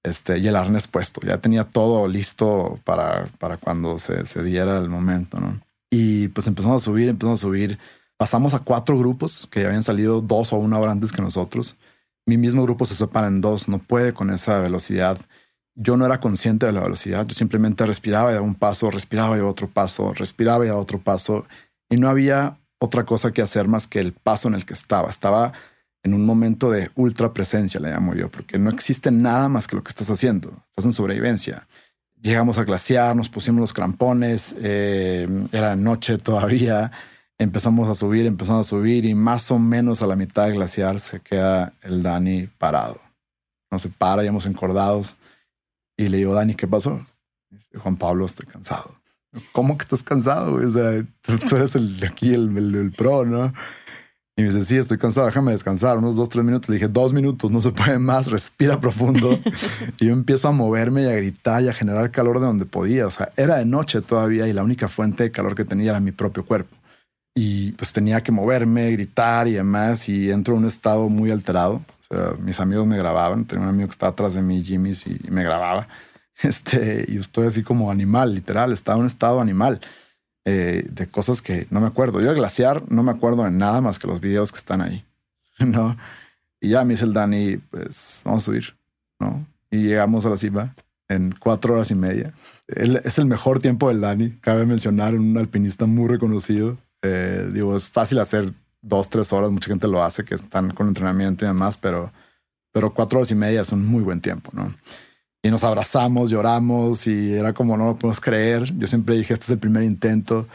este, 0.05 0.39
y 0.39 0.47
el 0.47 0.55
arnés 0.55 0.87
puesto. 0.87 1.21
Ya 1.23 1.39
tenía 1.39 1.65
todo 1.65 2.07
listo 2.07 2.79
para, 2.85 3.27
para 3.39 3.57
cuando 3.57 3.99
se, 3.99 4.25
se 4.27 4.45
diera 4.45 4.79
el 4.79 4.89
momento, 4.89 5.41
¿no? 5.41 5.61
Y 5.91 6.29
pues 6.29 6.47
empezamos 6.47 6.83
a 6.83 6.85
subir, 6.85 7.09
empezamos 7.09 7.41
a 7.41 7.43
subir. 7.43 7.79
Pasamos 8.17 8.55
a 8.55 8.61
cuatro 8.61 8.97
grupos 8.99 9.49
que 9.51 9.63
ya 9.63 9.69
habían 9.69 9.83
salido 9.83 10.21
dos 10.21 10.53
o 10.53 10.57
una 10.57 10.79
hora 10.79 10.93
antes 10.93 11.11
que 11.11 11.23
nosotros. 11.23 11.77
Mi 12.27 12.37
mismo 12.37 12.63
grupo 12.63 12.87
se 12.87 12.95
separa 12.95 13.27
en 13.27 13.41
dos, 13.41 13.67
no 13.69 13.79
puede 13.79 14.13
con 14.13 14.31
esa 14.31 14.61
velocidad. 14.61 15.19
Yo 15.77 15.97
no 15.97 16.07
era 16.07 16.21
consciente 16.21 16.67
de 16.67 16.73
la 16.73 16.83
velocidad, 16.83 17.27
yo 17.27 17.35
simplemente 17.35 17.85
respiraba 17.85 18.31
y 18.31 18.35
daba 18.35 18.47
un 18.47 18.55
paso, 18.55 18.91
respiraba 18.91 19.37
y 19.37 19.41
otro 19.41 19.69
paso, 19.69 20.13
respiraba 20.15 20.65
y 20.65 20.69
daba 20.69 20.81
otro 20.81 21.01
paso. 21.01 21.47
Y 21.89 21.97
no 21.97 22.09
había 22.09 22.59
otra 22.79 23.05
cosa 23.05 23.33
que 23.33 23.43
hacer 23.43 23.67
más 23.67 23.87
que 23.87 23.99
el 24.01 24.13
paso 24.13 24.49
en 24.49 24.55
el 24.55 24.65
que 24.65 24.75
estaba. 24.75 25.11
Estaba 25.11 25.53
en 26.05 26.15
un 26.15 26.25
momento 26.25 26.71
de 26.71 26.91
ultra 26.95 27.33
presencia, 27.33 27.81
le 27.81 27.91
llamo 27.91 28.15
yo, 28.15 28.31
porque 28.31 28.59
no 28.59 28.71
existe 28.71 29.11
nada 29.11 29.49
más 29.49 29.67
que 29.67 29.75
lo 29.75 29.83
que 29.83 29.89
estás 29.89 30.11
haciendo. 30.11 30.53
Estás 30.71 30.85
en 30.85 30.93
sobrevivencia. 30.93 31.67
Llegamos 32.21 32.59
a 32.59 32.65
glaciar, 32.65 33.17
nos 33.17 33.29
pusimos 33.29 33.61
los 33.61 33.73
crampones, 33.73 34.55
eh, 34.59 35.27
era 35.53 35.77
noche 35.77 36.19
todavía, 36.19 36.93
empezamos 37.39 37.89
a 37.89 37.95
subir, 37.95 38.27
empezamos 38.27 38.67
a 38.67 38.71
subir 38.71 39.05
y 39.05 39.15
más 39.15 39.51
o 39.51 39.59
menos 39.59 40.03
a 40.03 40.07
la 40.07 40.17
mitad 40.17 40.45
del 40.45 40.55
glaciar 40.55 41.01
se 41.01 41.21
queda 41.21 41.73
el 41.83 42.03
Dani 42.03 42.47
parado. 42.59 43.01
No 43.71 43.79
se 43.79 43.89
para, 43.89 44.23
íbamos 44.23 44.47
encordados 44.47 45.17
y 45.97 46.09
le 46.09 46.19
digo, 46.19 46.35
Dani, 46.35 46.55
¿qué 46.55 46.67
pasó? 46.67 47.07
Dice, 47.51 47.79
Juan 47.79 47.97
Pablo, 47.97 48.27
estoy 48.27 48.47
cansado. 48.47 48.95
¿Cómo 49.53 49.77
que 49.77 49.83
estás 49.83 50.03
cansado? 50.03 50.55
O 50.55 50.71
sea, 50.71 51.05
tú, 51.23 51.57
eres 51.57 51.75
el 51.75 52.03
aquí, 52.05 52.35
el, 52.35 52.57
el, 52.57 52.75
el 52.75 52.93
pro, 52.93 53.25
¿no? 53.25 53.53
Y 54.37 54.43
me 54.43 54.49
dice, 54.49 54.65
sí, 54.65 54.77
estoy 54.77 54.99
cansado, 54.99 55.27
déjame 55.27 55.53
descansar, 55.53 55.97
unos 55.97 56.17
dos, 56.17 56.29
tres 56.29 56.45
minutos. 56.45 56.69
Le 56.69 56.75
dije, 56.75 56.89
dos 56.89 57.13
minutos, 57.13 57.53
no 57.53 57.61
se 57.61 57.71
puede 57.71 58.01
más, 58.01 58.27
respira 58.27 58.81
profundo. 58.81 59.39
y 60.01 60.07
yo 60.07 60.13
empiezo 60.13 60.49
a 60.49 60.53
moverme 60.53 61.05
y 61.05 61.07
a 61.07 61.13
gritar 61.13 61.63
y 61.63 61.69
a 61.69 61.73
generar 61.73 62.11
calor 62.11 62.41
de 62.41 62.47
donde 62.47 62.67
podía. 62.67 63.07
O 63.07 63.13
sea, 63.13 63.31
era 63.37 63.59
de 63.59 63.65
noche 63.65 64.01
todavía 64.01 64.49
y 64.49 64.53
la 64.53 64.65
única 64.65 64.89
fuente 64.89 65.23
de 65.23 65.31
calor 65.31 65.55
que 65.55 65.65
tenía 65.65 65.91
era 65.91 66.01
mi 66.01 66.11
propio 66.11 66.45
cuerpo. 66.45 66.77
Y 67.37 67.73
pues 67.73 67.93
tenía 67.93 68.23
que 68.23 68.33
moverme, 68.33 68.91
gritar 68.91 69.47
y 69.47 69.53
demás. 69.53 70.09
Y 70.09 70.33
entro 70.33 70.55
en 70.55 70.63
un 70.63 70.67
estado 70.67 71.09
muy 71.09 71.31
alterado. 71.31 71.85
Sea, 72.15 72.35
mis 72.39 72.61
amigos 72.61 72.87
me 72.87 72.97
grababan. 72.97 73.45
Tenía 73.45 73.65
un 73.65 73.71
amigo 73.71 73.89
que 73.89 73.93
estaba 73.93 74.13
atrás 74.13 74.35
de 74.35 74.43
mí, 74.43 74.63
Jimmy, 74.63 74.93
y 75.07 75.31
me 75.31 75.43
grababa. 75.43 75.89
Este, 76.43 77.05
y 77.07 77.19
estoy 77.19 77.47
así 77.47 77.63
como 77.63 77.93
animal, 77.93 78.35
literal, 78.35 78.73
estaba 78.73 78.97
en 78.97 79.03
un 79.03 79.07
estado 79.07 79.41
animal. 79.41 79.81
Eh, 80.47 80.85
de 80.91 81.07
cosas 81.07 81.41
que 81.41 81.67
no 81.71 81.81
me 81.81 81.87
acuerdo. 81.87 82.21
Yo 82.21 82.29
al 82.29 82.37
glaciar 82.37 82.83
no 82.91 83.03
me 83.03 83.13
acuerdo 83.13 83.45
de 83.45 83.51
nada 83.51 83.81
más 83.81 83.99
que 83.99 84.07
los 84.07 84.21
videos 84.21 84.53
que 84.53 84.59
están 84.59 84.83
ahí, 84.83 85.05
¿no? 85.59 85.97
Y 86.61 86.71
ya 86.71 86.85
me 86.85 86.95
dice 86.95 87.07
el 87.07 87.15
Dani, 87.15 87.57
pues 87.57 88.23
vamos 88.25 88.43
a 88.43 88.47
subir, 88.47 88.77
¿no? 89.19 89.47
Y 89.71 89.85
llegamos 89.85 90.27
a 90.27 90.31
la 90.31 90.37
cima 90.37 90.75
en 91.09 91.35
cuatro 91.39 91.75
horas 91.75 91.91
y 91.91 91.95
media. 91.95 92.35
Es 92.67 93.19
el 93.19 93.25
mejor 93.25 93.61
tiempo 93.61 93.89
del 93.89 94.03
Dani, 94.03 94.33
cabe 94.41 94.67
mencionar, 94.67 95.15
un 95.15 95.37
alpinista 95.39 95.87
muy 95.87 96.09
reconocido. 96.09 96.77
Eh, 97.03 97.51
digo, 97.53 97.77
es 97.77 97.89
fácil 97.89 98.19
hacer 98.19 98.53
dos, 98.85 99.09
tres 99.09 99.33
horas, 99.33 99.51
mucha 99.51 99.69
gente 99.69 99.89
lo 99.89 100.03
hace, 100.03 100.25
que 100.25 100.35
están 100.35 100.71
con 100.71 100.89
entrenamiento 100.89 101.45
y 101.45 101.49
demás, 101.49 101.79
pero, 101.79 102.13
pero 102.73 102.95
cuatro 102.95 103.19
horas 103.19 103.31
y 103.31 103.35
media 103.35 103.63
es 103.63 103.73
un 103.73 103.85
muy 103.85 104.03
buen 104.03 104.21
tiempo, 104.21 104.51
¿no? 104.53 104.75
y 105.45 105.51
nos 105.51 105.63
abrazamos, 105.63 106.31
lloramos 106.31 107.07
y 107.07 107.35
era 107.35 107.53
como 107.53 107.77
no 107.77 107.85
lo 107.85 107.97
podemos 107.97 108.19
creer. 108.19 108.75
Yo 108.79 108.87
siempre 108.87 109.15
dije, 109.15 109.35
este 109.35 109.45
es 109.45 109.51
el 109.51 109.59
primer 109.59 109.83
intento 109.83 110.49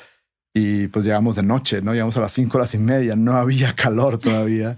y 0.51 0.87
pues 0.87 1.05
llegamos 1.05 1.35
de 1.35 1.43
noche, 1.43 1.79
¿no? 1.83 1.93
Llegamos 1.93 2.17
a 2.17 2.21
las 2.21 2.31
cinco 2.31 2.57
horas 2.57 2.73
y 2.73 2.79
media, 2.79 3.15
no 3.15 3.33
había 3.33 3.73
calor 3.75 4.17
todavía. 4.17 4.77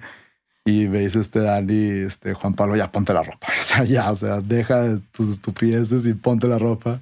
Y 0.66 0.90
me 0.90 1.00
dice 1.00 1.22
este 1.22 1.40
Dani, 1.40 2.06
este 2.06 2.34
Juan 2.34 2.54
Pablo, 2.56 2.76
ya 2.76 2.92
ponte 2.92 3.14
la 3.14 3.24
ropa. 3.24 3.48
O 3.58 3.64
sea, 3.64 3.84
ya, 3.86 4.12
o 4.12 4.16
sea, 4.16 4.42
deja 4.42 5.00
tus 5.14 5.30
estupideces 5.30 6.06
y 6.06 6.14
ponte 6.14 6.50
la 6.50 6.60
ropa. 6.60 7.00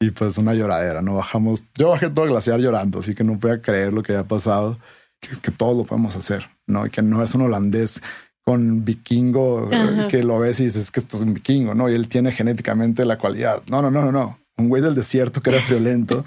Y 0.00 0.10
pues 0.10 0.36
una 0.36 0.52
lloradera, 0.52 1.00
¿no? 1.00 1.14
Bajamos, 1.14 1.62
yo 1.76 1.90
bajé 1.90 2.10
todo 2.10 2.24
el 2.24 2.32
glaciar 2.32 2.58
llorando, 2.58 2.98
así 2.98 3.14
que 3.14 3.22
no 3.22 3.38
podía 3.38 3.62
creer 3.62 3.92
lo 3.92 4.02
que 4.02 4.14
había 4.14 4.26
pasado, 4.26 4.80
que, 5.22 5.40
que 5.40 5.50
todo 5.50 5.74
lo 5.74 5.84
podemos 5.84 6.16
hacer, 6.16 6.50
¿no? 6.66 6.84
Y 6.84 6.90
que 6.90 7.00
no 7.00 7.22
es 7.22 7.34
un 7.34 7.42
holandés 7.42 8.02
con 8.44 8.84
vikingo 8.84 9.70
que 10.10 10.24
lo 10.24 10.38
ves 10.38 10.60
y 10.60 10.64
dices 10.64 10.90
que 10.90 11.00
esto 11.00 11.16
es 11.16 11.22
un 11.22 11.34
vikingo, 11.34 11.74
¿no? 11.74 11.88
Y 11.88 11.94
él 11.94 12.08
tiene 12.08 12.32
genéticamente 12.32 13.04
la 13.04 13.18
cualidad. 13.18 13.62
No, 13.68 13.80
no, 13.80 13.90
no, 13.90 14.02
no, 14.02 14.12
no. 14.12 14.38
Un 14.58 14.68
güey 14.68 14.82
del 14.82 14.94
desierto 14.94 15.40
que 15.40 15.50
era 15.50 15.60
friolento 15.60 16.24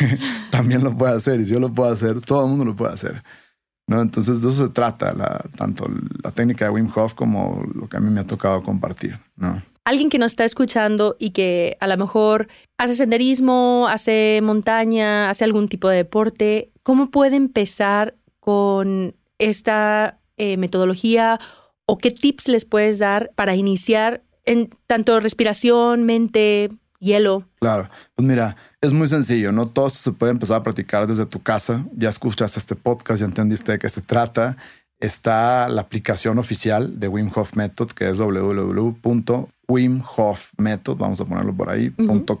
también 0.50 0.82
lo 0.82 0.96
puede 0.96 1.14
hacer. 1.14 1.40
Y 1.40 1.44
si 1.44 1.52
yo 1.52 1.60
lo 1.60 1.72
puedo 1.72 1.90
hacer, 1.92 2.20
todo 2.20 2.44
el 2.44 2.50
mundo 2.50 2.64
lo 2.64 2.76
puede 2.76 2.94
hacer. 2.94 3.22
¿no? 3.88 4.00
Entonces 4.00 4.42
de 4.42 4.48
eso 4.48 4.66
se 4.66 4.72
trata, 4.72 5.12
la, 5.12 5.44
tanto 5.56 5.86
la 6.22 6.30
técnica 6.30 6.66
de 6.66 6.70
Wim 6.70 6.90
Hof 6.94 7.14
como 7.14 7.64
lo 7.74 7.88
que 7.88 7.96
a 7.96 8.00
mí 8.00 8.10
me 8.10 8.20
ha 8.20 8.26
tocado 8.26 8.62
compartir. 8.62 9.18
¿no? 9.36 9.60
Alguien 9.84 10.08
que 10.08 10.18
nos 10.18 10.32
está 10.32 10.44
escuchando 10.44 11.16
y 11.18 11.30
que 11.30 11.76
a 11.80 11.86
lo 11.86 11.96
mejor 11.96 12.48
hace 12.78 12.94
senderismo, 12.94 13.86
hace 13.88 14.40
montaña, 14.42 15.30
hace 15.30 15.44
algún 15.44 15.68
tipo 15.68 15.88
de 15.88 15.96
deporte, 15.96 16.72
¿cómo 16.82 17.10
puede 17.10 17.36
empezar 17.36 18.14
con 18.46 19.14
esta 19.38 20.18
eh, 20.36 20.56
metodología 20.56 21.40
o 21.84 21.98
qué 21.98 22.12
tips 22.12 22.46
les 22.46 22.64
puedes 22.64 23.00
dar 23.00 23.32
para 23.34 23.56
iniciar 23.56 24.22
en 24.44 24.70
tanto 24.86 25.18
respiración, 25.18 26.04
mente, 26.04 26.70
hielo? 27.00 27.48
Claro, 27.58 27.90
pues 28.14 28.28
mira, 28.28 28.54
es 28.80 28.92
muy 28.92 29.08
sencillo, 29.08 29.50
¿no? 29.50 29.66
Todo 29.66 29.90
se 29.90 30.12
puede 30.12 30.30
empezar 30.30 30.58
a 30.58 30.62
practicar 30.62 31.08
desde 31.08 31.26
tu 31.26 31.42
casa. 31.42 31.86
Ya 31.96 32.08
escuchas 32.08 32.56
este 32.56 32.76
podcast, 32.76 33.18
ya 33.18 33.26
entendiste 33.26 33.72
de 33.72 33.80
qué 33.80 33.88
se 33.88 34.00
trata. 34.00 34.56
Está 35.00 35.68
la 35.68 35.80
aplicación 35.80 36.38
oficial 36.38 37.00
de 37.00 37.08
Wim 37.08 37.32
Hof 37.34 37.56
Method, 37.56 37.88
que 37.88 38.08
es 38.08 38.18
www.wimhofmethod, 38.18 40.96
vamos 40.96 41.20
a 41.20 41.24
ponerlo 41.24 41.52
por 41.52 41.68
ahí, 41.68 41.92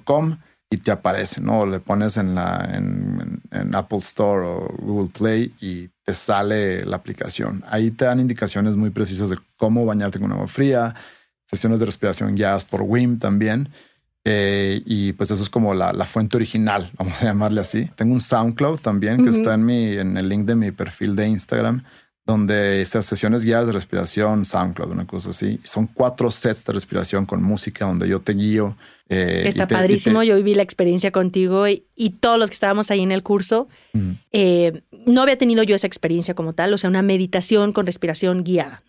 .com. 0.04 0.38
y 0.70 0.78
te 0.78 0.90
aparece, 0.90 1.40
¿no? 1.40 1.66
Le 1.66 1.80
pones 1.80 2.16
en 2.16 2.34
la 2.34 2.68
en, 2.72 3.40
en, 3.52 3.74
Apple 3.74 3.98
Store 3.98 4.44
o 4.44 4.74
Google 4.78 5.10
Play 5.16 5.54
y 5.60 5.88
te 6.04 6.14
sale 6.14 6.84
la 6.84 6.96
aplicación. 6.96 7.64
Ahí 7.68 7.90
te 7.90 8.04
dan 8.04 8.20
indicaciones 8.20 8.76
muy 8.76 8.90
precisas 8.90 9.30
de 9.30 9.38
cómo 9.56 9.84
bañarte 9.86 10.18
con 10.18 10.32
agua 10.32 10.48
fría, 10.48 10.94
sesiones 11.44 11.78
de 11.78 11.86
respiración 11.86 12.34
guiadas 12.34 12.64
por 12.64 12.82
WIM 12.82 13.18
también. 13.18 13.68
Eh, 14.24 14.82
y 14.84 15.12
pues 15.12 15.30
eso 15.30 15.40
es 15.40 15.48
como 15.48 15.72
la, 15.72 15.92
la, 15.92 16.04
fuente 16.04 16.36
original, 16.36 16.90
vamos 16.98 17.22
a 17.22 17.26
llamarle 17.26 17.60
así. 17.60 17.88
Tengo 17.94 18.12
un 18.12 18.20
SoundCloud 18.20 18.80
también 18.80 19.22
que 19.22 19.30
está 19.30 19.54
en 19.54 19.64
mi 19.64 19.96
en 19.96 20.16
el 20.16 20.28
link 20.28 20.46
de 20.46 20.56
mi 20.56 20.72
perfil 20.72 21.14
de 21.14 21.28
Instagram 21.28 21.84
donde 22.26 22.82
esas 22.82 23.06
sesiones 23.06 23.44
guiadas 23.44 23.68
de 23.68 23.72
respiración, 23.72 24.44
SoundCloud, 24.44 24.90
una 24.90 25.06
cosa 25.06 25.30
así. 25.30 25.60
Son 25.62 25.86
cuatro 25.86 26.32
sets 26.32 26.64
de 26.64 26.72
respiración 26.72 27.24
con 27.24 27.40
música 27.40 27.86
donde 27.86 28.08
yo 28.08 28.20
te 28.20 28.32
guío. 28.32 28.76
Eh, 29.08 29.44
Está 29.46 29.68
padrísimo. 29.68 30.24
Yo 30.24 30.34
viví 30.34 30.56
la 30.56 30.62
experiencia 30.62 31.12
contigo 31.12 31.68
y, 31.68 31.84
todos 32.18 32.38
los 32.40 32.50
que 32.50 32.54
estábamos 32.54 32.90
ahí 32.90 33.00
en 33.00 33.12
el 33.12 33.22
curso. 33.22 33.68
Eh, 34.32 34.82
no 35.06 35.22
había 35.22 35.38
tenido 35.38 35.62
yo 35.62 35.76
esa 35.76 35.86
experiencia 35.86 36.34
como 36.34 36.52
tal, 36.52 36.74
o 36.74 36.78
sea, 36.78 36.90
una 36.90 37.02
meditación 37.02 37.72
con 37.72 37.86
respiración 37.86 38.42
guiada. 38.42 38.82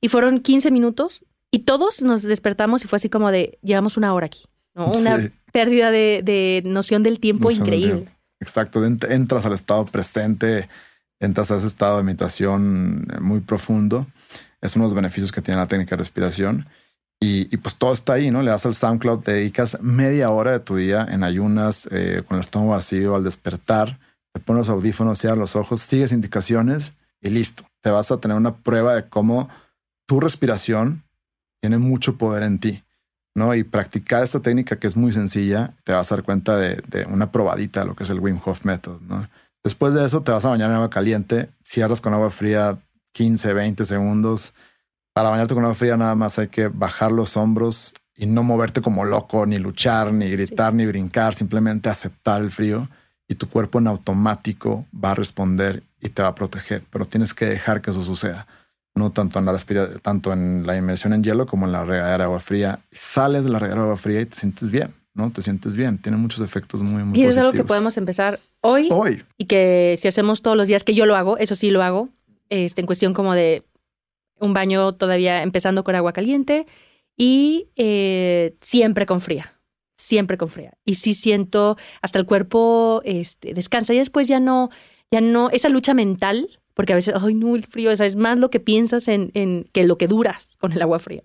Y 0.00 0.08
fueron 0.08 0.40
15 0.40 0.72
minutos 0.72 1.24
y 1.52 1.60
todos 1.60 2.02
nos 2.02 2.22
despertamos 2.22 2.84
y 2.84 2.88
fue 2.88 2.96
así 2.96 3.08
como 3.08 3.30
de, 3.30 3.58
llevamos 3.62 3.96
una 3.96 4.12
hora 4.12 4.26
aquí. 4.26 4.42
Una 4.74 5.32
pérdida 5.52 5.90
de, 5.90 6.62
noción 6.64 7.02
del 7.02 7.18
tiempo 7.18 7.50
increíble. 7.50 8.06
Exacto, 8.40 8.84
entras 8.84 9.44
al 9.44 9.52
estado 9.52 9.84
presente 9.86 10.68
entras 11.20 11.50
a 11.50 11.56
ese 11.56 11.66
estado 11.66 11.98
de 11.98 12.02
meditación 12.02 13.06
muy 13.20 13.40
profundo. 13.40 14.06
Es 14.60 14.76
uno 14.76 14.84
de 14.84 14.90
los 14.90 14.96
beneficios 14.96 15.32
que 15.32 15.42
tiene 15.42 15.60
la 15.60 15.66
técnica 15.66 15.96
de 15.96 15.98
respiración. 15.98 16.66
Y, 17.20 17.56
pues 17.56 17.74
todo 17.74 17.92
está 17.92 18.12
ahí, 18.12 18.30
¿no? 18.30 18.42
Le 18.42 18.52
das 18.52 18.64
al 18.64 18.74
SoundCloud, 18.74 19.20
te 19.20 19.32
dedicas 19.32 19.78
media 19.82 20.30
hora 20.30 20.52
de 20.52 20.60
tu 20.60 20.76
día 20.76 21.04
en 21.10 21.24
ayunas, 21.24 21.88
eh, 21.90 22.22
con 22.26 22.36
el 22.36 22.42
estómago 22.42 22.72
vacío, 22.72 23.16
al 23.16 23.24
despertar, 23.24 23.98
te 24.32 24.40
pones 24.40 24.68
los 24.68 24.76
audífonos, 24.76 25.18
cierras 25.18 25.38
los 25.38 25.56
ojos, 25.56 25.80
sigues 25.80 26.12
indicaciones 26.12 26.94
y 27.20 27.30
listo. 27.30 27.64
Te 27.80 27.90
vas 27.90 28.12
a 28.12 28.20
tener 28.20 28.36
una 28.36 28.58
prueba 28.58 28.94
de 28.94 29.08
cómo 29.08 29.48
tu 30.06 30.20
respiración 30.20 31.02
tiene 31.60 31.78
mucho 31.78 32.16
poder 32.16 32.44
en 32.44 32.60
ti, 32.60 32.84
¿no? 33.34 33.52
Y 33.52 33.64
practicar 33.64 34.22
esta 34.22 34.40
técnica 34.40 34.78
que 34.78 34.86
es 34.86 34.96
muy 34.96 35.10
sencilla, 35.10 35.74
te 35.82 35.92
vas 35.92 36.12
a 36.12 36.16
dar 36.16 36.24
cuenta 36.24 36.56
de, 36.56 36.76
de 36.86 37.04
una 37.06 37.32
probadita 37.32 37.80
de 37.80 37.86
lo 37.86 37.96
que 37.96 38.04
es 38.04 38.10
el 38.10 38.20
Wim 38.20 38.38
Hof 38.44 38.64
Method, 38.64 39.00
¿no? 39.02 39.28
Después 39.64 39.94
de 39.94 40.04
eso 40.04 40.22
te 40.22 40.32
vas 40.32 40.44
a 40.44 40.50
bañar 40.50 40.70
en 40.70 40.76
agua 40.76 40.90
caliente, 40.90 41.50
cierras 41.62 42.00
con 42.00 42.14
agua 42.14 42.30
fría 42.30 42.78
15, 43.12 43.52
20 43.52 43.84
segundos. 43.84 44.54
Para 45.12 45.30
bañarte 45.30 45.54
con 45.54 45.64
agua 45.64 45.74
fría 45.74 45.96
nada 45.96 46.14
más 46.14 46.38
hay 46.38 46.48
que 46.48 46.68
bajar 46.68 47.12
los 47.12 47.36
hombros 47.36 47.94
y 48.14 48.26
no 48.26 48.42
moverte 48.42 48.80
como 48.80 49.04
loco, 49.04 49.46
ni 49.46 49.58
luchar, 49.58 50.12
ni 50.12 50.30
gritar, 50.30 50.74
ni 50.74 50.86
brincar, 50.86 51.34
simplemente 51.34 51.88
aceptar 51.88 52.42
el 52.42 52.50
frío 52.50 52.88
y 53.28 53.34
tu 53.34 53.48
cuerpo 53.48 53.78
en 53.78 53.86
automático 53.86 54.86
va 54.92 55.12
a 55.12 55.14
responder 55.14 55.82
y 56.00 56.08
te 56.08 56.22
va 56.22 56.28
a 56.28 56.34
proteger, 56.34 56.82
pero 56.90 57.04
tienes 57.04 57.34
que 57.34 57.46
dejar 57.46 57.82
que 57.82 57.90
eso 57.90 58.02
suceda. 58.02 58.46
No 58.94 59.12
tanto 59.12 59.38
en 59.38 59.44
la 59.44 59.56
tanto 60.02 60.32
en 60.32 60.66
la 60.66 60.76
inmersión 60.76 61.12
en 61.12 61.22
hielo 61.22 61.46
como 61.46 61.66
en 61.66 61.72
la 61.72 61.84
regadera 61.84 62.18
de 62.18 62.24
agua 62.24 62.40
fría. 62.40 62.80
Sales 62.90 63.44
de 63.44 63.50
la 63.50 63.60
regadera 63.60 63.82
de 63.82 63.86
agua 63.88 63.96
fría 63.96 64.20
y 64.22 64.26
te 64.26 64.34
sientes 64.34 64.72
bien. 64.72 64.92
¿no? 65.14 65.30
Te 65.30 65.42
sientes 65.42 65.76
bien. 65.76 65.98
Tiene 65.98 66.16
muchos 66.16 66.40
efectos 66.40 66.82
muy, 66.82 67.04
muy 67.04 67.18
Y 67.18 67.24
es 67.24 67.36
algo 67.38 67.52
que 67.52 67.64
podemos 67.64 67.96
empezar 67.96 68.40
hoy. 68.60 68.88
Hoy. 68.90 69.24
Y 69.36 69.46
que 69.46 69.96
si 69.98 70.08
hacemos 70.08 70.42
todos 70.42 70.56
los 70.56 70.68
días, 70.68 70.84
que 70.84 70.94
yo 70.94 71.06
lo 71.06 71.16
hago, 71.16 71.38
eso 71.38 71.54
sí 71.54 71.70
lo 71.70 71.82
hago, 71.82 72.08
este, 72.48 72.80
en 72.80 72.86
cuestión 72.86 73.14
como 73.14 73.34
de 73.34 73.64
un 74.40 74.52
baño 74.54 74.94
todavía 74.94 75.42
empezando 75.42 75.84
con 75.84 75.94
agua 75.94 76.12
caliente 76.12 76.66
y 77.16 77.68
eh, 77.76 78.56
siempre 78.60 79.06
con 79.06 79.20
fría. 79.20 79.54
Siempre 79.94 80.38
con 80.38 80.48
fría. 80.48 80.74
Y 80.84 80.94
sí 80.94 81.12
siento 81.14 81.76
hasta 82.00 82.18
el 82.18 82.26
cuerpo 82.26 83.02
este, 83.04 83.52
descansa 83.52 83.94
y 83.94 83.98
después 83.98 84.28
ya 84.28 84.38
no, 84.38 84.70
ya 85.10 85.20
no, 85.20 85.50
esa 85.50 85.68
lucha 85.68 85.92
mental, 85.92 86.60
porque 86.74 86.92
a 86.92 86.96
veces, 86.96 87.14
ay, 87.20 87.34
no, 87.34 87.56
el 87.56 87.66
frío, 87.66 87.90
o 87.90 87.92
es 87.92 88.14
más 88.14 88.38
lo 88.38 88.50
que 88.50 88.60
piensas 88.60 89.08
en, 89.08 89.32
en 89.34 89.68
que 89.72 89.84
lo 89.84 89.98
que 89.98 90.06
duras 90.06 90.56
con 90.60 90.72
el 90.72 90.80
agua 90.80 91.00
fría. 91.00 91.24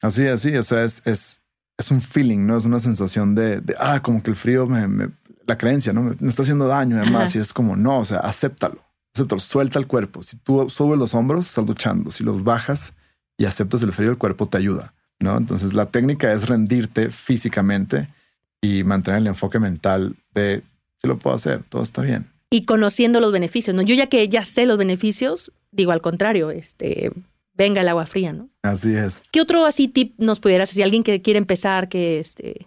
Así, 0.00 0.26
así, 0.26 0.56
o 0.56 0.62
sea, 0.62 0.84
es, 0.84 1.06
es 1.06 1.42
es 1.78 1.90
un 1.90 2.00
feeling, 2.00 2.46
¿no? 2.46 2.56
Es 2.56 2.64
una 2.64 2.80
sensación 2.80 3.34
de, 3.34 3.62
ah, 3.78 4.00
como 4.02 4.22
que 4.22 4.30
el 4.30 4.36
frío 4.36 4.66
me, 4.66 5.08
la 5.46 5.58
creencia, 5.58 5.92
¿no? 5.92 6.02
Me, 6.02 6.28
está 6.28 6.42
haciendo 6.42 6.66
daño 6.66 6.98
además. 6.98 7.34
Y 7.34 7.38
es 7.38 7.52
como, 7.52 7.76
no, 7.76 8.00
o 8.00 8.04
sea, 8.04 8.18
acéptalo, 8.18 8.80
acéptalo, 9.14 9.40
suelta 9.40 9.78
el 9.78 9.86
cuerpo. 9.86 10.22
Si 10.22 10.36
tú 10.36 10.68
subes 10.70 10.98
los 10.98 11.14
hombros, 11.14 11.46
estás 11.46 11.66
luchando. 11.66 12.10
Si 12.10 12.24
los 12.24 12.44
bajas 12.44 12.94
y 13.36 13.44
aceptas 13.44 13.82
el 13.82 13.92
frío, 13.92 14.10
el 14.10 14.18
cuerpo 14.18 14.48
te 14.48 14.58
ayuda, 14.58 14.94
¿no? 15.18 15.36
Entonces 15.36 15.74
la 15.74 15.86
técnica 15.86 16.32
es 16.32 16.48
rendirte 16.48 17.10
físicamente 17.10 18.08
y 18.60 18.84
mantener 18.84 19.20
el 19.20 19.26
enfoque 19.26 19.58
mental 19.58 20.16
de, 20.32 20.62
si 21.00 21.08
lo 21.08 21.18
puedo 21.18 21.36
hacer, 21.36 21.62
todo 21.64 21.82
está 21.82 22.02
bien. 22.02 22.30
Y 22.50 22.64
conociendo 22.64 23.20
los 23.20 23.32
beneficios, 23.32 23.74
¿no? 23.74 23.82
Yo 23.82 23.94
ya 23.94 24.06
que 24.06 24.28
ya 24.28 24.44
sé 24.44 24.64
los 24.64 24.78
beneficios, 24.78 25.52
digo 25.72 25.90
al 25.90 26.00
contrario, 26.00 26.50
este, 26.50 27.10
venga 27.54 27.80
el 27.80 27.88
agua 27.88 28.06
fría, 28.06 28.32
¿no? 28.32 28.50
Así 28.62 28.94
es. 28.94 29.22
¿Qué 29.32 29.40
otro 29.40 29.66
así 29.66 29.88
tip 29.88 30.14
nos 30.18 30.40
pudieras 30.40 30.70
Si 30.70 30.82
alguien 30.82 31.02
que 31.02 31.22
quiere 31.22 31.38
empezar, 31.38 31.88
que 31.88 32.18
este, 32.18 32.66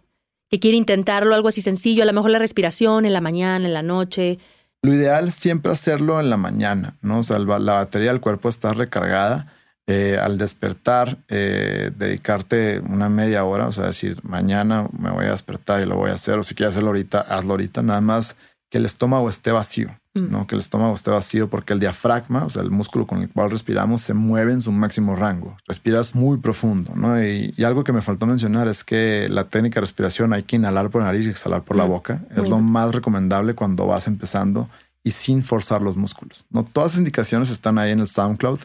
que 0.50 0.60
quiere 0.60 0.78
intentarlo, 0.78 1.36
algo 1.36 1.50
así 1.50 1.62
sencillo, 1.62 2.04
a 2.04 2.06
lo 2.06 2.14
mejor 2.14 2.32
la 2.32 2.40
respiración 2.40 3.06
en 3.06 3.14
la 3.14 3.22
mañana, 3.22 3.66
en 3.66 3.74
la 3.74 3.84
noche. 3.84 4.40
Lo 4.82 4.94
ideal 4.94 5.30
es 5.30 5.36
siempre 5.36 5.72
hacerlo 5.72 6.20
en 6.20 6.30
la 6.30 6.38
mañana, 6.38 6.96
¿no? 7.02 7.20
O 7.20 7.24
sea, 7.24 7.40
la 7.40 7.74
batería 7.74 8.12
del 8.12 8.22
cuerpo 8.22 8.50
está 8.50 8.74
recargada. 8.74 9.54
Eh, 9.90 10.20
al 10.22 10.38
despertar, 10.38 11.18
eh, 11.30 11.92
dedicarte 11.96 12.82
una 12.82 13.08
media 13.08 13.46
hora, 13.46 13.70
o 13.70 13.72
sea, 13.72 13.86
decir, 13.86 14.18
mañana 14.22 14.86
me 14.92 15.12
voy 15.12 15.28
a 15.28 15.32
despertar 15.32 15.82
y 15.82 15.86
lo 15.86 15.96
voy 15.96 16.12
a 16.12 16.16
hacer, 16.16 16.38
o 16.38 16.44
si 16.44 16.56
quieres 16.56 16.74
hacerlo 16.74 16.90
ahorita, 16.90 17.22
hazlo 17.22 17.52
ahorita, 17.52 17.84
nada 17.84 18.02
más 18.02 18.36
que 18.70 18.80
el 18.80 18.86
estómago 18.86 19.30
esté 19.30 19.54
vacío. 19.54 19.98
Mm. 20.18 20.32
¿no? 20.32 20.48
Que 20.48 20.56
el 20.56 20.60
estómago 20.60 20.94
esté 20.96 21.12
vacío 21.12 21.50
porque 21.50 21.74
el 21.74 21.80
diafragma, 21.80 22.46
o 22.46 22.50
sea, 22.50 22.62
el 22.62 22.72
músculo 22.72 23.06
con 23.06 23.22
el 23.22 23.30
cual 23.30 23.52
respiramos, 23.52 24.02
se 24.02 24.14
mueve 24.14 24.52
en 24.52 24.62
su 24.62 24.72
máximo 24.72 25.16
rango. 25.16 25.58
Respiras 25.68 26.16
muy 26.16 26.38
profundo, 26.38 26.94
¿no? 26.96 27.22
Y, 27.22 27.54
algo 27.64 27.84
que 27.84 27.92
me 27.92 28.02
faltó 28.02 28.26
mencionar 28.26 28.68
es 28.68 28.84
que 28.84 29.28
la 29.30 29.44
técnica 29.46 29.76
de 29.76 29.82
respiración 29.82 30.32
hay 30.32 30.44
que 30.44 30.56
inhalar 30.56 30.90
por 30.90 31.02
la 31.02 31.08
nariz 31.08 31.26
y 31.26 31.30
exhalar 31.30 31.64
por 31.64 31.76
la 31.76 31.86
mm. 31.86 31.90
boca. 31.90 32.22
Es 32.36 32.48
lo 32.48 32.60
más 32.60 32.94
recomendable 32.94 33.56
cuando 33.56 33.88
vas 33.88 34.08
empezando 34.08 34.70
y 35.04 35.12
sin 35.12 35.44
forzar 35.44 35.82
los 35.82 35.98
músculos. 35.98 36.46
No 36.50 36.64
todas 36.64 36.94
las 36.94 37.00
indicaciones 37.00 37.50
están 37.50 37.78
ahí 37.78 37.92
en 37.92 38.00
el 38.00 38.08
SoundCloud 38.08 38.60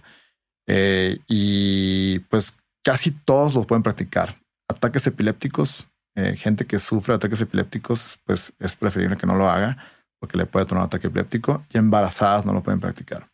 eh, 0.67 1.19
y 1.29 2.21
pues 2.31 2.57
casi 2.85 3.11
todos 3.11 3.55
los 3.55 3.67
pueden 3.67 3.83
practicar. 3.83 4.37
Ataques 4.69 5.07
epilépticos, 5.07 5.89
eh, 6.15 6.37
gente 6.37 6.65
que 6.65 6.79
sufre 6.79 7.15
ataques 7.15 7.41
epilépticos, 7.41 8.19
pues 8.25 8.53
es 8.59 8.77
preferible 8.77 9.17
que 9.17 9.27
no 9.27 9.35
lo 9.35 9.51
haga 9.51 9.79
porque 10.23 10.39
le 10.39 10.47
puede 10.47 10.67
tomar 10.67 10.83
un 10.83 10.87
ataque 10.87 11.09
epiléptico 11.09 11.67
y 11.69 11.79
embarazadas 11.79 12.47
no 12.47 12.53
lo 12.53 12.63
pueden 12.63 12.79
practicar. 12.79 13.29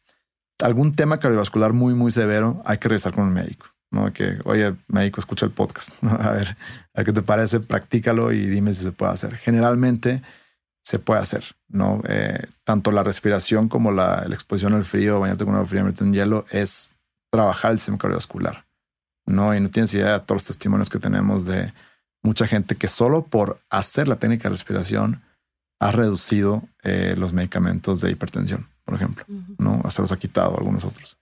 Algún 0.58 0.96
tema 0.96 1.18
cardiovascular 1.18 1.74
muy, 1.74 1.92
muy 1.92 2.10
severo, 2.10 2.62
hay 2.64 2.78
que 2.78 2.88
revisar 2.88 3.12
con 3.12 3.24
un 3.24 3.34
médico. 3.34 3.66
¿no? 3.90 4.10
Que, 4.10 4.38
oye, 4.46 4.74
médico, 4.86 5.20
escucha 5.20 5.44
el 5.44 5.52
podcast. 5.52 5.90
A 6.02 6.30
ver, 6.30 6.56
a 6.94 7.04
qué 7.04 7.12
te 7.12 7.20
parece, 7.20 7.60
practícalo 7.60 8.32
y 8.32 8.46
dime 8.46 8.72
si 8.72 8.84
se 8.84 8.92
puede 8.92 9.12
hacer. 9.12 9.36
Generalmente 9.36 10.22
se 10.82 10.98
puede 10.98 11.20
hacer, 11.20 11.44
¿no? 11.68 12.00
Eh, 12.08 12.46
tanto 12.64 12.90
la 12.90 13.02
respiración 13.02 13.68
como 13.68 13.92
la, 13.92 14.24
exposición 14.30 14.72
al 14.72 14.84
frío, 14.84 15.20
bañarte 15.20 15.44
con 15.44 15.56
agua 15.56 15.66
fría, 15.66 15.84
meter 15.84 16.06
un 16.06 16.14
hielo, 16.14 16.46
es 16.50 16.92
trabajar 17.30 17.72
el 17.72 17.80
sistema 17.80 17.98
cardiovascular, 17.98 18.64
¿no? 19.26 19.54
Y 19.54 19.60
no 19.60 19.68
tienes 19.68 19.92
idea 19.92 20.14
de 20.14 20.20
todos 20.20 20.40
los 20.40 20.46
testimonios 20.46 20.88
que 20.88 20.98
tenemos 20.98 21.44
de 21.44 21.74
mucha 22.22 22.46
gente 22.46 22.76
que 22.76 22.88
solo 22.88 23.26
por 23.26 23.60
hacer 23.68 24.08
la 24.08 24.16
técnica 24.16 24.44
de 24.44 24.54
respiración 24.54 25.22
ha 25.80 25.92
reducido 25.92 26.62
eh, 26.82 27.14
los 27.16 27.32
medicamentos 27.32 28.00
de 28.00 28.10
hipertensión, 28.10 28.68
por 28.84 28.94
ejemplo, 28.94 29.24
¿no? 29.58 29.80
Hasta 29.84 30.02
los 30.02 30.12
ha 30.12 30.18
quitado 30.18 30.56
algunos 30.56 30.84
otros. 30.84 31.18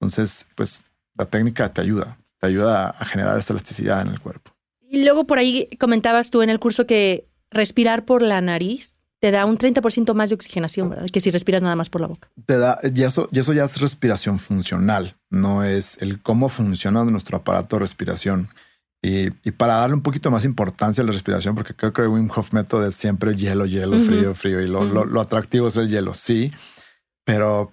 Entonces, 0.00 0.46
pues 0.54 0.84
la 1.14 1.26
técnica 1.26 1.72
te 1.72 1.80
ayuda, 1.80 2.18
te 2.40 2.46
ayuda 2.46 2.90
a 2.90 3.04
generar 3.04 3.38
esta 3.38 3.52
elasticidad 3.52 4.00
en 4.02 4.08
el 4.08 4.20
cuerpo. 4.20 4.52
Y 4.80 5.02
luego 5.02 5.26
por 5.26 5.38
ahí 5.38 5.68
comentabas 5.78 6.30
tú 6.30 6.42
en 6.42 6.50
el 6.50 6.58
curso 6.58 6.86
que 6.86 7.28
respirar 7.50 8.04
por 8.04 8.22
la 8.22 8.40
nariz 8.40 8.98
te 9.20 9.30
da 9.32 9.44
un 9.44 9.58
30% 9.58 10.14
más 10.14 10.28
de 10.28 10.36
oxigenación, 10.36 10.90
¿verdad? 10.90 11.06
Que 11.12 11.20
si 11.20 11.30
respiras 11.30 11.60
nada 11.60 11.74
más 11.74 11.90
por 11.90 12.00
la 12.00 12.06
boca. 12.06 12.30
Te 12.46 12.56
da, 12.56 12.78
y 12.82 13.02
eso, 13.02 13.28
y 13.32 13.40
eso 13.40 13.52
ya 13.52 13.64
es 13.64 13.80
respiración 13.80 14.38
funcional, 14.38 15.16
no 15.28 15.64
es 15.64 15.98
el 16.00 16.22
cómo 16.22 16.48
funciona 16.48 17.04
nuestro 17.04 17.38
aparato 17.38 17.76
de 17.76 17.80
respiración. 17.80 18.48
Y, 19.00 19.30
para 19.52 19.76
darle 19.76 19.94
un 19.94 20.02
poquito 20.02 20.30
más 20.30 20.44
importancia 20.44 21.02
a 21.02 21.06
la 21.06 21.12
respiración, 21.12 21.54
porque 21.54 21.74
creo 21.74 21.92
que 21.92 22.02
el 22.02 22.08
Wim 22.08 22.28
Hof 22.34 22.52
Method 22.52 22.86
es 22.86 22.96
siempre 22.96 23.36
hielo, 23.36 23.64
hielo, 23.64 24.00
frío, 24.00 24.34
frío. 24.34 24.60
Y 24.60 24.66
lo, 24.66 24.84
lo, 24.84 25.20
atractivo 25.20 25.68
es 25.68 25.76
el 25.76 25.88
hielo, 25.88 26.14
sí. 26.14 26.50
Pero, 27.24 27.72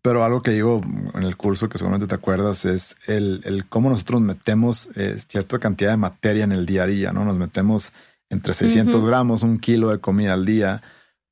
pero 0.00 0.22
algo 0.22 0.42
que 0.42 0.52
digo 0.52 0.80
en 1.14 1.24
el 1.24 1.36
curso, 1.36 1.68
que 1.68 1.78
seguramente 1.78 2.06
te 2.06 2.14
acuerdas, 2.14 2.64
es 2.66 2.96
el, 3.06 3.40
el 3.44 3.66
cómo 3.66 3.90
nosotros 3.90 4.20
metemos 4.20 4.90
eh, 4.94 5.16
cierta 5.26 5.58
cantidad 5.58 5.90
de 5.90 5.96
materia 5.96 6.44
en 6.44 6.52
el 6.52 6.66
día 6.66 6.84
a 6.84 6.86
día, 6.86 7.12
¿no? 7.12 7.24
Nos 7.24 7.36
metemos 7.36 7.92
entre 8.30 8.54
600 8.54 9.04
gramos, 9.06 9.42
un 9.42 9.58
kilo 9.58 9.88
de 9.88 9.98
comida 9.98 10.34
al 10.34 10.44
día 10.44 10.82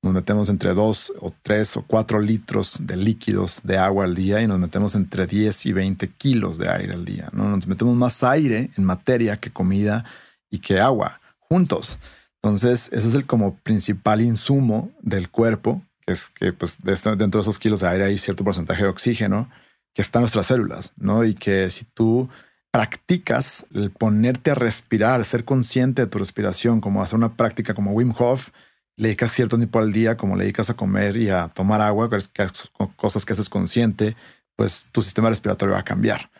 nos 0.02 0.12
metemos 0.12 0.48
entre 0.48 0.74
dos 0.74 1.12
o 1.20 1.32
tres 1.42 1.76
o 1.76 1.82
cuatro 1.82 2.20
litros 2.20 2.78
de 2.80 2.96
líquidos 2.96 3.60
de 3.62 3.78
agua 3.78 4.04
al 4.04 4.16
día 4.16 4.42
y 4.42 4.48
nos 4.48 4.58
metemos 4.58 4.96
entre 4.96 5.28
10 5.28 5.66
y 5.66 5.72
20 5.72 6.08
kilos 6.08 6.58
de 6.58 6.68
aire 6.68 6.94
al 6.94 7.04
día. 7.04 7.28
¿no? 7.32 7.48
Nos 7.48 7.68
metemos 7.68 7.96
más 7.96 8.24
aire 8.24 8.70
en 8.76 8.84
materia 8.84 9.38
que 9.38 9.52
comida 9.52 10.04
y 10.50 10.58
que 10.58 10.80
agua 10.80 11.20
juntos. 11.38 12.00
Entonces, 12.42 12.90
ese 12.92 13.06
es 13.06 13.14
el 13.14 13.26
como 13.26 13.54
principal 13.58 14.20
insumo 14.20 14.90
del 15.00 15.30
cuerpo, 15.30 15.82
que 16.00 16.12
es 16.12 16.30
que 16.30 16.52
pues 16.52 16.78
dentro 16.82 17.28
de 17.28 17.40
esos 17.40 17.60
kilos 17.60 17.80
de 17.80 17.88
aire 17.88 18.04
hay 18.04 18.18
cierto 18.18 18.42
porcentaje 18.42 18.82
de 18.82 18.88
oxígeno 18.88 19.48
que 19.94 20.02
está 20.02 20.18
en 20.18 20.22
nuestras 20.22 20.46
células, 20.46 20.92
¿no? 20.96 21.22
Y 21.24 21.34
que 21.34 21.70
si 21.70 21.84
tú 21.84 22.28
practicas 22.72 23.66
el 23.72 23.92
ponerte 23.92 24.50
a 24.50 24.54
respirar, 24.54 25.24
ser 25.24 25.44
consciente 25.44 26.02
de 26.02 26.08
tu 26.08 26.18
respiración, 26.18 26.80
como 26.80 27.02
hacer 27.02 27.16
una 27.16 27.36
práctica 27.36 27.74
como 27.74 27.92
Wim 27.92 28.12
Hof, 28.18 28.48
le 29.02 29.08
dedicas 29.08 29.32
cierto 29.32 29.56
tiempo 29.56 29.80
al 29.80 29.92
día, 29.92 30.16
como 30.16 30.36
le 30.36 30.44
dedicas 30.44 30.70
a 30.70 30.74
comer 30.74 31.16
y 31.16 31.28
a 31.28 31.48
tomar 31.48 31.80
agua, 31.80 32.08
cosas 32.94 33.26
que 33.26 33.32
haces 33.32 33.48
consciente, 33.48 34.14
pues 34.54 34.86
tu 34.92 35.02
sistema 35.02 35.28
respiratorio 35.28 35.74
va 35.74 35.80
a 35.80 35.84
cambiar. 35.84 36.30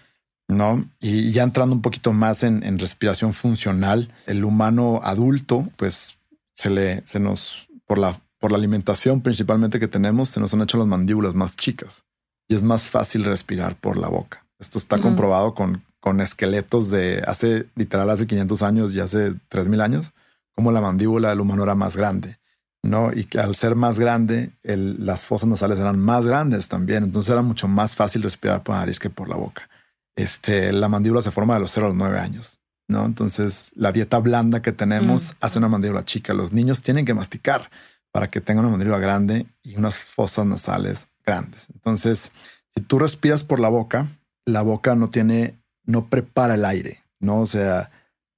¿no? 0.47 0.89
Y 1.01 1.33
ya 1.33 1.43
entrando 1.43 1.75
un 1.75 1.83
poquito 1.83 2.13
más 2.13 2.45
en, 2.45 2.79
respiración 2.79 3.33
funcional, 3.33 4.15
el 4.27 4.45
humano 4.45 5.01
adulto, 5.03 5.69
pues 5.77 6.19
se 6.55 6.71
le, 6.71 7.05
se 7.05 7.19
nos, 7.19 7.69
por 7.85 7.99
la, 7.99 8.15
por 8.39 8.53
la 8.53 8.59
alimentación 8.59 9.23
principalmente 9.23 9.81
que 9.81 9.89
tenemos, 9.89 10.29
se 10.29 10.39
nos 10.39 10.55
han 10.55 10.63
hecho 10.63 10.79
las 10.79 10.87
mandíbulas 10.87 11.35
más 11.35 11.57
chicas 11.57 12.05
y 12.47 12.55
es 12.55 12.63
más 12.63 12.87
fácil 12.87 13.25
respirar 13.25 13.75
por 13.75 13.97
la 13.97 14.07
boca. 14.07 14.47
Esto 14.61 14.79
está 14.79 14.99
comprobado 14.99 15.57
con, 15.57 15.85
con 15.99 16.21
esqueletos 16.21 16.91
de 16.91 17.25
hace, 17.27 17.67
literal, 17.75 18.09
hace 18.09 18.29
500 18.29 18.63
años 18.63 18.95
y 18.95 19.01
hace 19.01 19.35
3000 19.49 19.81
años, 19.81 20.13
como 20.55 20.71
la 20.71 20.81
mandíbula 20.81 21.31
del 21.31 21.41
humano 21.41 21.65
era 21.65 21.75
más 21.75 21.97
grande. 21.97 22.39
¿No? 22.83 23.13
Y 23.13 23.25
que 23.25 23.39
al 23.39 23.55
ser 23.55 23.77
más 23.77 23.99
grande, 23.99 24.53
las 24.63 25.27
fosas 25.27 25.49
nasales 25.49 25.79
eran 25.79 25.99
más 25.99 26.27
grandes 26.27 26.69
también. 26.69 27.05
Entonces 27.05 27.31
era 27.31 27.43
mucho 27.43 27.69
más 27.69 27.95
fácil 27.95 28.23
respirar 28.23 28.63
por 28.63 28.75
la 28.75 28.81
nariz 28.81 28.99
que 28.99 29.11
por 29.11 29.29
la 29.29 29.37
boca 29.37 29.69
este, 30.17 30.73
la 30.73 30.89
mandíbula 30.89 31.23
se 31.23 31.31
forma 31.31 31.55
de 31.55 31.61
los 31.61 31.73
0 31.73 31.87
a 31.87 31.89
los 31.91 31.99
9 31.99 32.19
años. 32.19 32.59
¿no? 32.89 33.07
Entonces, 33.07 33.71
la 33.75 33.93
dieta 33.93 34.19
blanda 34.19 34.61
que 34.61 34.73
tenemos 34.73 35.33
mm. 35.33 35.37
hace 35.41 35.59
una 35.59 35.69
mandíbula 35.69 36.05
chica. 36.05 36.35
Los 36.35 36.53
niños 36.53 36.83
tienen 36.83 37.05
que 37.05 37.15
masticar 37.15 37.71
para 38.11 38.31
que 38.31 38.41
tengan 38.41 38.65
una 38.65 38.73
mandíbula 38.73 38.99
grande 38.99 39.47
y 39.63 39.77
unas 39.77 39.97
fosas 39.99 40.47
nasales 40.47 41.09
grandes. 41.25 41.69
Entonces, 41.73 42.33
si 42.75 42.83
tú 42.83 42.99
respiras 42.99 43.45
por 43.45 43.61
la 43.61 43.69
boca, 43.69 44.09
la 44.45 44.63
boca 44.63 44.95
no 44.95 45.09
tiene, 45.09 45.59
no 45.85 46.09
prepara 46.11 46.55
el 46.55 46.65
aire, 46.65 47.03
¿no? 47.21 47.41
O 47.41 47.47
sea, 47.47 47.91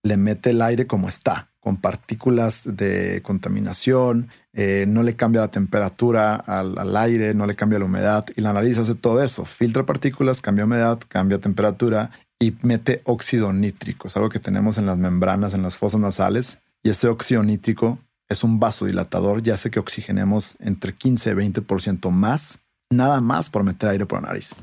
le 0.03 0.17
mete 0.17 0.51
el 0.51 0.63
aire 0.63 0.87
como 0.87 1.09
está 1.09 1.51
con 1.65 1.79
partículas 1.79 2.65
de 2.77 3.23
contaminación, 3.23 4.29
eh, 4.53 4.85
no 4.87 5.03
le 5.03 5.17
cambia 5.17 5.41
la 5.41 5.51
temperatura 5.51 6.35
al, 6.37 6.95
aire, 6.95 7.33
no 7.33 7.47
le 7.47 7.57
cambia 7.57 7.79
la 7.79 7.87
humedad 7.87 8.27
y 8.37 8.43
la 8.43 8.53
nariz 8.53 8.77
hace 8.77 8.95
todo 8.95 9.23
eso, 9.23 9.47
filtra 9.47 9.87
partículas, 9.87 10.43
cambia 10.43 10.67
humedad, 10.67 11.01
cambia 11.09 11.39
temperatura 11.39 12.11
y 12.39 12.55
mete 12.61 13.01
óxido 13.05 13.55
nítrico, 13.55 14.09
es 14.09 14.17
algo 14.19 14.29
que 14.29 14.41
tenemos 14.41 14.77
en 14.77 14.85
las 14.85 14.99
membranas, 14.99 15.55
en 15.55 15.63
las 15.63 15.79
fosas 15.79 16.01
nasales 16.03 16.59
y 16.83 16.91
ese 16.91 17.09
óxido 17.09 17.43
nítrico 17.43 17.99
es 18.29 18.45
un 18.45 18.61
vasodilatador 18.61 19.41
y 19.43 19.51
hace 19.51 19.71
que 19.71 19.81
oxigenemos 19.81 20.57
entre 20.61 20.95
15 20.95 21.31
y 21.31 21.33
20% 21.33 22.11
más, 22.11 22.59
nada 22.91 23.23
más 23.23 23.49
por 23.49 23.65
meter 23.65 23.89
aire 23.89 24.05
por 24.05 24.21
la 24.21 24.29
nariz. 24.29 24.55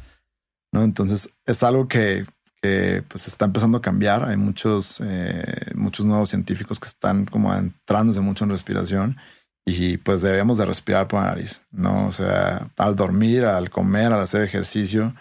¿no? 0.71 0.83
Entonces 0.83 1.31
es 1.47 1.63
algo 1.63 1.87
que 1.87 2.25
que 2.61 3.03
pues 3.07 3.27
está 3.27 3.45
empezando 3.45 3.79
a 3.79 3.81
cambiar. 3.81 4.23
Hay 4.23 4.37
muchos, 4.37 5.01
eh, 5.03 5.43
muchos 5.75 6.05
nuevos 6.05 6.29
científicos 6.29 6.79
que 6.79 6.87
están 6.87 7.25
como 7.25 7.53
entrándose 7.53 8.21
mucho 8.21 8.43
en 8.43 8.51
respiración 8.51 9.17
y 9.65 9.97
pues 9.97 10.21
debemos 10.21 10.57
de 10.57 10.65
respirar 10.65 11.07
por 11.07 11.21
la 11.21 11.27
nariz, 11.27 11.63
¿no? 11.71 12.07
O 12.07 12.11
sea, 12.11 12.69
al 12.77 12.95
dormir, 12.95 13.45
al 13.45 13.69
comer, 13.69 14.11
al 14.11 14.21
hacer 14.21 14.41
ejercicio. 14.41 15.15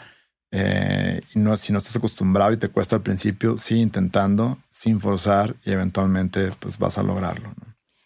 Eh, 0.52 1.20
y 1.34 1.38
no, 1.38 1.56
si 1.56 1.72
no 1.72 1.78
estás 1.78 1.96
acostumbrado 1.96 2.52
y 2.52 2.56
te 2.56 2.68
cuesta 2.68 2.96
al 2.96 3.02
principio, 3.02 3.56
sigue 3.56 3.80
intentando, 3.80 4.58
sin 4.70 4.98
forzar 5.00 5.56
y 5.64 5.70
eventualmente 5.70 6.50
pues 6.58 6.78
vas 6.78 6.98
a 6.98 7.02
lograrlo. 7.02 7.54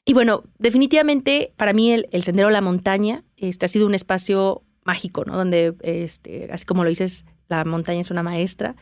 Y 0.05 0.13
bueno, 0.13 0.45
definitivamente 0.59 1.55
para 1.57 1.73
mí 1.73 1.93
el, 1.93 2.09
el 2.13 2.23
Sendero 2.23 2.49
a 2.49 2.53
la 2.53 2.61
Montaña 2.61 3.25
este, 3.37 3.65
ha 3.65 3.69
sido 3.69 3.87
un 3.87 3.95
espacio 3.95 4.63
mágico, 4.85 5.25
¿no? 5.25 5.37
Donde, 5.37 5.75
este, 5.81 6.51
así 6.53 6.67
como 6.67 6.85
lo 6.85 6.91
dices, 6.91 7.25
la 7.49 7.65
montaña 7.65 8.01
es 8.01 8.11
una 8.11 8.23
maestra 8.23 8.77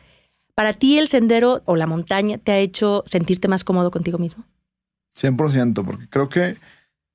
¿Para 0.55 0.75
ti 0.75 0.99
el 0.99 1.09
sendero 1.09 1.63
o 1.65 1.77
la 1.77 1.87
montaña 1.87 2.39
te 2.39 2.53
ha 2.53 2.59
hecho 2.59 3.03
sentirte 3.07 3.49
más 3.49 3.65
cómodo 3.65 3.91
contigo 3.91 4.19
mismo? 4.19 4.45
100%, 5.17 5.85
porque 5.85 6.09
creo 6.09 6.29
que 6.29 6.57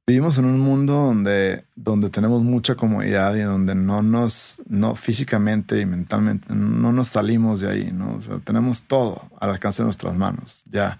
vivimos 0.07 0.37
en 0.37 0.45
un 0.45 0.59
mundo 0.59 0.93
donde, 0.93 1.65
donde 1.75 2.09
tenemos 2.09 2.41
mucha 2.41 2.75
comodidad 2.75 3.35
y 3.35 3.41
donde 3.41 3.75
no 3.75 4.01
nos, 4.01 4.61
no 4.67 4.95
físicamente 4.95 5.81
y 5.81 5.85
mentalmente, 5.85 6.47
no 6.55 6.91
nos 6.93 7.09
salimos 7.09 7.61
de 7.61 7.69
ahí, 7.69 7.91
¿no? 7.91 8.15
O 8.15 8.21
sea, 8.21 8.37
tenemos 8.39 8.83
todo 8.83 9.29
al 9.39 9.51
alcance 9.51 9.83
de 9.83 9.85
nuestras 9.85 10.15
manos, 10.15 10.63
ya. 10.71 10.99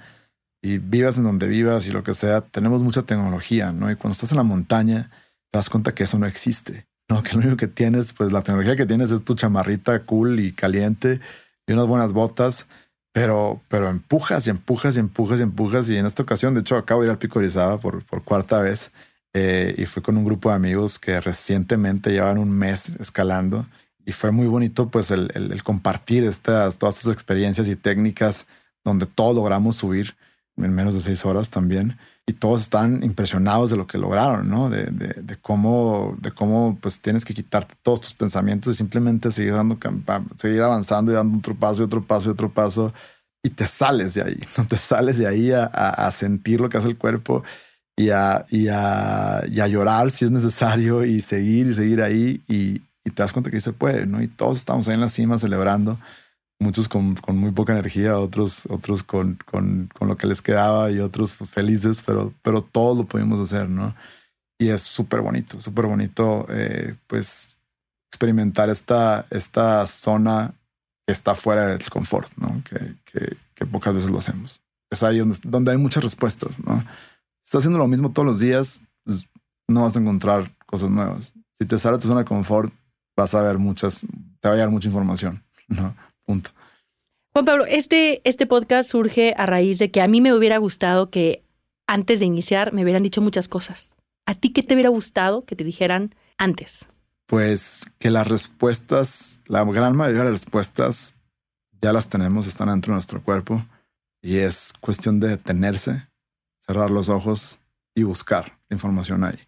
Y 0.61 0.79
vivas 0.79 1.17
en 1.17 1.23
donde 1.23 1.47
vivas 1.47 1.88
y 1.88 1.91
lo 1.91 2.03
que 2.03 2.13
sea, 2.13 2.41
tenemos 2.41 2.81
mucha 2.83 3.03
tecnología, 3.03 3.71
¿no? 3.71 3.89
Y 3.89 3.95
cuando 3.95 4.13
estás 4.13 4.31
en 4.31 4.38
la 4.38 4.43
montaña, 4.43 5.09
te 5.49 5.57
das 5.57 5.69
cuenta 5.69 5.95
que 5.95 6.03
eso 6.03 6.19
no 6.19 6.25
existe, 6.25 6.88
¿no? 7.09 7.23
Que 7.23 7.33
lo 7.33 7.39
único 7.39 7.57
que 7.57 7.67
tienes, 7.67 8.13
pues 8.13 8.31
la 8.31 8.43
tecnología 8.43 8.75
que 8.75 8.85
tienes 8.85 9.11
es 9.11 9.23
tu 9.23 9.35
chamarrita 9.35 10.03
cool 10.03 10.39
y 10.39 10.51
caliente 10.51 11.21
y 11.68 11.74
unas 11.74 11.86
buenas 11.86 12.13
botas, 12.13 12.68
pero, 13.11 13.61
pero 13.68 13.89
empujas 13.89 14.47
y 14.47 14.49
empujas 14.49 14.97
y 14.97 15.01
empujas 15.01 15.39
y 15.39 15.43
empujas. 15.43 15.89
Y 15.89 15.97
en 15.97 16.05
esta 16.05 16.24
ocasión, 16.24 16.53
de 16.53 16.61
hecho, 16.61 16.78
acabo 16.78 17.01
de 17.01 17.07
ir 17.07 17.11
al 17.11 17.18
Pico 17.18 17.39
Orizaba 17.39 17.80
por, 17.80 18.05
por 18.05 18.24
cuarta 18.24 18.59
vez 18.59 18.91
eh, 19.34 19.76
y 19.78 19.86
fui 19.86 20.01
con 20.01 20.18
un 20.18 20.26
grupo 20.26 20.49
de 20.49 20.55
amigos 20.55 20.97
que 20.97 21.20
recientemente 21.20 22.11
llevan 22.11 22.38
un 22.38 22.51
mes 22.51 22.95
escalando 22.99 23.68
y 24.05 24.13
fue 24.13 24.32
muy 24.32 24.47
bonito 24.47 24.89
pues 24.89 25.11
el, 25.11 25.30
el, 25.36 25.63
compartir 25.63 26.24
estas, 26.24 26.78
todas 26.78 26.97
estas 26.97 27.13
experiencias 27.13 27.68
y 27.68 27.76
técnicas 27.76 28.47
donde 28.86 29.05
todos 29.05 29.36
logramos 29.36 29.76
subir 29.76 30.15
en 30.58 30.74
menos 30.74 30.93
de 30.93 31.01
seis 31.01 31.26
horas 31.26 31.49
también. 31.49 31.97
Y 32.26 32.34
todos 32.34 32.62
están 32.62 33.03
impresionados 33.03 33.70
de 33.70 33.78
lo 33.78 33.88
que 33.88 33.97
lograron, 33.97 34.49
¿no? 34.49 34.70
De, 34.70 34.86
de, 34.86 35.38
cómo, 35.38 36.18
de 36.20 36.32
cómo 36.32 36.78
pues 36.82 36.99
tienes 36.99 37.24
que 37.24 37.34
quitarte 37.34 37.76
todos 37.82 38.01
tus 38.01 38.14
pensamientos 38.14 38.74
y 38.74 38.78
simplemente 38.78 39.32
seguir 39.32 39.53
dando, 39.53 39.78
seguir 40.36 40.62
avanzando 40.62 41.12
y 41.12 41.16
dando 41.16 41.38
otro 41.38 41.55
paso 41.55 41.82
y 41.82 41.86
otro 41.86 42.03
paso 42.03 42.30
y 42.30 42.34
otro 42.34 42.51
paso. 42.51 42.93
Y 43.43 43.49
te 43.49 43.66
sales 43.66 44.16
de 44.16 44.24
ahí, 44.24 44.39
no 44.58 44.68
te 44.68 44.78
sales 44.78 45.18
de 45.18 45.28
ahí 45.28 45.51
a, 45.51 45.66
a, 45.66 46.12
sentir 46.12 46.60
lo 46.60 46.70
que 46.70 46.78
hace 46.78 46.88
el 46.88 46.97
cuerpo 46.97 47.43
y 47.95 48.10
a, 48.10 48.45
y 48.49 48.68
a, 48.68 49.43
y 49.49 49.60
a 49.62 49.68
llorar 49.68 50.12
si 50.12 50.26
es 50.26 50.32
necesario 50.32 51.05
y 51.05 51.22
seguir 51.22 51.68
y 51.68 51.74
seguir 51.74 52.01
ahí. 52.01 52.41
Y, 52.47 52.82
y 53.05 53.12
te 53.12 53.24
das 53.24 53.32
cuenta 53.32 53.51
que 53.51 53.62
se 53.62 53.72
puede, 53.72 54.05
¿no? 54.05 54.22
Y 54.22 54.28
todos 54.28 54.58
estamos 54.58 54.88
ahí 54.88 54.95
en 54.95 55.01
la 55.01 55.10
cima 55.10 55.38
celebrando 55.38 55.97
muchos 56.60 56.89
con, 56.89 57.16
con, 57.16 57.38
muy 57.38 57.51
poca 57.51 57.74
energía, 57.74 58.18
otros, 58.18 58.66
otros 58.70 59.03
con, 59.03 59.38
con, 59.45 59.89
con, 59.93 60.08
lo 60.08 60.18
que 60.18 60.28
les 60.28 60.41
quedaba 60.41 60.91
y 60.91 60.99
otros 60.99 61.36
pues, 61.36 61.51
felices, 61.51 62.01
pero, 62.05 62.34
pero 62.41 62.62
todos 62.62 62.97
lo 62.97 63.03
pudimos 63.05 63.39
hacer, 63.39 63.70
¿no? 63.70 63.95
Y 64.60 64.70
es 64.70 64.82
súper 64.82 65.22
bonito, 65.22 65.62
súper 65.62 65.86
bonito, 65.86 66.45
eh, 66.49 66.95
pues, 67.08 67.55
experimentar 68.10 68.70
esta, 68.70 69.26
esta 69.30 69.86
zona 69.86 70.53
que 71.05 71.14
está 71.14 71.36
fuera 71.36 71.68
del 71.68 71.89
confort, 71.89 72.32
¿no? 72.38 72.62
Que, 72.64 72.95
que, 73.05 73.38
que 73.53 73.66
pocas 73.66 73.93
veces 73.93 74.10
lo 74.10 74.18
hacemos. 74.18 74.62
Es 74.89 75.03
ahí 75.03 75.20
donde, 75.20 75.38
donde, 75.43 75.72
hay 75.72 75.78
muchas 75.78 76.03
respuestas, 76.03 76.60
¿no? 76.60 76.80
Si 76.80 77.49
estás 77.49 77.60
haciendo 77.60 77.78
lo 77.78 77.88
mismo 77.88 78.12
todos 78.12 78.26
los 78.26 78.39
días, 78.39 78.82
pues, 79.03 79.26
no 79.68 79.84
vas 79.84 79.95
a 79.95 79.99
encontrar 79.99 80.51
cosas 80.66 80.89
nuevas. 80.89 81.34
Si 81.60 81.66
te 81.66 81.78
sale 81.78 81.97
tu 81.97 82.08
zona 82.08 82.22
de 82.22 82.26
confort, 82.26 82.74
vas 83.16 83.36
a 83.36 83.41
ver 83.41 83.58
muchas, 83.58 84.05
te 84.39 84.47
va 84.47 84.53
a 84.53 84.58
llegar 84.58 84.72
mucha 84.72 84.88
información, 84.88 85.43
¿no? 85.68 85.95
Punto. 86.28 86.51
Juan 87.32 87.45
Pablo, 87.45 87.65
este, 87.65 88.21
este 88.28 88.45
podcast 88.45 88.91
surge 88.91 89.34
a 89.38 89.45
raíz 89.45 89.80
de 89.80 89.91
que 89.91 90.01
a 90.01 90.07
mí 90.07 90.19
me 90.19 90.34
hubiera 90.34 90.57
gustado 90.57 91.09
que 91.09 91.45
antes 91.88 92.19
de 92.19 92.25
iniciar 92.25 92.73
me 92.73 92.84
hubieran 92.84 93.03
dicho 93.03 93.21
muchas 93.21 93.47
cosas. 93.47 93.95
¿A 94.25 94.36
ti 94.36 94.51
qué 94.51 94.61
te 94.61 94.73
hubiera 94.73 94.89
gustado 94.89 95.45
que 95.45 95.55
te 95.55 95.63
dijeran 95.63 96.13
antes? 96.38 96.89
Pues 97.28 97.86
que 97.97 98.11
las 98.11 98.28
respuestas, 98.28 99.39
la 99.45 99.63
gran 99.63 99.95
mayoría 99.95 100.23
de 100.23 100.32
las 100.32 100.41
respuestas 100.41 101.15
ya 101.82 101.93
las 101.93 102.09
tenemos, 102.09 102.45
están 102.45 102.67
dentro 102.67 102.91
de 102.91 102.95
nuestro 102.95 103.23
cuerpo 103.23 103.65
y 104.21 104.38
es 104.38 104.73
cuestión 104.82 105.21
de 105.21 105.30
detenerse, 105.30 106.09
cerrar 106.59 106.91
los 106.91 107.07
ojos 107.07 107.59
y 107.95 108.03
buscar 108.03 108.59
información 108.69 109.23
ahí. 109.23 109.39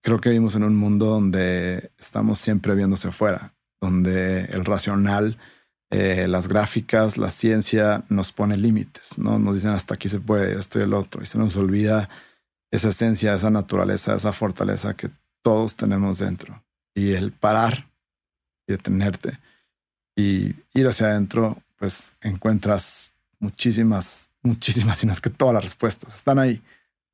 Creo 0.00 0.20
que 0.20 0.28
vivimos 0.28 0.54
en 0.54 0.62
un 0.62 0.76
mundo 0.76 1.06
donde 1.06 1.90
estamos 1.98 2.38
siempre 2.38 2.76
viéndose 2.76 3.08
afuera, 3.08 3.56
donde 3.80 4.44
el 4.44 4.64
racional 4.64 5.38
eh, 5.90 6.26
las 6.28 6.48
gráficas, 6.48 7.16
la 7.16 7.30
ciencia 7.30 8.04
nos 8.10 8.32
pone 8.32 8.56
límites, 8.56 9.18
¿no? 9.18 9.38
Nos 9.38 9.54
dicen 9.54 9.70
hasta 9.70 9.94
aquí 9.94 10.08
se 10.08 10.20
puede, 10.20 10.58
esto 10.58 10.78
y 10.78 10.82
el 10.82 10.92
otro, 10.92 11.22
y 11.22 11.26
se 11.26 11.38
nos 11.38 11.56
olvida 11.56 12.10
esa 12.70 12.90
esencia, 12.90 13.34
esa 13.34 13.50
naturaleza, 13.50 14.14
esa 14.14 14.32
fortaleza 14.32 14.94
que 14.94 15.08
todos 15.42 15.76
tenemos 15.76 16.18
dentro. 16.18 16.62
Y 16.94 17.12
el 17.12 17.32
parar 17.32 17.88
y 18.66 18.72
detenerte 18.72 19.38
y 20.14 20.54
ir 20.74 20.86
hacia 20.86 21.06
adentro, 21.06 21.62
pues 21.76 22.14
encuentras 22.20 23.14
muchísimas, 23.38 24.28
muchísimas, 24.42 24.98
sino 24.98 25.12
es 25.12 25.20
que 25.20 25.30
todas 25.30 25.54
las 25.54 25.62
respuestas 25.62 26.14
están 26.14 26.38
ahí, 26.38 26.60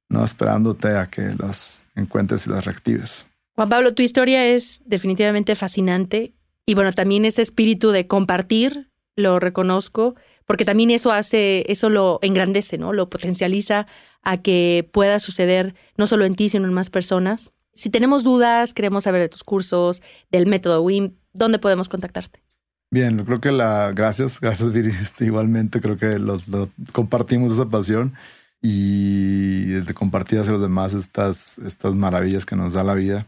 ¿no? 0.09 0.25
Esperándote 0.25 0.97
a 0.97 1.07
que 1.07 1.35
las 1.39 1.87
encuentres 1.95 2.47
y 2.47 2.51
las 2.51 2.65
reactives. 2.65 3.29
Juan 3.55 3.69
Pablo, 3.69 3.95
tu 3.95 4.03
historia 4.03 4.45
es 4.47 4.81
definitivamente 4.85 5.55
fascinante 5.55 6.33
y 6.67 6.75
bueno, 6.75 6.93
también 6.93 7.25
ese 7.25 7.43
espíritu 7.43 7.91
de 7.91 8.07
compartir, 8.07 8.91
lo 9.17 9.39
reconozco, 9.39 10.15
porque 10.47 10.65
también 10.65 10.91
eso 10.91 11.13
hace, 11.13 11.71
eso 11.71 11.89
lo 11.89 12.19
engrandece, 12.23 12.79
¿no? 12.79 12.93
Lo 12.93 13.09
potencializa 13.09 13.87
a 14.23 14.39
que 14.39 14.89
pueda 14.93 15.19
suceder 15.19 15.75
no 15.97 16.07
solo 16.07 16.25
en 16.25 16.35
ti, 16.35 16.49
sino 16.49 16.67
en 16.67 16.75
más 16.75 16.91
personas. 16.91 17.51
Si 17.75 17.91
tenemos 17.91 18.25
dudas, 18.25 18.73
queremos 18.73 19.05
saber 19.05 19.21
de 19.21 19.29
tus 19.29 19.45
cursos, 19.45 20.03
del 20.31 20.47
método 20.47 20.83
WIM, 20.83 21.17
¿dónde 21.33 21.59
podemos 21.59 21.89
contactarte? 21.89 22.43
Bien, 22.91 23.25
creo 23.25 23.41
que 23.41 23.51
la 23.51 23.93
gracias, 23.93 24.41
gracias 24.41 24.73
Viri, 24.73 24.91
este, 25.01 25.27
igualmente 25.27 25.81
creo 25.81 25.97
que 25.97 26.19
los, 26.19 26.45
compartimos 26.93 27.53
esa 27.53 27.69
pasión 27.69 28.15
y 28.63 29.65
de 29.65 29.95
compartir 29.95 30.39
hacia 30.39 30.53
los 30.53 30.63
demás 30.63 30.95
estas, 30.95 31.59
estas 31.59 31.95
maravillas 31.95 32.47
que 32.47 32.57
nos 32.57 32.73
da 32.73 32.85
la 32.85 32.95
vida. 32.95 33.27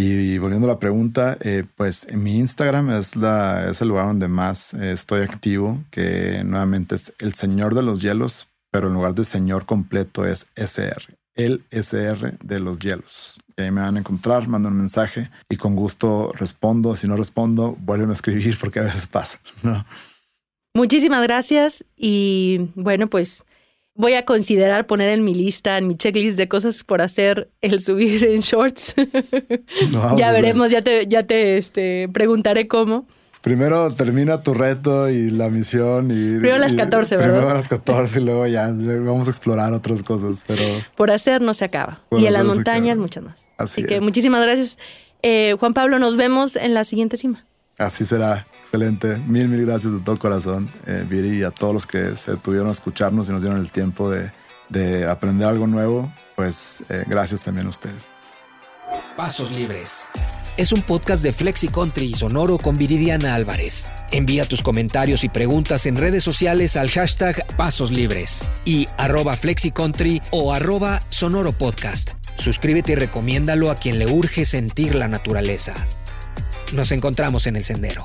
Y 0.00 0.38
volviendo 0.38 0.68
a 0.68 0.74
la 0.74 0.78
pregunta, 0.78 1.36
eh, 1.40 1.64
pues 1.74 2.06
mi 2.12 2.38
Instagram 2.38 2.92
es, 2.92 3.16
la, 3.16 3.68
es 3.68 3.82
el 3.82 3.88
lugar 3.88 4.06
donde 4.06 4.28
más 4.28 4.72
eh, 4.74 4.92
estoy 4.92 5.22
activo, 5.22 5.82
que 5.90 6.44
nuevamente 6.44 6.94
es 6.94 7.12
el 7.18 7.34
Señor 7.34 7.74
de 7.74 7.82
los 7.82 8.00
Hielos, 8.00 8.48
pero 8.70 8.86
en 8.86 8.94
lugar 8.94 9.16
de 9.16 9.24
Señor 9.24 9.66
completo 9.66 10.24
es 10.24 10.46
SR, 10.54 11.16
el 11.34 11.64
SR 11.70 12.38
de 12.40 12.60
los 12.60 12.78
Hielos. 12.78 13.40
Y 13.56 13.62
ahí 13.62 13.72
me 13.72 13.80
van 13.80 13.96
a 13.96 13.98
encontrar, 13.98 14.46
mandan 14.46 14.74
un 14.74 14.78
mensaje 14.78 15.30
y 15.48 15.56
con 15.56 15.74
gusto 15.74 16.30
respondo. 16.38 16.94
Si 16.94 17.08
no 17.08 17.16
respondo, 17.16 17.76
vuelven 17.80 18.10
a 18.10 18.12
escribir 18.12 18.56
porque 18.60 18.78
a 18.78 18.84
veces 18.84 19.08
pasa. 19.08 19.40
¿no? 19.64 19.84
Muchísimas 20.74 21.24
gracias 21.24 21.84
y 21.96 22.70
bueno, 22.76 23.08
pues 23.08 23.44
voy 23.98 24.14
a 24.14 24.24
considerar 24.24 24.86
poner 24.86 25.10
en 25.10 25.24
mi 25.24 25.34
lista, 25.34 25.76
en 25.76 25.88
mi 25.88 25.96
checklist 25.96 26.38
de 26.38 26.48
cosas 26.48 26.84
por 26.84 27.02
hacer, 27.02 27.50
el 27.60 27.80
subir 27.82 28.24
en 28.24 28.40
shorts. 28.40 28.94
ya 30.16 30.30
veremos, 30.30 30.70
ya 30.70 30.82
te, 30.82 31.06
ya 31.08 31.24
te 31.24 31.58
este, 31.58 32.08
preguntaré 32.10 32.68
cómo. 32.68 33.06
Primero 33.42 33.92
termina 33.92 34.42
tu 34.42 34.54
reto 34.54 35.10
y 35.10 35.30
la 35.30 35.50
misión 35.50 36.10
y... 36.10 36.38
Primero 36.38 36.58
las 36.58 36.74
14, 36.76 37.16
¿verdad? 37.16 37.38
Primero 37.38 37.54
las 37.54 37.68
14 37.68 38.20
y 38.20 38.24
luego 38.24 38.46
ya 38.46 38.68
vamos 38.68 39.26
a 39.26 39.30
explorar 39.30 39.72
otras 39.72 40.02
cosas, 40.02 40.44
pero... 40.46 40.62
Por 40.96 41.10
hacer 41.10 41.42
no 41.42 41.52
se 41.52 41.64
acaba. 41.64 42.00
y 42.12 42.26
en 42.26 42.32
las 42.32 42.44
montañas 42.44 42.98
muchas 42.98 43.24
más. 43.24 43.40
Así, 43.56 43.82
que 43.82 44.00
muchísimas 44.00 44.42
gracias. 44.42 44.78
Eh, 45.22 45.56
Juan 45.58 45.74
Pablo, 45.74 45.98
nos 45.98 46.16
vemos 46.16 46.54
en 46.54 46.72
la 46.72 46.84
siguiente 46.84 47.16
cima. 47.16 47.44
Así 47.78 48.04
será. 48.04 48.46
Excelente. 48.60 49.16
Mil, 49.16 49.48
mil 49.48 49.64
gracias 49.64 49.94
de 49.94 50.00
todo 50.00 50.18
corazón, 50.18 50.70
eh, 50.86 51.06
Viri, 51.08 51.38
y 51.38 51.42
a 51.42 51.50
todos 51.50 51.72
los 51.72 51.86
que 51.86 52.16
se 52.16 52.36
tuvieron 52.36 52.68
a 52.68 52.72
escucharnos 52.72 53.28
y 53.28 53.32
nos 53.32 53.40
dieron 53.40 53.60
el 53.60 53.72
tiempo 53.72 54.10
de, 54.10 54.30
de 54.68 55.08
aprender 55.08 55.48
algo 55.48 55.66
nuevo. 55.66 56.12
Pues 56.36 56.82
eh, 56.88 57.04
gracias 57.06 57.42
también 57.42 57.66
a 57.66 57.70
ustedes. 57.70 58.10
Pasos 59.16 59.50
Libres. 59.50 60.08
Es 60.56 60.72
un 60.72 60.82
podcast 60.82 61.22
de 61.22 61.32
Flexi 61.32 61.68
Country 61.68 62.14
Sonoro 62.14 62.58
con 62.58 62.76
Viridiana 62.76 63.34
Álvarez. 63.34 63.88
Envía 64.10 64.46
tus 64.46 64.62
comentarios 64.62 65.24
y 65.24 65.28
preguntas 65.28 65.86
en 65.86 65.96
redes 65.96 66.24
sociales 66.24 66.76
al 66.76 66.90
hashtag 66.90 67.44
Pasos 67.56 67.90
Libres 67.90 68.50
y 68.64 68.86
arroba 68.96 69.36
FlexiCountry 69.36 70.22
o 70.30 70.52
arroba 70.52 71.00
Sonoro 71.08 71.52
Podcast. 71.52 72.12
Suscríbete 72.36 72.92
y 72.92 72.94
recomiéndalo 72.96 73.70
a 73.70 73.76
quien 73.76 73.98
le 73.98 74.06
urge 74.06 74.44
sentir 74.44 74.94
la 74.94 75.08
naturaleza. 75.08 75.74
Nos 76.72 76.92
encontramos 76.92 77.46
en 77.46 77.56
el 77.56 77.64
sendero. 77.64 78.04